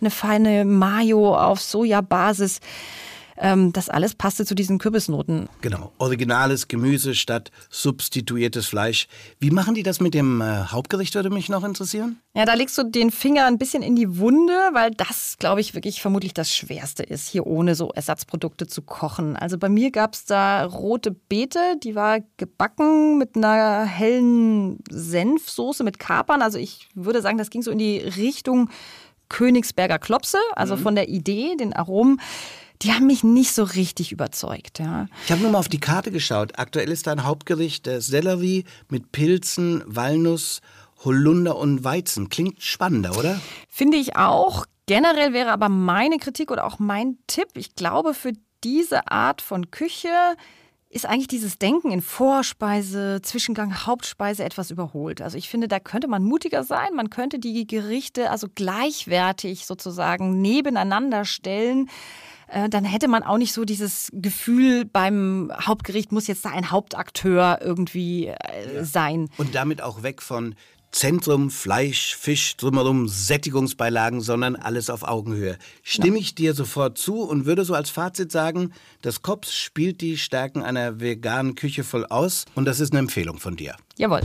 eine 0.00 0.10
feine 0.10 0.64
Mayo 0.64 1.36
auf 1.36 1.60
Sojabasis. 1.60 2.60
Ähm, 3.36 3.72
das 3.72 3.88
alles 3.88 4.14
passte 4.14 4.44
zu 4.44 4.54
diesen 4.54 4.78
Kürbisnoten. 4.78 5.48
Genau, 5.60 5.92
originales 5.98 6.68
Gemüse 6.68 7.14
statt 7.14 7.50
substituiertes 7.70 8.66
Fleisch. 8.66 9.08
Wie 9.40 9.50
machen 9.50 9.74
die 9.74 9.82
das 9.82 10.00
mit 10.00 10.14
dem 10.14 10.40
äh, 10.40 10.64
Hauptgericht, 10.66 11.14
würde 11.14 11.30
mich 11.30 11.48
noch 11.48 11.64
interessieren? 11.64 12.20
Ja, 12.34 12.44
da 12.44 12.54
legst 12.54 12.76
du 12.78 12.84
den 12.84 13.10
Finger 13.10 13.46
ein 13.46 13.58
bisschen 13.58 13.82
in 13.82 13.96
die 13.96 14.18
Wunde, 14.18 14.52
weil 14.72 14.90
das, 14.92 15.36
glaube 15.38 15.60
ich, 15.60 15.74
wirklich 15.74 16.00
vermutlich 16.00 16.34
das 16.34 16.54
Schwerste 16.54 17.02
ist, 17.02 17.28
hier 17.28 17.46
ohne 17.46 17.74
so 17.74 17.90
Ersatzprodukte 17.90 18.66
zu 18.66 18.82
kochen. 18.82 19.36
Also 19.36 19.58
bei 19.58 19.68
mir 19.68 19.90
gab 19.90 20.14
es 20.14 20.24
da 20.24 20.64
rote 20.64 21.10
Beete, 21.10 21.76
die 21.82 21.94
war 21.94 22.20
gebacken 22.36 23.18
mit 23.18 23.36
einer 23.36 23.84
hellen 23.84 24.78
Senfsoße 24.90 25.84
mit 25.84 25.98
Kapern. 25.98 26.42
Also 26.42 26.58
ich 26.58 26.88
würde 26.94 27.22
sagen, 27.22 27.38
das 27.38 27.50
ging 27.50 27.62
so 27.62 27.70
in 27.70 27.78
die 27.78 27.98
Richtung 27.98 28.70
Königsberger 29.28 29.98
Klopse, 29.98 30.38
also 30.54 30.76
mhm. 30.76 30.80
von 30.80 30.94
der 30.94 31.08
Idee, 31.08 31.56
den 31.56 31.72
Aromen 31.72 32.20
die 32.82 32.92
haben 32.92 33.06
mich 33.06 33.24
nicht 33.24 33.54
so 33.54 33.64
richtig 33.64 34.12
überzeugt. 34.12 34.78
Ja. 34.78 35.06
Ich 35.24 35.32
habe 35.32 35.42
nur 35.42 35.50
mal 35.50 35.58
auf 35.58 35.68
die 35.68 35.80
Karte 35.80 36.10
geschaut. 36.10 36.58
Aktuell 36.58 36.90
ist 36.90 37.06
da 37.06 37.12
ein 37.12 37.24
Hauptgericht 37.24 37.86
der 37.86 38.00
Sellerie 38.00 38.64
mit 38.88 39.12
Pilzen, 39.12 39.82
Walnuss, 39.86 40.60
Holunder 41.04 41.56
und 41.56 41.84
Weizen. 41.84 42.28
Klingt 42.28 42.62
spannender, 42.62 43.16
oder? 43.16 43.40
Finde 43.68 43.96
ich 43.96 44.16
auch. 44.16 44.66
Generell 44.86 45.32
wäre 45.32 45.50
aber 45.50 45.68
meine 45.68 46.18
Kritik 46.18 46.50
oder 46.50 46.64
auch 46.64 46.78
mein 46.78 47.16
Tipp, 47.26 47.48
ich 47.54 47.74
glaube, 47.74 48.12
für 48.12 48.32
diese 48.62 49.08
Art 49.08 49.40
von 49.40 49.70
Küche 49.70 50.08
ist 50.94 51.06
eigentlich 51.06 51.28
dieses 51.28 51.58
Denken 51.58 51.90
in 51.90 52.02
Vorspeise, 52.02 53.20
Zwischengang, 53.20 53.84
Hauptspeise 53.84 54.44
etwas 54.44 54.70
überholt. 54.70 55.22
Also 55.22 55.36
ich 55.36 55.48
finde, 55.48 55.66
da 55.66 55.80
könnte 55.80 56.06
man 56.06 56.22
mutiger 56.22 56.62
sein. 56.62 56.94
Man 56.94 57.10
könnte 57.10 57.40
die 57.40 57.66
Gerichte 57.66 58.30
also 58.30 58.46
gleichwertig 58.54 59.66
sozusagen 59.66 60.40
nebeneinander 60.40 61.24
stellen. 61.24 61.90
Äh, 62.54 62.68
dann 62.68 62.84
hätte 62.84 63.08
man 63.08 63.24
auch 63.24 63.36
nicht 63.36 63.52
so 63.52 63.64
dieses 63.64 64.10
Gefühl, 64.12 64.84
beim 64.84 65.50
Hauptgericht 65.60 66.12
muss 66.12 66.28
jetzt 66.28 66.44
da 66.44 66.50
ein 66.50 66.70
Hauptakteur 66.70 67.58
irgendwie 67.60 68.28
äh, 68.28 68.76
ja. 68.76 68.84
sein. 68.84 69.28
Und 69.38 69.56
damit 69.56 69.82
auch 69.82 70.04
weg 70.04 70.22
von 70.22 70.54
Zentrum, 70.92 71.50
Fleisch, 71.50 72.14
Fisch, 72.14 72.56
drumherum 72.56 73.08
Sättigungsbeilagen, 73.08 74.20
sondern 74.20 74.54
alles 74.54 74.88
auf 74.88 75.02
Augenhöhe. 75.02 75.58
Stimme 75.82 76.18
ich 76.18 76.36
dir 76.36 76.54
sofort 76.54 76.96
zu 76.96 77.22
und 77.22 77.44
würde 77.44 77.64
so 77.64 77.74
als 77.74 77.90
Fazit 77.90 78.30
sagen, 78.30 78.72
das 79.02 79.22
Kops 79.22 79.52
spielt 79.52 80.00
die 80.00 80.16
Stärken 80.16 80.62
einer 80.62 81.00
veganen 81.00 81.56
Küche 81.56 81.82
voll 81.82 82.06
aus 82.06 82.44
und 82.54 82.66
das 82.66 82.78
ist 82.78 82.92
eine 82.92 83.00
Empfehlung 83.00 83.40
von 83.40 83.56
dir. 83.56 83.74
Jawohl. 83.96 84.20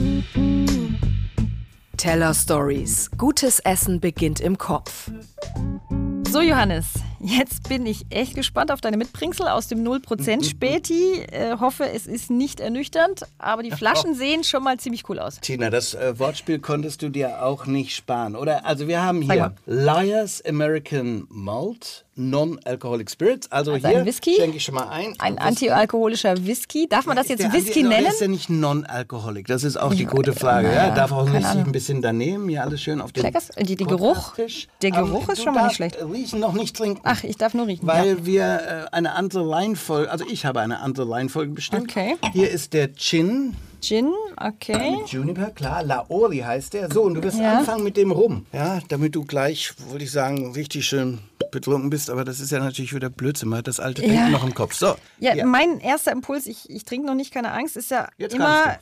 Teller 1.96 2.32
Stories. 2.32 3.10
Gutes 3.18 3.58
Essen 3.58 3.98
beginnt 3.98 4.38
im 4.38 4.56
Kopf. 4.56 5.10
So, 6.30 6.40
Johannes, 6.40 6.92
jetzt 7.20 7.68
bin 7.68 7.86
ich 7.86 8.06
echt 8.10 8.34
gespannt 8.34 8.72
auf 8.72 8.80
deine 8.80 8.96
Mitbringsel 8.96 9.48
aus 9.48 9.68
dem 9.68 9.84
0% 9.84 10.44
Späti. 10.44 11.22
Äh, 11.30 11.56
hoffe, 11.58 11.88
es 11.88 12.06
ist 12.06 12.30
nicht 12.30 12.60
ernüchternd, 12.60 13.22
aber 13.38 13.62
die 13.62 13.70
Flaschen 13.70 14.14
sehen 14.14 14.44
schon 14.44 14.62
mal 14.62 14.78
ziemlich 14.78 15.08
cool 15.08 15.18
aus. 15.18 15.40
Tina, 15.40 15.70
das 15.70 15.94
äh, 15.94 16.18
Wortspiel 16.18 16.58
konntest 16.58 17.02
du 17.02 17.08
dir 17.10 17.44
auch 17.44 17.66
nicht 17.66 17.94
sparen, 17.94 18.36
oder? 18.36 18.64
Also, 18.64 18.88
wir 18.88 19.02
haben 19.02 19.22
hier 19.22 19.54
Liars 19.66 20.44
American 20.44 21.26
Malt 21.28 22.04
Non-Alcoholic 22.20 23.10
Spirits. 23.10 23.50
Also, 23.50 23.72
also 23.72 23.88
hier 23.88 24.12
schenke 24.12 24.56
ich 24.56 24.64
schon 24.64 24.74
mal 24.74 24.88
ein. 24.88 25.14
Ein 25.18 25.38
antialkoholischer 25.38 26.44
Whisky. 26.44 26.86
Darf 26.88 27.06
man 27.06 27.16
das 27.16 27.28
jetzt 27.28 27.42
der, 27.42 27.52
Whisky 27.52 27.82
nennen? 27.82 28.06
ist 28.06 28.20
ja 28.20 28.28
nicht 28.28 28.50
Non-Alcoholic. 28.50 29.46
Das 29.46 29.64
ist 29.64 29.76
auch 29.76 29.94
die 29.94 30.04
gute 30.04 30.32
Frage. 30.32 30.68
Ja, 30.68 30.88
ja, 30.88 30.94
darf 30.94 31.12
auch 31.12 31.28
nicht 31.28 31.46
ein 31.46 31.72
bisschen 31.72 32.02
daneben. 32.02 32.48
Hier 32.48 32.62
alles 32.62 32.82
schön 32.82 33.00
auf 33.00 33.12
dem 33.12 33.30
die, 33.58 33.76
die 33.76 33.84
Geruch, 33.84 34.34
Der 34.82 34.90
Geruch 34.90 35.28
ist 35.28 35.42
schon 35.42 35.54
mal 35.54 35.66
nicht 35.66 35.76
schlecht. 35.76 35.96
Riechen 36.02 36.40
noch 36.40 36.52
nicht 36.52 36.76
trinken. 36.76 37.00
Ach, 37.04 37.24
ich 37.24 37.36
darf 37.36 37.54
nur 37.54 37.66
riechen. 37.66 37.86
Weil 37.86 38.18
ja. 38.18 38.26
wir 38.26 38.42
äh, 38.42 38.94
eine 38.94 39.14
andere 39.14 39.50
Reihenfolge, 39.50 40.10
also 40.10 40.24
ich 40.28 40.44
habe 40.44 40.60
eine 40.60 40.80
andere 40.80 41.10
Reihenfolge 41.10 41.52
bestimmt. 41.52 41.90
Okay. 41.90 42.16
Hier 42.32 42.50
ist 42.50 42.72
der 42.72 42.94
Gin. 42.94 43.56
Gin, 43.80 44.12
okay. 44.36 44.98
Mit 44.98 45.08
Juniper, 45.08 45.50
klar. 45.50 45.82
Laori 45.82 46.38
heißt 46.38 46.74
der. 46.74 46.92
So, 46.92 47.02
und 47.02 47.14
du 47.14 47.22
wirst 47.22 47.38
ja. 47.38 47.58
anfangen 47.58 47.82
mit 47.82 47.96
dem 47.96 48.10
Rum. 48.10 48.44
Ja, 48.52 48.80
damit 48.88 49.14
du 49.14 49.24
gleich, 49.24 49.72
würde 49.88 50.04
ich 50.04 50.10
sagen, 50.10 50.52
richtig 50.52 50.86
schön 50.86 51.20
betrunken 51.50 51.90
bist, 51.90 52.10
aber 52.10 52.24
das 52.24 52.40
ist 52.40 52.50
ja 52.50 52.58
natürlich 52.58 52.94
wieder 52.94 53.10
Blödsinn. 53.10 53.48
Man 53.48 53.58
hat 53.58 53.68
das 53.68 53.80
alte 53.80 54.02
Denken 54.02 54.16
ja. 54.16 54.28
noch 54.28 54.44
im 54.44 54.54
Kopf. 54.54 54.74
So. 54.74 54.94
Ja, 55.18 55.34
ja. 55.34 55.44
mein 55.44 55.80
erster 55.80 56.12
Impuls, 56.12 56.46
ich, 56.46 56.68
ich 56.70 56.84
trinke 56.84 57.06
noch 57.06 57.14
nicht, 57.14 57.32
keine 57.32 57.52
Angst, 57.52 57.76
ist 57.76 57.90
ja 57.90 58.08
Jetzt 58.16 58.34
immer, 58.34 58.78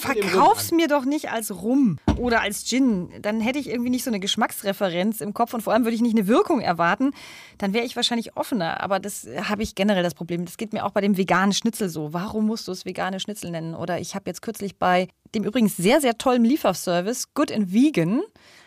verkauf's 0.00 0.70
mir 0.72 0.88
doch 0.88 1.04
nicht 1.04 1.30
als 1.30 1.62
Rum 1.62 1.98
oder 2.16 2.40
als 2.40 2.64
Gin. 2.64 3.10
Dann 3.20 3.40
hätte 3.40 3.58
ich 3.58 3.68
irgendwie 3.68 3.90
nicht 3.90 4.04
so 4.04 4.10
eine 4.10 4.20
Geschmacksreferenz 4.20 5.20
im 5.20 5.34
Kopf 5.34 5.54
und 5.54 5.62
vor 5.62 5.72
allem 5.72 5.84
würde 5.84 5.94
ich 5.94 6.02
nicht 6.02 6.16
eine 6.16 6.26
Wirkung 6.26 6.60
erwarten. 6.60 7.12
Dann 7.58 7.72
wäre 7.72 7.84
ich 7.84 7.96
wahrscheinlich 7.96 8.36
offener. 8.36 8.80
Aber 8.80 9.00
das 9.00 9.26
habe 9.48 9.62
ich 9.62 9.74
generell 9.74 10.02
das 10.02 10.14
Problem. 10.14 10.44
Das 10.44 10.56
geht 10.56 10.72
mir 10.72 10.84
auch 10.84 10.92
bei 10.92 11.00
dem 11.00 11.16
veganen 11.16 11.52
Schnitzel 11.52 11.88
so. 11.88 12.12
Warum 12.12 12.46
musst 12.46 12.68
du 12.68 12.72
es 12.72 12.84
vegane 12.84 13.20
Schnitzel 13.20 13.50
nennen? 13.50 13.74
Oder 13.74 14.00
ich 14.00 14.14
habe 14.14 14.30
jetzt 14.30 14.42
kürzlich 14.42 14.76
bei 14.76 15.08
dem 15.34 15.44
übrigens 15.44 15.76
sehr, 15.76 16.00
sehr 16.00 16.16
tollen 16.18 16.44
Lieferservice 16.44 17.34
Good 17.34 17.52
and 17.52 17.72
Vegan 17.72 18.22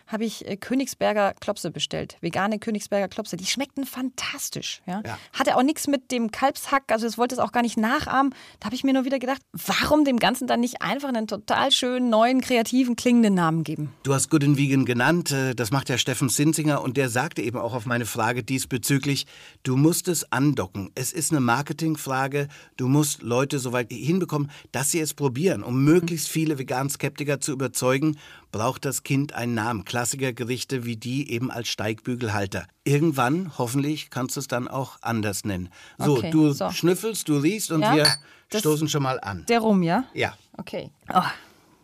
habe 0.08 0.26
ich 0.26 0.47
äh, 0.47 0.58
Königsberger 0.58 1.34
Klopse 1.39 1.72
bestellt. 1.72 2.18
Vegane 2.22 2.60
Königsberger 2.60 3.08
Klopse. 3.08 3.38
Die 3.38 3.45
schmeckten 3.45 3.86
fantastisch. 3.86 4.82
Ja? 4.86 5.01
ja. 5.05 5.20
Hatte 5.34 5.55
auch 5.58 5.64
nichts 5.64 5.88
mit 5.88 6.12
dem 6.12 6.32
Kalbshack, 6.32 6.91
also 6.91 7.05
es 7.05 7.18
wollte 7.18 7.36
es 7.36 7.39
auch 7.39 7.51
gar 7.51 7.62
nicht 7.62 7.78
nachahmen. 7.78 8.34
Da 8.60 8.66
habe 8.66 8.76
ich 8.76 8.84
mir 8.84 8.93
nur 8.93 9.05
wieder 9.05 9.20
gedacht, 9.20 9.41
warum 9.51 10.05
dem 10.05 10.18
Ganzen 10.18 10.47
dann 10.47 10.62
nicht 10.62 10.82
einfach 10.82 11.10
einen 11.10 11.28
total 11.28 11.72
schönen, 11.72 12.10
neuen, 12.10 12.41
kreativen, 12.41 12.95
klingenden 12.95 13.34
Namen 13.34 13.64
geben? 13.64 13.93
Du 14.03 14.14
hast 14.14 14.30
Good 14.30 14.47
Vegan 14.58 14.86
genannt. 14.86 15.32
Äh, 15.32 15.55
das 15.55 15.72
macht 15.72 15.89
ja 15.89 15.97
Steffen 15.97 16.30
Sinzinger 16.30 16.82
und 16.82 16.95
der 16.95 17.10
sagte 17.10 17.41
eben 17.41 17.58
auch 17.58 17.74
auf 17.74 17.86
meine 17.86 18.05
Frage 18.05 18.43
diesbezüglich, 18.43 19.26
du 19.64 19.76
musst 19.76 20.08
es 20.08 20.32
andocken. 20.32 20.91
Es 20.95 21.12
ist 21.12 21.32
eine 21.32 21.41
Marketingfrage. 21.41 22.47
Du 22.78 22.88
musst 22.88 23.22
Leute 23.22 23.60
so 23.60 23.74
weit 23.74 23.91
hinbekommen, 23.91 24.49
dass 24.72 24.91
sie 24.91 24.99
es 24.99 25.14
probieren, 25.14 25.64
um 25.64 25.84
möglichst 25.84 26.30
viele 26.30 26.58
Vegan-Skeptiker 26.58 27.39
zu 27.41 27.51
überzeugen, 27.51 28.18
braucht 28.52 28.86
das 28.86 29.04
Kind 29.04 29.34
einen 29.34 29.54
Namen. 29.54 29.86
Klassikergerichte 29.86 30.86
wie 30.86 30.98
die 30.98 31.32
eben 31.32 31.52
als 31.52 31.68
Steigbügelhalter. 31.68 32.68
Irgendwann, 32.84 33.52
hoffentlich, 33.58 34.10
kannst 34.10 34.36
du 34.36 34.39
es 34.39 34.48
dann 34.48 34.68
auch 34.68 34.98
anders 35.02 35.45
nennen. 35.45 35.70
So, 35.98 36.18
okay, 36.18 36.32
du 36.32 36.52
so. 36.52 36.72
schnüffelst, 36.72 37.28
du 37.28 37.38
riechst 37.38 37.72
und 37.72 37.82
ja, 37.82 37.95
wir 37.95 38.60
stoßen 38.60 38.88
schon 38.89 39.04
mal 39.04 39.20
an. 39.20 39.45
Der 39.48 39.60
Rum, 39.60 39.84
ja? 39.84 40.06
Ja. 40.14 40.34
Okay. 40.58 40.91
Oh. 41.14 41.22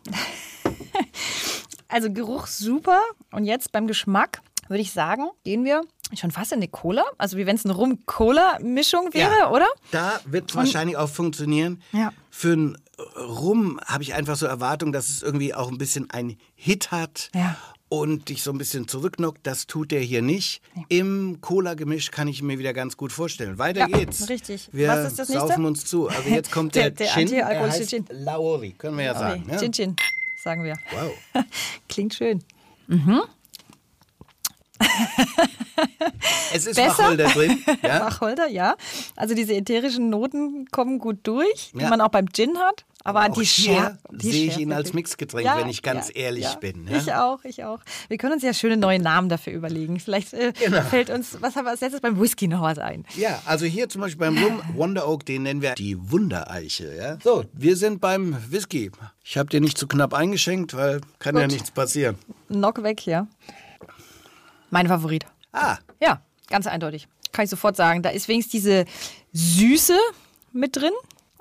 also 1.88 2.12
Geruch 2.12 2.46
super. 2.46 3.00
Und 3.30 3.44
jetzt 3.44 3.72
beim 3.72 3.86
Geschmack 3.86 4.40
würde 4.68 4.80
ich 4.80 4.92
sagen, 4.92 5.28
gehen 5.44 5.64
wir 5.64 5.82
schon 6.14 6.30
fast 6.30 6.52
in 6.52 6.58
eine 6.58 6.68
Cola. 6.68 7.04
Also 7.18 7.36
wie 7.36 7.46
wenn 7.46 7.56
es 7.56 7.64
eine 7.64 7.74
Rum-Cola-Mischung 7.74 9.12
wäre, 9.14 9.38
ja, 9.40 9.50
oder? 9.50 9.66
Da 9.90 10.20
wird 10.26 10.50
es 10.50 10.56
wahrscheinlich 10.56 10.96
auch 10.96 11.08
funktionieren. 11.08 11.82
Ja. 11.92 12.12
Für 12.30 12.54
ein 12.54 12.78
Rum 13.16 13.80
habe 13.84 14.02
ich 14.02 14.14
einfach 14.14 14.36
so 14.36 14.46
Erwartungen, 14.46 14.92
dass 14.92 15.08
es 15.08 15.22
irgendwie 15.22 15.54
auch 15.54 15.68
ein 15.68 15.78
bisschen 15.78 16.10
ein 16.10 16.36
Hit 16.54 16.90
hat. 16.90 17.30
Ja. 17.34 17.56
Und 17.90 18.28
dich 18.28 18.42
so 18.42 18.50
ein 18.50 18.58
bisschen 18.58 18.88
zurücknockt, 18.88 19.46
das 19.46 19.66
tut 19.68 19.92
der 19.92 20.00
hier 20.00 20.20
nicht. 20.20 20.62
Ja. 20.74 20.82
Im 20.88 21.38
Cola-Gemisch 21.40 22.10
kann 22.10 22.26
ich 22.26 22.42
mir 22.42 22.58
wieder 22.58 22.72
ganz 22.72 22.96
gut 22.96 23.12
vorstellen. 23.12 23.58
Weiter 23.58 23.80
ja, 23.80 23.86
geht's. 23.86 24.28
Richtig. 24.28 24.68
Wir 24.72 24.88
Was 24.88 25.06
ist 25.06 25.18
das 25.18 25.28
nächste? 25.28 25.48
saufen 25.48 25.64
uns 25.64 25.84
zu. 25.84 26.08
Also 26.08 26.28
jetzt 26.28 26.50
kommt 26.50 26.74
der, 26.74 26.90
der, 26.90 27.06
der 27.06 27.06
Gin. 27.08 27.22
Antialkoholische 27.22 27.86
Gin. 27.86 28.06
Laori, 28.10 28.72
können 28.72 28.96
wir 28.96 29.04
ja 29.04 29.14
sagen. 29.14 29.46
Ja? 29.48 29.58
Gin 29.58 29.72
Gin, 29.72 29.96
sagen 30.36 30.64
wir. 30.64 30.74
Wow. 30.92 31.44
Klingt 31.88 32.14
schön. 32.14 32.42
Mhm. 32.88 33.22
Es 36.52 36.66
ist 36.66 36.76
Besser? 36.76 37.04
Wacholder 37.04 37.28
drin. 37.28 37.62
Ja? 37.82 38.06
Wacholder, 38.06 38.48
ja. 38.48 38.76
Also 39.16 39.34
diese 39.34 39.54
ätherischen 39.54 40.10
Noten 40.10 40.66
kommen 40.70 40.98
gut 40.98 41.18
durch, 41.24 41.72
die 41.74 41.82
ja. 41.82 41.88
man 41.88 42.00
auch 42.00 42.08
beim 42.08 42.32
Gin 42.32 42.58
hat. 42.58 42.84
Aber, 43.06 43.20
Aber 43.20 43.34
die 43.34 43.44
Schärfe. 43.44 43.98
sehe 44.12 44.46
ich 44.46 44.58
ihn 44.58 44.72
als 44.72 44.94
Mixgetränk, 44.94 45.44
ja, 45.44 45.58
wenn 45.58 45.68
ich 45.68 45.82
ganz 45.82 46.08
ja, 46.08 46.14
ehrlich 46.22 46.44
ja. 46.44 46.54
bin. 46.54 46.88
Ich 46.88 47.12
auch, 47.12 47.44
ich 47.44 47.62
auch. 47.62 47.80
Wir 48.08 48.16
können 48.16 48.32
uns 48.32 48.42
ja 48.42 48.54
schöne 48.54 48.78
neue 48.78 48.98
Namen 48.98 49.28
dafür 49.28 49.52
überlegen. 49.52 50.00
Vielleicht 50.00 50.32
äh, 50.32 50.54
genau. 50.58 50.80
fällt 50.80 51.10
uns, 51.10 51.36
was 51.40 51.54
haben 51.54 51.66
wir 51.66 51.72
als 51.72 51.82
letztes 51.82 52.00
beim 52.00 52.18
Whisky 52.18 52.48
noch 52.48 52.62
was 52.62 52.78
ein? 52.78 53.04
Ja, 53.14 53.42
also 53.44 53.66
hier 53.66 53.90
zum 53.90 54.00
Beispiel 54.00 54.20
beim 54.20 54.42
Rum 54.42 54.62
Wonder 54.74 55.06
Oak, 55.06 55.26
den 55.26 55.42
nennen 55.42 55.60
wir 55.60 55.74
die 55.74 56.10
Wundereiche. 56.10 56.96
Ja? 56.96 57.18
So, 57.22 57.44
wir 57.52 57.76
sind 57.76 58.00
beim 58.00 58.38
Whisky. 58.48 58.90
Ich 59.22 59.36
habe 59.36 59.50
dir 59.50 59.60
nicht 59.60 59.76
zu 59.76 59.86
knapp 59.86 60.14
eingeschenkt, 60.14 60.74
weil 60.74 61.02
kann 61.18 61.34
Gut. 61.34 61.42
ja 61.42 61.46
nichts 61.48 61.70
passieren. 61.70 62.16
Knock 62.48 62.82
weg, 62.82 63.04
ja. 63.04 63.26
Mein 64.74 64.88
Favorit. 64.88 65.24
Ah. 65.52 65.78
Ja, 66.00 66.20
ganz 66.50 66.66
eindeutig. 66.66 67.06
Kann 67.30 67.44
ich 67.44 67.50
sofort 67.50 67.76
sagen. 67.76 68.02
Da 68.02 68.10
ist 68.10 68.26
wenigstens 68.26 68.50
diese 68.50 68.86
Süße 69.32 69.96
mit 70.52 70.74
drin. 70.74 70.90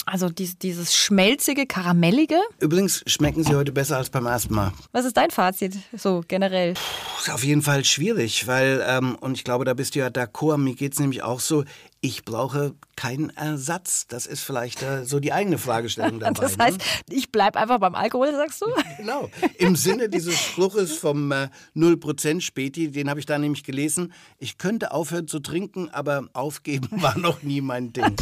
Also 0.05 0.29
dies, 0.29 0.59
dieses 0.59 0.93
schmelzige, 0.93 1.65
karamellige. 1.65 2.39
Übrigens 2.59 3.03
schmecken 3.07 3.43
sie 3.43 3.55
heute 3.55 3.71
besser 3.71 3.97
als 3.97 4.11
beim 4.11 4.27
ersten 4.27 4.53
Mal. 4.53 4.71
Was 4.91 5.05
ist 5.05 5.17
dein 5.17 5.31
Fazit 5.31 5.75
so 5.97 6.23
generell? 6.27 6.75
Puh, 6.75 6.79
ist 7.21 7.31
auf 7.31 7.43
jeden 7.43 7.63
Fall 7.63 7.83
schwierig, 7.85 8.45
weil, 8.45 8.85
ähm, 8.87 9.15
und 9.19 9.35
ich 9.35 9.43
glaube, 9.43 9.65
da 9.65 9.73
bist 9.73 9.95
du 9.95 9.99
ja 9.99 10.09
d'accord, 10.09 10.57
mir 10.57 10.75
geht 10.75 10.93
es 10.93 10.99
nämlich 10.99 11.23
auch 11.23 11.39
so, 11.39 11.63
ich 12.03 12.25
brauche 12.25 12.75
keinen 12.97 13.29
Ersatz. 13.29 14.07
Das 14.07 14.25
ist 14.25 14.41
vielleicht 14.43 14.83
äh, 14.83 15.05
so 15.05 15.21
die 15.21 15.31
eigene 15.31 15.57
Fragestellung 15.57 16.19
dabei. 16.19 16.41
Das 16.41 16.57
heißt, 16.57 16.77
ne? 16.77 17.15
ich 17.15 17.31
bleibe 17.31 17.57
einfach 17.57 17.79
beim 17.79 17.95
Alkohol, 17.95 18.31
sagst 18.33 18.61
du? 18.61 18.65
Genau. 18.97 19.29
Im 19.57 19.75
Sinne 19.75 20.07
dieses 20.07 20.37
Spruches 20.37 20.97
vom 20.97 21.31
äh, 21.31 21.49
0% 21.75 22.41
Späti, 22.41 22.91
den 22.91 23.09
habe 23.09 23.19
ich 23.19 23.25
da 23.25 23.37
nämlich 23.37 23.63
gelesen. 23.63 24.13
Ich 24.37 24.57
könnte 24.57 24.91
aufhören 24.91 25.27
zu 25.27 25.39
trinken, 25.39 25.89
aber 25.89 26.27
aufgeben 26.33 26.89
war 27.01 27.17
noch 27.17 27.41
nie 27.41 27.61
mein 27.61 27.93
Ding. 27.93 28.15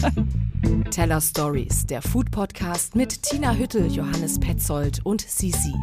Teller 0.91 1.19
Stories, 1.19 1.85
der 1.87 2.01
Food 2.01 2.31
Podcast 2.31 2.95
mit 2.95 3.23
Tina 3.23 3.53
Hüttel, 3.53 3.91
Johannes 3.91 4.39
Petzold 4.39 5.03
und 5.03 5.21
Sisi. 5.21 5.73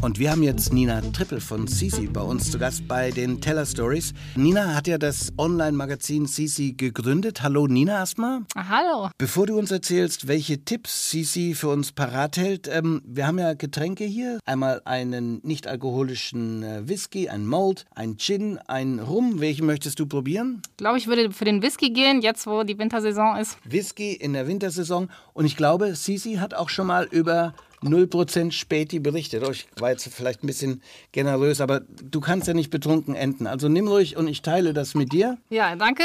Und 0.00 0.18
wir 0.18 0.30
haben 0.30 0.42
jetzt 0.42 0.72
Nina 0.72 1.02
Trippel 1.12 1.40
von 1.40 1.66
Sisi 1.66 2.06
bei 2.06 2.22
uns 2.22 2.50
zu 2.50 2.58
Gast 2.58 2.88
bei 2.88 3.10
den 3.10 3.42
Teller 3.42 3.66
Stories. 3.66 4.14
Nina 4.34 4.74
hat 4.74 4.86
ja 4.86 4.96
das 4.96 5.30
Online-Magazin 5.36 6.24
Sisi 6.24 6.72
gegründet. 6.72 7.09
Hallo 7.10 7.66
Nina 7.66 7.94
erstmal. 7.94 8.42
Hallo. 8.54 9.10
Bevor 9.18 9.48
du 9.48 9.58
uns 9.58 9.72
erzählst, 9.72 10.28
welche 10.28 10.64
Tipps 10.64 11.10
Sisi 11.10 11.54
für 11.54 11.68
uns 11.68 11.90
parat 11.90 12.36
hält, 12.36 12.68
ähm, 12.68 13.02
wir 13.04 13.26
haben 13.26 13.40
ja 13.40 13.54
Getränke 13.54 14.04
hier. 14.04 14.38
Einmal 14.44 14.80
einen 14.84 15.40
nicht 15.42 15.66
alkoholischen 15.66 16.62
äh, 16.62 16.88
Whisky, 16.88 17.28
ein 17.28 17.46
Malt, 17.46 17.86
ein 17.96 18.16
Gin, 18.16 18.60
ein 18.68 19.00
Rum. 19.00 19.40
Welchen 19.40 19.66
möchtest 19.66 19.98
du 19.98 20.06
probieren? 20.06 20.62
Ich 20.70 20.76
glaube, 20.76 20.98
ich 20.98 21.08
würde 21.08 21.32
für 21.32 21.44
den 21.44 21.62
Whisky 21.62 21.90
gehen, 21.90 22.20
jetzt 22.22 22.46
wo 22.46 22.62
die 22.62 22.78
Wintersaison 22.78 23.38
ist. 23.38 23.58
Whisky 23.64 24.12
in 24.12 24.32
der 24.32 24.46
Wintersaison. 24.46 25.10
Und 25.32 25.46
ich 25.46 25.56
glaube, 25.56 25.96
Sisi 25.96 26.34
hat 26.34 26.54
auch 26.54 26.68
schon 26.68 26.86
mal 26.86 27.08
über 27.10 27.54
0% 27.82 28.52
Späti 28.52 28.98
berichtet. 28.98 29.44
Oh, 29.46 29.50
ich 29.50 29.66
war 29.78 29.90
jetzt 29.90 30.08
vielleicht 30.12 30.42
ein 30.42 30.46
bisschen 30.46 30.82
generös, 31.12 31.60
aber 31.60 31.80
du 31.80 32.20
kannst 32.20 32.48
ja 32.48 32.54
nicht 32.54 32.70
betrunken 32.70 33.14
enden. 33.14 33.46
Also 33.46 33.68
nimm 33.68 33.88
ruhig 33.88 34.16
und 34.16 34.28
ich 34.28 34.42
teile 34.42 34.74
das 34.74 34.94
mit 34.94 35.12
dir. 35.12 35.38
Ja, 35.48 35.74
danke. 35.76 36.02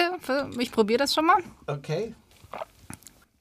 Ich 0.59 0.71
probiere 0.71 0.99
das 0.99 1.13
schon 1.13 1.25
mal. 1.25 1.43
Okay. 1.67 2.13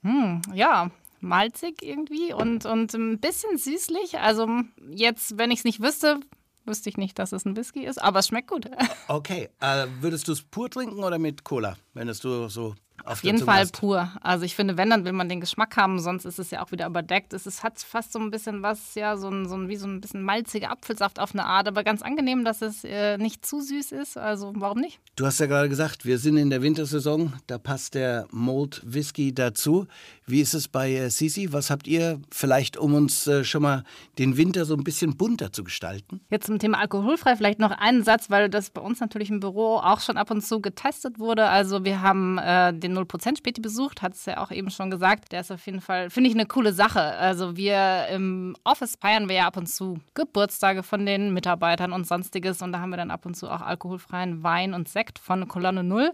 Hm, 0.02 0.42
ja, 0.52 0.90
malzig 1.20 1.82
irgendwie 1.82 2.32
und, 2.32 2.66
und 2.66 2.92
ein 2.94 3.18
bisschen 3.18 3.56
süßlich. 3.56 4.18
Also 4.18 4.48
jetzt, 4.90 5.38
wenn 5.38 5.50
ich 5.50 5.60
es 5.60 5.64
nicht 5.64 5.80
wüsste, 5.80 6.20
wüsste 6.66 6.88
ich 6.88 6.96
nicht, 6.96 7.18
dass 7.18 7.32
es 7.32 7.44
ein 7.44 7.56
Whisky 7.56 7.84
ist, 7.84 8.02
aber 8.02 8.20
es 8.20 8.28
schmeckt 8.28 8.50
gut. 8.50 8.70
Okay, 9.06 9.50
äh, 9.60 9.86
würdest 10.00 10.28
du 10.28 10.32
es 10.32 10.40
pur 10.42 10.70
trinken 10.70 11.04
oder 11.04 11.18
mit 11.18 11.44
Cola, 11.44 11.76
wenn 11.92 12.08
es 12.08 12.20
du 12.20 12.48
so 12.48 12.74
auf 13.04 13.22
jeden 13.22 13.38
Fall 13.38 13.60
hast. 13.60 13.78
pur. 13.78 14.10
Also 14.20 14.44
ich 14.44 14.54
finde, 14.54 14.76
wenn, 14.76 14.90
dann 14.90 15.04
will 15.04 15.12
man 15.12 15.28
den 15.28 15.40
Geschmack 15.40 15.76
haben, 15.76 15.98
sonst 16.00 16.24
ist 16.24 16.38
es 16.38 16.50
ja 16.50 16.64
auch 16.64 16.72
wieder 16.72 16.86
überdeckt. 16.86 17.32
Es 17.32 17.46
ist, 17.46 17.62
hat 17.62 17.78
fast 17.78 18.12
so 18.12 18.18
ein 18.18 18.30
bisschen 18.30 18.62
was, 18.62 18.94
ja, 18.94 19.16
so 19.16 19.28
ein, 19.28 19.46
so 19.48 19.56
ein, 19.56 19.68
wie 19.68 19.76
so 19.76 19.86
ein 19.86 20.00
bisschen 20.00 20.22
malziger 20.22 20.70
Apfelsaft 20.70 21.20
auf 21.20 21.34
eine 21.34 21.44
Art, 21.44 21.68
aber 21.68 21.84
ganz 21.84 22.02
angenehm, 22.02 22.44
dass 22.44 22.62
es 22.62 22.84
äh, 22.84 23.18
nicht 23.18 23.44
zu 23.44 23.60
süß 23.60 23.92
ist. 23.92 24.16
Also 24.16 24.52
warum 24.56 24.80
nicht? 24.80 25.00
Du 25.16 25.26
hast 25.26 25.38
ja 25.40 25.46
gerade 25.46 25.68
gesagt, 25.68 26.04
wir 26.04 26.18
sind 26.18 26.36
in 26.36 26.50
der 26.50 26.62
Wintersaison, 26.62 27.34
da 27.46 27.58
passt 27.58 27.94
der 27.94 28.26
Mold 28.30 28.80
Whisky 28.84 29.34
dazu. 29.34 29.86
Wie 30.26 30.40
ist 30.40 30.54
es 30.54 30.68
bei 30.68 30.90
äh, 30.92 31.10
Sisi? 31.10 31.52
Was 31.52 31.68
habt 31.68 31.86
ihr 31.86 32.18
vielleicht, 32.32 32.78
um 32.78 32.94
uns 32.94 33.26
äh, 33.26 33.44
schon 33.44 33.60
mal 33.60 33.84
den 34.18 34.38
Winter 34.38 34.64
so 34.64 34.74
ein 34.74 34.82
bisschen 34.82 35.18
bunter 35.18 35.52
zu 35.52 35.64
gestalten? 35.64 36.20
Jetzt 36.30 36.46
zum 36.46 36.58
Thema 36.58 36.78
alkoholfrei 36.78 37.36
vielleicht 37.36 37.58
noch 37.58 37.70
einen 37.70 38.02
Satz, 38.04 38.30
weil 38.30 38.48
das 38.48 38.70
bei 38.70 38.80
uns 38.80 39.00
natürlich 39.00 39.28
im 39.28 39.40
Büro 39.40 39.76
auch 39.76 40.00
schon 40.00 40.16
ab 40.16 40.30
und 40.30 40.40
zu 40.40 40.60
getestet 40.60 41.18
wurde. 41.18 41.46
Also 41.48 41.84
wir 41.84 42.00
haben 42.00 42.38
äh, 42.38 42.72
den 42.72 42.96
0% 42.96 43.36
Späti 43.36 43.60
besucht, 43.60 44.00
hat 44.00 44.14
es 44.14 44.24
ja 44.24 44.38
auch 44.38 44.50
eben 44.50 44.70
schon 44.70 44.90
gesagt. 44.90 45.32
Der 45.32 45.40
ist 45.40 45.52
auf 45.52 45.64
jeden 45.66 45.82
Fall, 45.82 46.08
finde 46.08 46.30
ich, 46.30 46.36
eine 46.36 46.46
coole 46.46 46.72
Sache. 46.72 47.02
Also 47.02 47.58
wir 47.58 48.06
im 48.10 48.56
Office 48.64 48.96
feiern 48.98 49.28
wir 49.28 49.36
ja 49.36 49.46
ab 49.46 49.58
und 49.58 49.66
zu 49.66 49.98
Geburtstage 50.14 50.82
von 50.82 51.04
den 51.04 51.34
Mitarbeitern 51.34 51.92
und 51.92 52.06
sonstiges. 52.06 52.62
Und 52.62 52.72
da 52.72 52.80
haben 52.80 52.90
wir 52.90 52.96
dann 52.96 53.10
ab 53.10 53.26
und 53.26 53.36
zu 53.36 53.50
auch 53.50 53.60
alkoholfreien 53.60 54.42
Wein 54.42 54.72
und 54.72 54.88
Sekt 54.88 55.18
von 55.18 55.46
Kolonne 55.48 55.84
Null. 55.84 56.12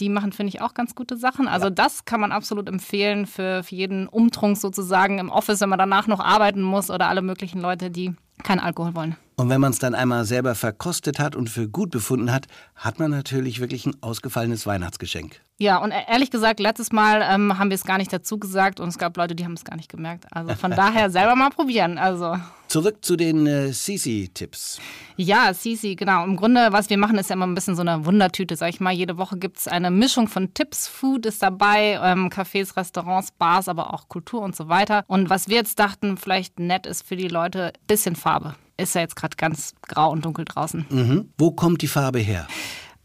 Die 0.00 0.08
machen, 0.08 0.32
finde 0.32 0.48
ich, 0.48 0.60
auch 0.60 0.74
ganz 0.74 0.96
gute 0.96 1.16
Sachen. 1.16 1.46
Also 1.46 1.66
ja. 1.66 1.70
das 1.70 2.04
kann 2.04 2.20
man 2.20 2.32
absolut 2.32 2.68
empfehlen 2.68 3.26
für, 3.26 3.43
für 3.62 3.74
jeden 3.74 4.08
Umtrunk 4.08 4.56
sozusagen 4.56 5.18
im 5.18 5.30
Office, 5.30 5.60
wenn 5.60 5.68
man 5.68 5.78
danach 5.78 6.06
noch 6.06 6.20
arbeiten 6.20 6.62
muss 6.62 6.90
oder 6.90 7.08
alle 7.08 7.22
möglichen 7.22 7.60
Leute, 7.60 7.90
die 7.90 8.14
keinen 8.44 8.60
Alkohol 8.60 8.94
wollen. 8.94 9.16
Und 9.36 9.48
wenn 9.48 9.60
man 9.60 9.72
es 9.72 9.80
dann 9.80 9.96
einmal 9.96 10.24
selber 10.24 10.54
verkostet 10.54 11.18
hat 11.18 11.34
und 11.34 11.50
für 11.50 11.68
gut 11.68 11.90
befunden 11.90 12.32
hat, 12.32 12.46
hat 12.76 13.00
man 13.00 13.10
natürlich 13.10 13.60
wirklich 13.60 13.84
ein 13.84 13.96
ausgefallenes 14.00 14.64
Weihnachtsgeschenk. 14.64 15.40
Ja, 15.58 15.78
und 15.78 15.90
e-, 15.90 16.04
ehrlich 16.08 16.30
gesagt, 16.30 16.60
letztes 16.60 16.92
Mal 16.92 17.22
ähm, 17.22 17.58
haben 17.58 17.70
wir 17.70 17.74
es 17.74 17.84
gar 17.84 17.98
nicht 17.98 18.12
dazu 18.12 18.38
gesagt 18.38 18.78
und 18.80 18.88
es 18.88 18.98
gab 18.98 19.16
Leute, 19.16 19.34
die 19.34 19.44
haben 19.44 19.54
es 19.54 19.64
gar 19.64 19.76
nicht 19.76 19.88
gemerkt. 19.88 20.26
Also 20.30 20.54
von 20.54 20.70
daher 20.76 21.10
selber 21.10 21.34
mal 21.34 21.50
probieren. 21.50 21.98
Also. 21.98 22.36
Zurück 22.68 23.04
zu 23.04 23.16
den 23.16 23.46
äh, 23.46 23.72
Sisi-Tipps. 23.72 24.80
Ja, 25.16 25.54
Sisi, 25.54 25.94
genau. 25.94 26.24
Im 26.24 26.36
Grunde, 26.36 26.68
was 26.70 26.90
wir 26.90 26.98
machen, 26.98 27.18
ist 27.18 27.30
ja 27.30 27.34
immer 27.34 27.46
ein 27.46 27.54
bisschen 27.54 27.76
so 27.76 27.82
eine 27.82 28.04
Wundertüte, 28.04 28.56
sag 28.56 28.70
ich 28.70 28.80
mal. 28.80 28.92
Jede 28.92 29.16
Woche 29.16 29.36
gibt 29.36 29.58
es 29.58 29.68
eine 29.68 29.92
Mischung 29.92 30.26
von 30.26 30.54
Tipps. 30.54 30.88
Food 30.88 31.26
ist 31.26 31.40
dabei, 31.40 32.00
ähm, 32.02 32.30
Cafés, 32.30 32.76
Restaurants, 32.76 33.30
Bars, 33.32 33.68
aber 33.68 33.94
auch 33.94 34.08
Kultur 34.08 34.42
und 34.42 34.56
so 34.56 34.68
weiter. 34.68 35.04
Und 35.06 35.30
was 35.30 35.48
wir 35.48 35.56
jetzt 35.56 35.78
dachten, 35.78 36.16
vielleicht 36.16 36.58
nett 36.58 36.86
ist 36.86 37.06
für 37.06 37.16
die 37.16 37.28
Leute, 37.28 37.72
bisschen 37.86 38.16
Farbe 38.16 38.33
ist 38.76 38.94
ja 38.94 39.00
jetzt 39.00 39.16
gerade 39.16 39.36
ganz 39.36 39.74
grau 39.82 40.10
und 40.10 40.24
dunkel 40.24 40.44
draußen. 40.44 40.86
Mhm. 40.88 41.28
Wo 41.38 41.52
kommt 41.52 41.82
die 41.82 41.88
Farbe 41.88 42.18
her? 42.18 42.46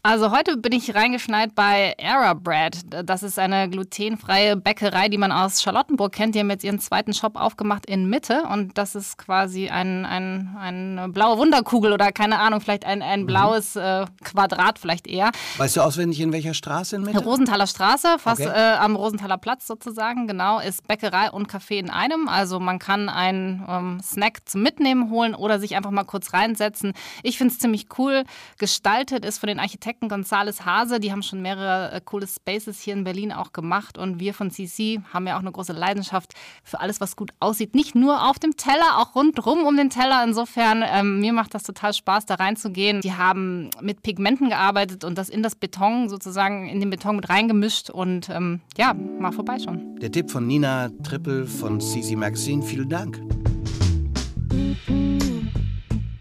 Also 0.02 0.30
heute 0.30 0.56
bin 0.56 0.72
ich 0.72 0.94
reingeschneit 0.94 1.54
bei 1.54 1.94
Era 1.98 2.32
Bread. 2.32 2.78
Das 3.04 3.22
ist 3.22 3.38
eine 3.38 3.68
glutenfreie 3.68 4.56
Bäckerei, 4.56 5.10
die 5.10 5.18
man 5.18 5.30
aus 5.30 5.60
Charlottenburg 5.60 6.12
kennt. 6.12 6.34
Die 6.34 6.38
haben 6.38 6.48
jetzt 6.48 6.64
ihren 6.64 6.78
zweiten 6.78 7.12
Shop 7.12 7.36
aufgemacht 7.36 7.84
in 7.84 8.08
Mitte 8.08 8.44
und 8.50 8.78
das 8.78 8.94
ist 8.94 9.18
quasi 9.18 9.68
ein, 9.68 10.06
ein, 10.06 10.56
eine 10.58 11.10
blaue 11.10 11.36
Wunderkugel 11.36 11.92
oder 11.92 12.12
keine 12.12 12.38
Ahnung, 12.38 12.62
vielleicht 12.62 12.86
ein, 12.86 13.02
ein 13.02 13.22
mhm. 13.22 13.26
blaues 13.26 13.76
äh, 13.76 14.06
Quadrat 14.24 14.78
vielleicht 14.78 15.06
eher. 15.06 15.32
Weißt 15.58 15.76
du 15.76 15.82
auswendig 15.82 16.18
in 16.20 16.32
welcher 16.32 16.54
Straße 16.54 16.96
in 16.96 17.02
Mitte? 17.02 17.22
Rosenthaler 17.22 17.66
Straße, 17.66 18.16
fast 18.18 18.40
okay. 18.40 18.52
äh, 18.54 18.76
am 18.78 18.96
Rosenthaler 18.96 19.36
Platz 19.36 19.66
sozusagen, 19.66 20.26
genau. 20.26 20.60
Ist 20.60 20.88
Bäckerei 20.88 21.30
und 21.30 21.52
Café 21.52 21.74
in 21.74 21.90
einem. 21.90 22.26
Also 22.26 22.58
man 22.58 22.78
kann 22.78 23.10
einen 23.10 23.66
ähm, 23.68 24.00
Snack 24.02 24.48
zum 24.48 24.62
Mitnehmen 24.62 25.10
holen 25.10 25.34
oder 25.34 25.60
sich 25.60 25.76
einfach 25.76 25.90
mal 25.90 26.04
kurz 26.04 26.32
reinsetzen. 26.32 26.94
Ich 27.22 27.36
finde 27.36 27.52
es 27.52 27.58
ziemlich 27.58 27.88
cool 27.98 28.24
gestaltet, 28.56 29.26
ist 29.26 29.40
von 29.40 29.48
den 29.48 29.60
Architekten 29.60 29.89
Architekten 29.90 30.08
Gonzales 30.08 30.64
Hase, 30.64 31.00
die 31.00 31.10
haben 31.10 31.22
schon 31.24 31.42
mehrere 31.42 31.90
äh, 31.90 32.00
coole 32.00 32.28
Spaces 32.28 32.80
hier 32.80 32.94
in 32.94 33.02
Berlin 33.02 33.32
auch 33.32 33.52
gemacht 33.52 33.98
und 33.98 34.20
wir 34.20 34.34
von 34.34 34.52
CC 34.52 35.00
haben 35.12 35.26
ja 35.26 35.34
auch 35.34 35.40
eine 35.40 35.50
große 35.50 35.72
Leidenschaft 35.72 36.34
für 36.62 36.78
alles, 36.78 37.00
was 37.00 37.16
gut 37.16 37.32
aussieht. 37.40 37.74
Nicht 37.74 37.96
nur 37.96 38.30
auf 38.30 38.38
dem 38.38 38.56
Teller, 38.56 38.98
auch 38.98 39.16
rundrum 39.16 39.64
um 39.64 39.76
den 39.76 39.90
Teller. 39.90 40.22
Insofern, 40.22 40.84
ähm, 40.86 41.18
mir 41.18 41.32
macht 41.32 41.54
das 41.54 41.64
total 41.64 41.92
Spaß, 41.92 42.24
da 42.26 42.36
reinzugehen. 42.36 43.00
Die 43.00 43.14
haben 43.14 43.70
mit 43.80 44.02
Pigmenten 44.02 44.48
gearbeitet 44.48 45.02
und 45.02 45.18
das 45.18 45.28
in 45.28 45.42
das 45.42 45.56
Beton 45.56 46.08
sozusagen, 46.08 46.68
in 46.68 46.78
den 46.78 46.90
Beton 46.90 47.16
mit 47.16 47.28
reingemischt 47.28 47.90
und 47.90 48.28
ähm, 48.28 48.60
ja, 48.78 48.94
mal 48.94 49.32
vorbeischauen. 49.32 49.98
Der 49.98 50.12
Tipp 50.12 50.30
von 50.30 50.46
Nina 50.46 50.90
Trippel 51.02 51.48
von 51.48 51.80
CC 51.80 52.14
Magazine, 52.14 52.62
vielen 52.62 52.88
Dank. 52.88 53.20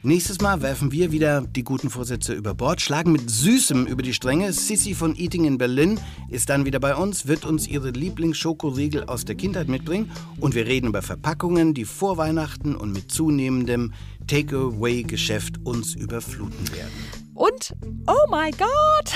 Nächstes 0.10 0.42
Mal 0.42 0.62
werfen 0.64 0.92
wir 0.92 1.12
wieder 1.12 1.42
die 1.42 1.64
guten 1.64 1.92
Vorsätze 1.92 2.34
über 2.34 2.56
Bord, 2.56 2.82
schlagen 2.82 3.12
mit 3.12 3.30
Süßem 3.30 3.86
über 3.86 4.02
die 4.02 4.16
Stränge. 4.16 4.52
Sissy 4.54 4.96
von 4.96 5.16
Eating 5.16 5.46
in 5.46 5.60
Berlin 5.60 6.00
ist 6.30 6.50
dann 6.50 6.66
wieder 6.66 6.80
bei 6.80 6.96
uns, 6.96 7.28
wird 7.28 7.46
uns 7.46 7.68
ihre 7.68 7.92
Lieblingsschokoriegel 7.92 9.04
aus 9.04 9.24
der 9.24 9.36
Kindheit 9.36 9.68
mitbringen 9.68 10.10
und 10.40 10.56
wir 10.56 10.66
reden 10.66 10.88
über 10.88 11.04
Verpackungen, 11.04 11.76
die 11.76 11.86
vor 11.86 12.18
Weihnachten 12.18 12.76
und 12.76 12.92
mit 12.92 13.12
zunehmendem 13.12 13.94
Takeaway-Geschäft 14.26 15.64
uns 15.64 15.94
überfluten 15.94 16.74
werden. 16.74 16.90
Und, 17.36 17.76
oh 18.08 18.26
mein 18.32 18.54
Gott, 18.54 19.14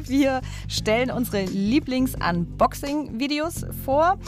wir 0.08 0.40
stellen 0.68 1.10
unsere 1.10 1.44
Lieblings-Unboxing-Videos 1.44 3.66
vor. 3.84 4.18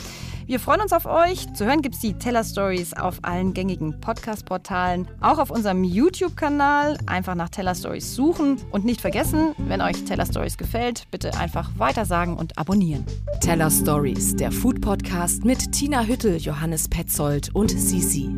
Wir 0.47 0.61
freuen 0.61 0.81
uns 0.81 0.93
auf 0.93 1.07
euch. 1.07 1.53
Zu 1.55 1.65
hören 1.67 1.83
gibt 1.83 1.97
es 1.97 2.01
die 2.01 2.15
Teller 2.15 2.45
Stories 2.45 2.93
auf 2.93 3.19
allen 3.23 3.53
gängigen 3.53 4.01
Podcast-Portalen, 4.01 5.09
auch 5.21 5.39
auf 5.39 5.51
unserem 5.51 5.83
YouTube-Kanal. 5.83 6.99
Einfach 7.07 7.35
nach 7.35 7.49
Teller 7.49 7.75
Stories 7.75 8.15
suchen 8.15 8.59
und 8.71 8.85
nicht 8.85 9.01
vergessen, 9.01 9.57
wenn 9.59 9.81
euch 9.81 10.05
Teller 10.05 10.25
Stories 10.25 10.57
gefällt, 10.57 11.09
bitte 11.11 11.37
einfach 11.37 11.71
weitersagen 11.79 12.37
und 12.37 12.57
abonnieren. 12.59 13.05
Teller 13.41 13.73
Stories, 13.73 14.37
der 14.37 14.53
Food-Podcast 14.53 15.45
mit 15.45 15.73
Tina 15.73 16.05
Hüttel, 16.05 16.37
Johannes 16.37 16.89
Petzold 16.89 17.53
und 17.53 17.73
Sisi. 17.73 18.31